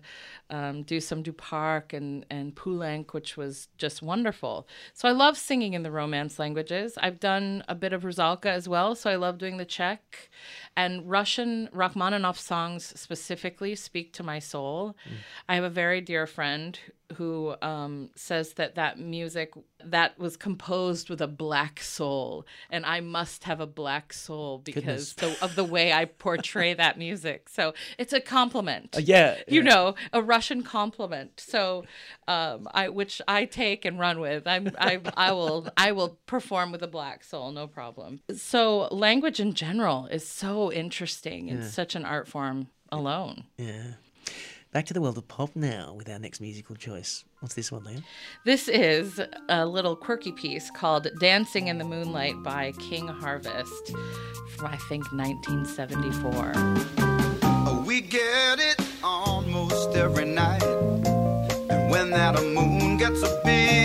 um, 0.51 0.83
do 0.83 0.99
some 0.99 1.23
Duparc 1.23 1.91
and, 1.91 2.23
and 2.29 2.53
Poulenc, 2.55 3.13
which 3.13 3.35
was 3.35 3.67
just 3.79 4.03
wonderful. 4.03 4.67
So 4.93 5.09
I 5.09 5.11
love 5.11 5.37
singing 5.37 5.73
in 5.73 5.81
the 5.81 5.89
Romance 5.89 6.37
languages. 6.37 6.99
I've 7.01 7.19
done 7.19 7.63
a 7.67 7.73
bit 7.73 7.93
of 7.93 8.03
Rusalka 8.03 8.45
as 8.45 8.69
well, 8.69 8.93
so 8.93 9.09
I 9.09 9.15
love 9.15 9.39
doing 9.39 9.57
the 9.57 9.65
Czech. 9.65 10.29
And 10.77 11.09
Russian 11.09 11.67
Rachmaninoff 11.73 12.39
songs 12.39 12.93
specifically 12.95 13.75
speak 13.75 14.13
to 14.13 14.23
my 14.23 14.37
soul. 14.37 14.95
I 15.49 15.55
have 15.55 15.63
a 15.63 15.69
very 15.69 15.99
dear 15.99 16.27
friend 16.27 16.77
who 17.13 17.55
um, 17.61 18.09
says 18.15 18.53
that 18.53 18.75
that 18.75 18.99
music 18.99 19.53
that 19.83 20.17
was 20.19 20.37
composed 20.37 21.09
with 21.09 21.21
a 21.21 21.27
black 21.27 21.81
soul, 21.81 22.45
and 22.69 22.85
I 22.85 22.99
must 22.99 23.45
have 23.45 23.59
a 23.59 23.67
black 23.67 24.13
soul 24.13 24.59
because 24.59 25.13
the, 25.13 25.35
of 25.41 25.55
the 25.55 25.63
way 25.63 25.91
I 25.93 26.05
portray 26.05 26.73
that 26.75 26.97
music. 26.97 27.49
So 27.49 27.73
it's 27.97 28.13
a 28.13 28.21
compliment. 28.21 28.95
yeah, 28.99 29.37
you 29.47 29.61
yeah. 29.61 29.69
know, 29.69 29.95
a 30.13 30.21
Russian 30.21 30.63
compliment. 30.63 31.39
So, 31.39 31.85
um, 32.27 32.67
I 32.73 32.89
which 32.89 33.21
I 33.27 33.45
take 33.45 33.85
and 33.85 33.99
run 33.99 34.19
with. 34.19 34.47
I'm 34.47 34.71
I 34.77 34.99
I 35.15 35.31
will 35.31 35.67
I 35.77 35.91
will 35.91 36.19
perform 36.25 36.71
with 36.71 36.83
a 36.83 36.87
black 36.87 37.23
soul, 37.23 37.51
no 37.51 37.67
problem. 37.67 38.21
So 38.35 38.87
language 38.91 39.39
in 39.39 39.53
general 39.53 40.07
is 40.07 40.27
so 40.27 40.71
interesting. 40.71 41.49
It's 41.49 41.73
such 41.73 41.95
an 41.95 42.05
art 42.05 42.27
form 42.27 42.67
alone. 42.91 43.45
Yeah. 43.57 43.93
Back 44.71 44.85
to 44.85 44.93
the 44.93 45.01
world 45.01 45.17
of 45.17 45.27
pop 45.27 45.53
now 45.53 45.93
with 45.97 46.09
our 46.09 46.17
next 46.17 46.39
musical 46.39 46.77
choice. 46.77 47.25
What's 47.41 47.55
this 47.55 47.73
one, 47.73 47.83
Leah? 47.83 48.03
This 48.45 48.69
is 48.69 49.19
a 49.49 49.65
little 49.65 49.97
quirky 49.97 50.31
piece 50.31 50.71
called 50.71 51.09
Dancing 51.19 51.67
in 51.67 51.77
the 51.77 51.83
Moonlight 51.83 52.41
by 52.41 52.71
King 52.79 53.09
Harvest 53.09 53.91
from, 54.55 54.67
I 54.67 54.77
think, 54.87 55.11
1974. 55.11 57.83
We 57.85 57.99
get 57.99 58.59
it 58.59 58.79
almost 59.03 59.97
every 59.97 60.23
night. 60.23 60.63
And 60.63 61.91
when 61.91 62.09
that 62.11 62.41
moon 62.41 62.97
gets 62.97 63.19
so 63.19 63.41
big 63.43 63.80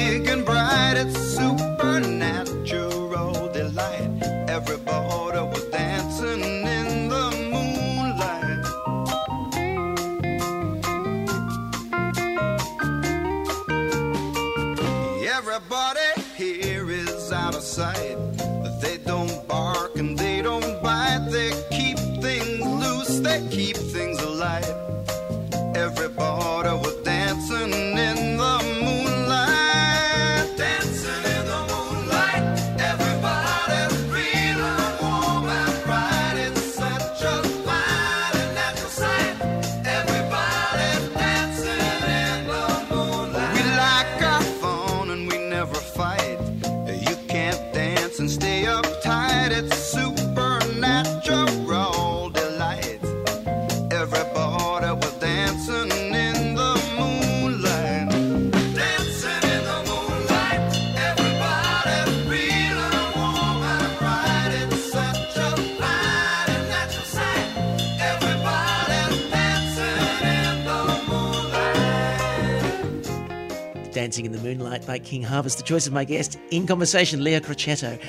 Dancing 74.17 74.33
in 74.33 74.33
the 74.33 74.49
Moonlight 74.49 74.87
by 74.87 74.99
King 74.99 75.23
Harvest, 75.23 75.59
the 75.59 75.63
choice 75.63 75.87
of 75.87 75.93
my 75.93 76.03
guest 76.03 76.39
in 76.51 76.67
conversation, 76.67 77.23
Leah 77.23 77.43
Crocetto. 77.43 78.01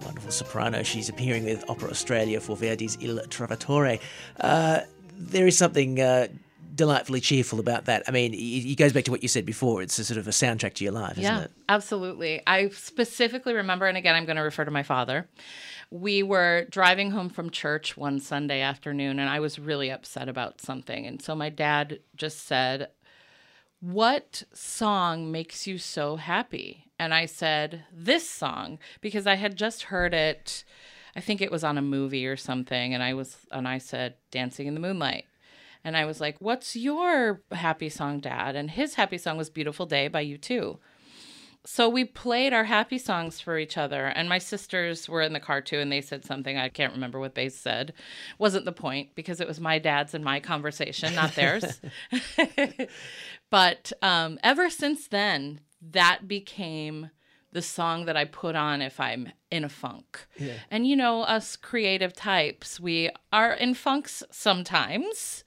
The 0.00 0.04
wonderful 0.04 0.32
soprano. 0.32 0.82
She's 0.82 1.08
appearing 1.08 1.44
with 1.44 1.64
Opera 1.70 1.88
Australia 1.88 2.40
for 2.40 2.56
Verdi's 2.56 2.98
Il 3.00 3.16
Trovatore. 3.28 4.00
Uh, 4.40 4.80
there 5.16 5.46
is 5.46 5.56
something 5.56 6.00
uh, 6.00 6.26
delightfully 6.74 7.20
cheerful 7.20 7.60
about 7.60 7.84
that. 7.84 8.02
I 8.08 8.10
mean, 8.10 8.34
it, 8.34 8.74
goes 8.76 8.92
back 8.92 9.04
to 9.04 9.12
what 9.12 9.22
you 9.22 9.28
said 9.28 9.46
before. 9.46 9.82
It's 9.82 9.96
a 10.00 10.04
sort 10.04 10.18
of 10.18 10.26
a 10.26 10.32
soundtrack 10.32 10.74
to 10.74 10.84
your 10.84 10.92
life, 10.92 11.12
isn't 11.12 11.22
yeah, 11.22 11.42
it? 11.42 11.52
absolutely. 11.68 12.42
I 12.44 12.70
specifically 12.70 13.54
remember, 13.54 13.86
and 13.86 13.96
again, 13.96 14.16
I'm 14.16 14.24
going 14.24 14.38
to 14.38 14.42
refer 14.42 14.64
to 14.64 14.72
my 14.72 14.82
father. 14.82 15.28
We 15.92 16.24
were 16.24 16.66
driving 16.70 17.12
home 17.12 17.28
from 17.28 17.50
church 17.50 17.96
one 17.96 18.18
Sunday 18.18 18.62
afternoon, 18.62 19.20
and 19.20 19.30
I 19.30 19.38
was 19.38 19.60
really 19.60 19.92
upset 19.92 20.28
about 20.28 20.60
something. 20.60 21.06
And 21.06 21.22
so 21.22 21.36
my 21.36 21.50
dad 21.50 22.00
just 22.16 22.48
said, 22.48 22.88
What 23.80 24.42
song 24.52 25.30
makes 25.30 25.66
you 25.66 25.78
so 25.78 26.16
happy? 26.16 26.86
And 26.98 27.12
I 27.12 27.26
said, 27.26 27.84
This 27.92 28.28
song, 28.28 28.78
because 29.00 29.26
I 29.26 29.34
had 29.34 29.56
just 29.56 29.84
heard 29.84 30.14
it. 30.14 30.64
I 31.14 31.20
think 31.20 31.40
it 31.40 31.50
was 31.50 31.64
on 31.64 31.78
a 31.78 31.82
movie 31.82 32.26
or 32.26 32.36
something. 32.36 32.94
And 32.94 33.02
I 33.02 33.14
was, 33.14 33.36
and 33.50 33.68
I 33.68 33.78
said, 33.78 34.14
Dancing 34.30 34.66
in 34.66 34.74
the 34.74 34.80
Moonlight. 34.80 35.26
And 35.84 35.96
I 35.96 36.04
was 36.04 36.20
like, 36.20 36.36
What's 36.40 36.74
your 36.74 37.42
happy 37.52 37.88
song, 37.88 38.20
Dad? 38.20 38.56
And 38.56 38.70
his 38.70 38.94
happy 38.94 39.18
song 39.18 39.36
was 39.36 39.50
Beautiful 39.50 39.86
Day 39.86 40.08
by 40.08 40.24
U2. 40.24 40.78
So 41.66 41.88
we 41.88 42.04
played 42.04 42.52
our 42.52 42.64
happy 42.64 42.96
songs 42.96 43.40
for 43.40 43.58
each 43.58 43.76
other. 43.76 44.06
And 44.06 44.28
my 44.28 44.38
sisters 44.38 45.08
were 45.08 45.20
in 45.20 45.32
the 45.32 45.40
car 45.40 45.60
too, 45.60 45.78
and 45.78 45.90
they 45.90 46.00
said 46.00 46.24
something. 46.24 46.56
I 46.56 46.68
can't 46.68 46.92
remember 46.92 47.18
what 47.18 47.34
they 47.34 47.48
said. 47.48 47.92
Wasn't 48.38 48.64
the 48.64 48.72
point 48.72 49.14
because 49.14 49.40
it 49.40 49.48
was 49.48 49.60
my 49.60 49.78
dad's 49.78 50.14
and 50.14 50.24
my 50.24 50.40
conversation, 50.40 51.14
not 51.14 51.34
theirs. 51.34 51.80
but 53.50 53.92
um, 54.00 54.38
ever 54.42 54.70
since 54.70 55.08
then, 55.08 55.60
that 55.82 56.28
became 56.28 57.10
the 57.56 57.62
song 57.62 58.04
that 58.04 58.18
I 58.18 58.26
put 58.26 58.54
on 58.54 58.82
if 58.82 59.00
I'm 59.00 59.32
in 59.50 59.64
a 59.64 59.68
funk. 59.70 60.26
And 60.70 60.86
you 60.86 60.94
know, 60.94 61.22
us 61.22 61.56
creative 61.56 62.12
types, 62.12 62.78
we 62.78 63.08
are 63.32 63.54
in 63.54 63.72
funks 63.72 64.22
sometimes. 64.30 65.42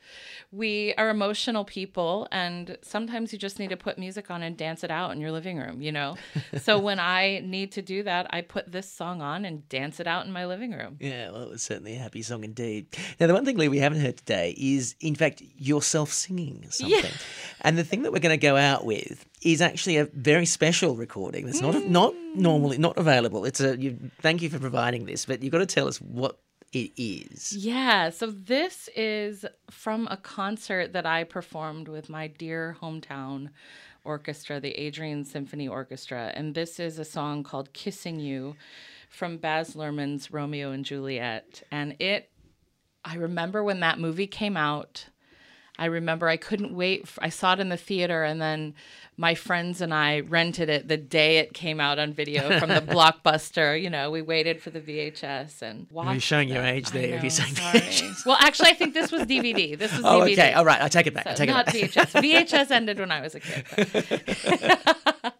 We 0.51 0.95
are 0.97 1.11
emotional 1.11 1.63
people, 1.63 2.27
and 2.31 2.75
sometimes 2.81 3.31
you 3.31 3.37
just 3.37 3.59
need 3.59 3.69
to 3.69 3.77
put 3.77 3.99
music 3.99 4.31
on 4.31 4.41
and 4.41 4.57
dance 4.57 4.83
it 4.83 4.89
out 4.89 5.11
in 5.11 5.21
your 5.21 5.31
living 5.31 5.59
room, 5.59 5.83
you 5.83 5.91
know? 5.91 6.17
so 6.59 6.79
when 6.79 6.99
I 6.99 7.41
need 7.45 7.71
to 7.73 7.83
do 7.83 8.01
that, 8.01 8.25
I 8.31 8.41
put 8.41 8.71
this 8.71 8.91
song 8.91 9.21
on 9.21 9.45
and 9.45 9.69
dance 9.69 9.99
it 9.99 10.07
out 10.07 10.25
in 10.25 10.31
my 10.31 10.47
living 10.47 10.71
room. 10.71 10.97
Yeah, 10.99 11.29
well, 11.29 11.43
it 11.43 11.49
was 11.49 11.61
certainly 11.61 11.95
a 11.95 11.99
happy 11.99 12.23
song 12.23 12.43
indeed. 12.43 12.87
Now, 13.19 13.27
the 13.27 13.35
one 13.35 13.45
thing, 13.45 13.57
Lee, 13.57 13.67
we 13.67 13.77
haven't 13.77 14.01
heard 14.01 14.17
today 14.17 14.55
is, 14.57 14.95
in 14.99 15.13
fact, 15.13 15.43
yourself 15.55 16.11
singing 16.11 16.65
something. 16.71 17.13
And 17.61 17.77
the 17.77 17.83
thing 17.83 18.01
that 18.01 18.11
we're 18.11 18.17
going 18.17 18.33
to 18.33 18.41
go 18.41 18.57
out 18.57 18.83
with 18.85 19.27
is 19.41 19.61
actually 19.61 19.97
a 19.97 20.05
very 20.05 20.45
special 20.45 20.95
recording. 20.95 21.45
That's 21.45 21.61
not 21.61 21.75
mm. 21.75 21.87
not 21.87 22.13
normally 22.35 22.77
not 22.77 22.97
available. 22.97 23.45
It's 23.45 23.61
a. 23.61 23.77
You, 23.77 24.11
thank 24.21 24.41
you 24.41 24.49
for 24.49 24.59
providing 24.59 25.05
this, 25.05 25.25
but 25.25 25.41
you've 25.41 25.51
got 25.51 25.59
to 25.59 25.65
tell 25.65 25.87
us 25.87 25.99
what 26.01 26.39
it 26.71 26.91
is. 26.97 27.53
Yeah, 27.53 28.09
so 28.09 28.27
this 28.27 28.89
is 28.95 29.45
from 29.71 30.07
a 30.11 30.17
concert 30.17 30.93
that 30.93 31.05
I 31.05 31.23
performed 31.23 31.87
with 31.87 32.09
my 32.09 32.27
dear 32.27 32.77
hometown 32.81 33.49
orchestra, 34.03 34.59
the 34.59 34.71
Adrian 34.71 35.25
Symphony 35.25 35.67
Orchestra. 35.67 36.31
And 36.35 36.53
this 36.55 36.79
is 36.79 36.99
a 36.99 37.05
song 37.05 37.43
called 37.43 37.73
Kissing 37.73 38.19
You 38.19 38.55
from 39.09 39.37
Baz 39.37 39.75
Luhrmann's 39.75 40.31
Romeo 40.31 40.71
and 40.71 40.85
Juliet. 40.85 41.63
And 41.71 41.95
it, 41.99 42.29
I 43.03 43.15
remember 43.15 43.63
when 43.63 43.79
that 43.79 43.99
movie 43.99 44.27
came 44.27 44.55
out. 44.55 45.05
I 45.79 45.85
remember 45.85 46.27
I 46.27 46.37
couldn't 46.37 46.75
wait. 46.75 47.07
I 47.19 47.29
saw 47.29 47.53
it 47.53 47.59
in 47.59 47.69
the 47.69 47.77
theater, 47.77 48.23
and 48.23 48.41
then 48.41 48.73
my 49.17 49.33
friends 49.35 49.81
and 49.81 49.93
I 49.93 50.19
rented 50.21 50.69
it 50.69 50.87
the 50.87 50.95
day 50.97 51.37
it 51.39 51.53
came 51.53 51.79
out 51.79 51.99
on 51.99 52.13
video 52.13 52.59
from 52.59 52.69
the 52.69 52.81
blockbuster. 52.81 53.81
You 53.81 53.89
know, 53.89 54.11
we 54.11 54.21
waited 54.21 54.61
for 54.61 54.69
the 54.69 54.79
VHS 54.81 55.61
and 55.61 55.87
watched. 55.91 56.11
You're 56.11 56.19
showing 56.21 56.49
your 56.49 56.63
age 56.63 56.89
I 56.89 56.91
there 56.91 57.15
if 57.15 57.23
you're 57.23 57.29
saying. 57.29 57.55
VHS. 57.55 58.15
Well, 58.25 58.37
actually, 58.39 58.69
I 58.69 58.73
think 58.73 58.93
this 58.93 59.11
was 59.11 59.21
DVD. 59.23 59.77
This 59.77 59.91
was 59.95 60.03
Oh, 60.05 60.19
DVD. 60.21 60.33
okay. 60.33 60.53
All 60.53 60.65
right. 60.65 60.81
I 60.81 60.87
take 60.89 61.07
it 61.07 61.13
back. 61.13 61.25
I 61.27 61.31
So 61.33 61.45
take 61.45 61.49
it 61.49 61.53
back. 61.53 61.65
not. 61.67 61.75
VHS. 61.75 62.21
VHS 62.21 62.71
ended 62.71 62.99
when 62.99 63.11
I 63.11 63.21
was 63.21 63.35
a 63.35 63.39
kid. 63.39 63.65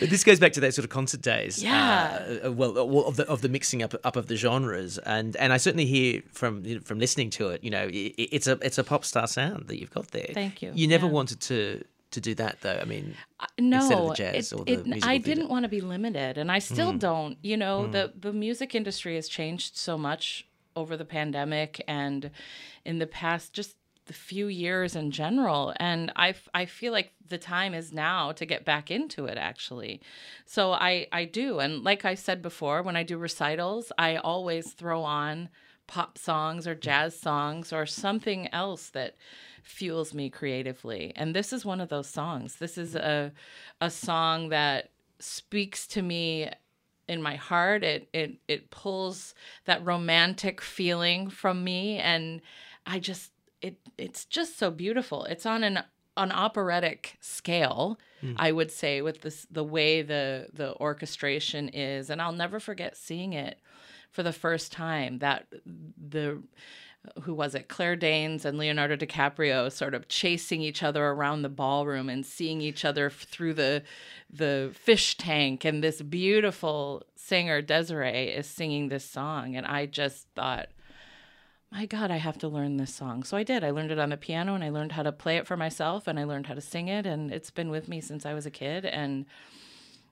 But 0.00 0.10
this 0.10 0.24
goes 0.24 0.38
back 0.40 0.52
to 0.54 0.60
those 0.60 0.74
sort 0.74 0.84
of 0.84 0.90
concert 0.90 1.20
days. 1.22 1.62
Yeah. 1.62 2.38
Uh, 2.44 2.52
well, 2.52 2.78
uh, 2.78 2.84
well, 2.84 3.04
of 3.06 3.16
the 3.16 3.26
of 3.28 3.40
the 3.42 3.48
mixing 3.48 3.82
up 3.82 3.94
up 4.04 4.16
of 4.16 4.26
the 4.26 4.36
genres, 4.36 4.98
and 4.98 5.36
and 5.36 5.52
I 5.52 5.56
certainly 5.56 5.86
hear 5.86 6.22
from 6.32 6.64
you 6.64 6.76
know, 6.76 6.80
from 6.80 6.98
listening 6.98 7.30
to 7.30 7.48
it. 7.50 7.62
You 7.64 7.70
know, 7.70 7.82
i 7.84 8.12
i- 8.18 8.28
it's 8.32 8.46
a 8.46 8.58
it's 8.62 8.78
a 8.78 8.84
pop 8.84 9.04
star 9.04 9.26
sound 9.26 9.68
that 9.68 9.78
you've 9.80 9.90
got 9.90 10.08
there. 10.12 10.30
Thank 10.34 10.62
you. 10.62 10.72
You 10.74 10.86
never 10.88 11.06
Yeah. 11.06 11.12
wanted 11.12 11.40
to 11.42 11.82
to 12.10 12.20
do 12.22 12.34
that 12.36 12.60
though. 12.62 12.78
I 12.80 12.84
mean, 12.86 13.14
no, 13.58 13.76
Instead 13.78 13.98
of 13.98 14.08
the 14.08 14.14
jazz 14.14 14.52
it- 14.52 14.56
or 14.58 14.64
the 14.64 14.72
it- 14.96 15.04
I 15.06 15.18
didn't 15.18 15.48
want 15.50 15.64
to 15.64 15.68
be 15.68 15.80
limited, 15.82 16.38
and 16.38 16.50
I 16.50 16.58
still 16.58 16.92
Mm. 16.94 16.98
don't. 17.00 17.38
You 17.42 17.56
know, 17.56 17.86
the 17.86 18.12
the 18.18 18.32
music 18.32 18.74
industry 18.74 19.14
has 19.16 19.28
changed 19.28 19.76
so 19.76 19.98
much 19.98 20.46
over 20.74 20.96
the 20.96 21.04
pandemic 21.04 21.82
and 21.88 22.30
in 22.84 22.98
the 22.98 23.06
past, 23.06 23.52
just 23.52 23.74
the 24.08 24.14
few 24.14 24.48
years 24.48 24.96
in 24.96 25.10
general. 25.10 25.72
And 25.78 26.12
i 26.16 26.34
i 26.54 26.66
feel 26.66 26.92
like 26.92 27.12
the 27.28 27.38
time 27.38 27.74
is 27.74 27.92
now 27.92 28.32
to 28.32 28.44
get 28.44 28.64
back 28.64 28.90
into 28.90 29.26
it. 29.26 29.38
Actually, 29.38 30.00
so 30.44 30.72
I 30.72 31.06
I 31.12 31.24
do, 31.24 31.60
and 31.60 31.84
like 31.84 32.04
I 32.04 32.14
said 32.14 32.42
before, 32.42 32.82
when 32.82 32.96
I 32.96 33.04
do 33.04 33.16
recitals, 33.18 33.92
I 33.96 34.16
always 34.16 34.72
throw 34.72 35.02
on 35.02 35.48
pop 35.86 36.18
songs 36.18 36.66
or 36.66 36.74
jazz 36.74 37.18
songs 37.18 37.72
or 37.72 37.86
something 37.86 38.52
else 38.52 38.90
that 38.90 39.16
fuels 39.62 40.14
me 40.14 40.30
creatively. 40.30 41.12
And 41.16 41.34
this 41.34 41.52
is 41.52 41.64
one 41.64 41.80
of 41.80 41.88
those 41.88 42.08
songs. 42.08 42.56
This 42.56 42.76
is 42.76 42.94
a 42.96 43.32
a 43.80 43.90
song 43.90 44.48
that 44.48 44.90
speaks 45.20 45.86
to 45.88 46.02
me 46.02 46.50
in 47.08 47.22
my 47.22 47.36
heart. 47.36 47.84
It 47.84 48.08
it 48.12 48.38
it 48.48 48.70
pulls 48.70 49.34
that 49.64 49.84
romantic 49.84 50.60
feeling 50.60 51.30
from 51.30 51.64
me 51.64 51.98
and 51.98 52.40
I 52.86 52.98
just 52.98 53.32
it 53.62 53.78
it's 53.96 54.24
just 54.24 54.58
so 54.58 54.70
beautiful. 54.70 55.24
It's 55.24 55.46
on 55.46 55.64
an 55.64 55.80
an 56.16 56.32
operatic 56.32 57.16
scale, 57.20 57.98
hmm. 58.20 58.32
I 58.36 58.52
would 58.52 58.70
say, 58.70 59.00
with 59.02 59.20
this 59.22 59.46
the 59.50 59.64
way 59.64 60.02
the 60.02 60.48
the 60.52 60.74
orchestration 60.76 61.68
is, 61.68 62.10
and 62.10 62.20
I'll 62.20 62.32
never 62.32 62.60
forget 62.60 62.96
seeing 62.96 63.32
it 63.32 63.60
for 64.10 64.22
the 64.22 64.32
first 64.32 64.72
time. 64.72 65.18
That 65.18 65.46
the 65.96 66.42
who 67.22 67.34
was 67.34 67.54
it? 67.54 67.68
Claire 67.68 67.96
Danes 67.96 68.44
and 68.44 68.58
Leonardo 68.58 68.96
DiCaprio 68.96 69.70
sort 69.70 69.94
of 69.94 70.08
chasing 70.08 70.60
each 70.60 70.82
other 70.82 71.06
around 71.06 71.42
the 71.42 71.48
ballroom 71.48 72.08
and 72.08 72.26
seeing 72.26 72.60
each 72.60 72.84
other 72.84 73.10
through 73.10 73.54
the 73.54 73.82
the 74.30 74.70
fish 74.74 75.16
tank. 75.16 75.64
And 75.64 75.82
this 75.82 76.02
beautiful 76.02 77.04
singer 77.14 77.62
Des'ree 77.62 78.36
is 78.36 78.46
singing 78.46 78.88
this 78.88 79.04
song, 79.04 79.56
and 79.56 79.66
I 79.66 79.86
just 79.86 80.26
thought, 80.34 80.68
my 81.70 81.86
God, 81.86 82.10
I 82.10 82.16
have 82.16 82.38
to 82.38 82.48
learn 82.48 82.76
this 82.76 82.94
song. 82.94 83.22
So 83.22 83.36
I 83.36 83.42
did. 83.42 83.62
I 83.62 83.70
learned 83.70 83.90
it 83.90 83.98
on 83.98 84.10
the 84.10 84.16
piano, 84.16 84.54
and 84.54 84.64
I 84.64 84.70
learned 84.70 84.92
how 84.92 85.02
to 85.02 85.12
play 85.12 85.36
it 85.36 85.46
for 85.46 85.56
myself, 85.56 86.06
and 86.06 86.18
I 86.18 86.24
learned 86.24 86.46
how 86.46 86.54
to 86.54 86.60
sing 86.60 86.88
it, 86.88 87.06
and 87.06 87.30
it's 87.32 87.50
been 87.50 87.70
with 87.70 87.88
me 87.88 88.00
since 88.00 88.24
I 88.24 88.34
was 88.34 88.46
a 88.46 88.50
kid, 88.50 88.84
and 88.84 89.26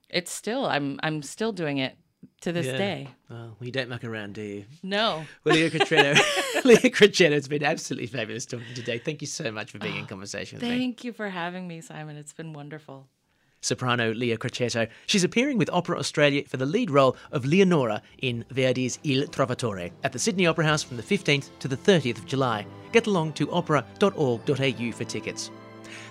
it's 0.09 0.31
still 0.31 0.65
I'm 0.65 0.99
I'm 1.03 1.21
still 1.21 1.51
doing 1.51 1.77
it 1.79 1.97
to 2.41 2.51
this 2.51 2.67
Yeah. 2.67 2.77
day. 2.77 3.07
well, 3.29 3.55
you 3.61 3.71
don't 3.71 3.89
muck 3.89 4.03
around, 4.03 4.33
do 4.35 4.41
you? 4.41 4.65
No. 4.83 5.25
Well, 5.43 5.55
Leah 5.55 5.69
Crocetto, 5.69 6.63
Leah 6.65 6.77
Crocetto, 6.77 7.31
it's 7.31 7.47
been 7.47 7.63
absolutely 7.63 8.07
fabulous 8.07 8.45
talking 8.45 8.73
today. 8.73 8.99
Thank 8.99 9.21
you 9.21 9.27
so 9.27 9.51
much 9.51 9.71
for 9.71 9.79
being 9.79 9.95
in 9.95 10.03
oh, 10.03 10.07
conversation 10.07 10.59
with 10.59 10.67
me. 10.67 10.77
Thank 10.77 11.03
you 11.03 11.13
for 11.13 11.29
having 11.29 11.67
me, 11.67 11.81
Simon. 11.81 12.17
It's 12.17 12.33
been 12.33 12.53
wonderful. 12.53 13.07
Soprano 13.67 14.13
Leah 14.13 14.37
Crocetto. 14.37 14.87
She's 15.05 15.23
appearing 15.23 15.57
with 15.57 15.69
Opera 15.71 15.99
Australia 15.99 16.43
for 16.47 16.57
the 16.57 16.65
lead 16.65 16.89
role 16.89 17.15
of 17.31 17.45
Leonora 17.45 18.01
in 18.19 18.45
Verdi's 18.51 18.97
Il 19.03 19.27
Trovatore 19.27 19.91
at 20.03 20.11
the 20.11 20.19
Sydney 20.19 20.47
Opera 20.47 20.65
House 20.65 20.83
from 20.83 20.97
the 20.97 21.03
15th 21.03 21.49
to 21.59 21.67
the 21.67 21.77
30th 21.77 22.17
of 22.17 22.25
July. 22.25 22.65
Get 22.91 23.07
along 23.07 23.33
to 23.33 23.51
opera.org.au 23.51 24.91
for 24.91 25.03
tickets. 25.03 25.51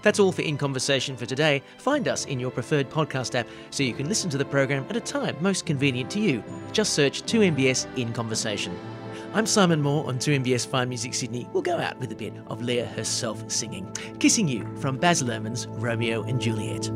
That's 0.02 0.20
all 0.20 0.32
for 0.32 0.42
In 0.42 0.57
Conversation 0.57 1.16
for 1.16 1.26
today. 1.26 1.62
Find 1.78 2.09
us 2.09 2.26
in 2.26 2.38
your 2.38 2.50
preferred 2.50 2.90
podcast 2.90 3.34
app 3.34 3.48
so 3.70 3.82
you 3.82 3.94
can 3.94 4.09
listen 4.09 4.30
to 4.30 4.38
the 4.38 4.44
program 4.44 4.86
at 4.88 4.96
a 4.96 5.00
time 5.00 5.36
most 5.40 5.66
convenient 5.66 6.11
to 6.12 6.20
you. 6.20 6.42
Just 6.72 6.92
search 6.92 7.22
2MBS 7.22 7.98
In 7.98 8.12
Conversation. 8.12 8.76
I'm 9.34 9.46
Simon 9.46 9.82
Moore 9.82 10.07
on 10.07 10.18
2MBS 10.18 10.66
Fine 10.66 10.88
Music 10.88 11.12
Sydney. 11.12 11.48
We'll 11.52 11.62
go 11.62 11.78
out 11.78 11.98
with 11.98 12.12
a 12.12 12.16
bit 12.16 12.32
of 12.46 12.62
Leah 12.62 12.86
herself 12.86 13.50
singing, 13.50 13.90
Kissing 14.18 14.48
You 14.48 14.66
from 14.78 14.96
Baz 14.96 15.22
Luhrmann's 15.22 15.66
Romeo 15.66 16.22
and 16.22 16.40
Juliet. 16.40 16.90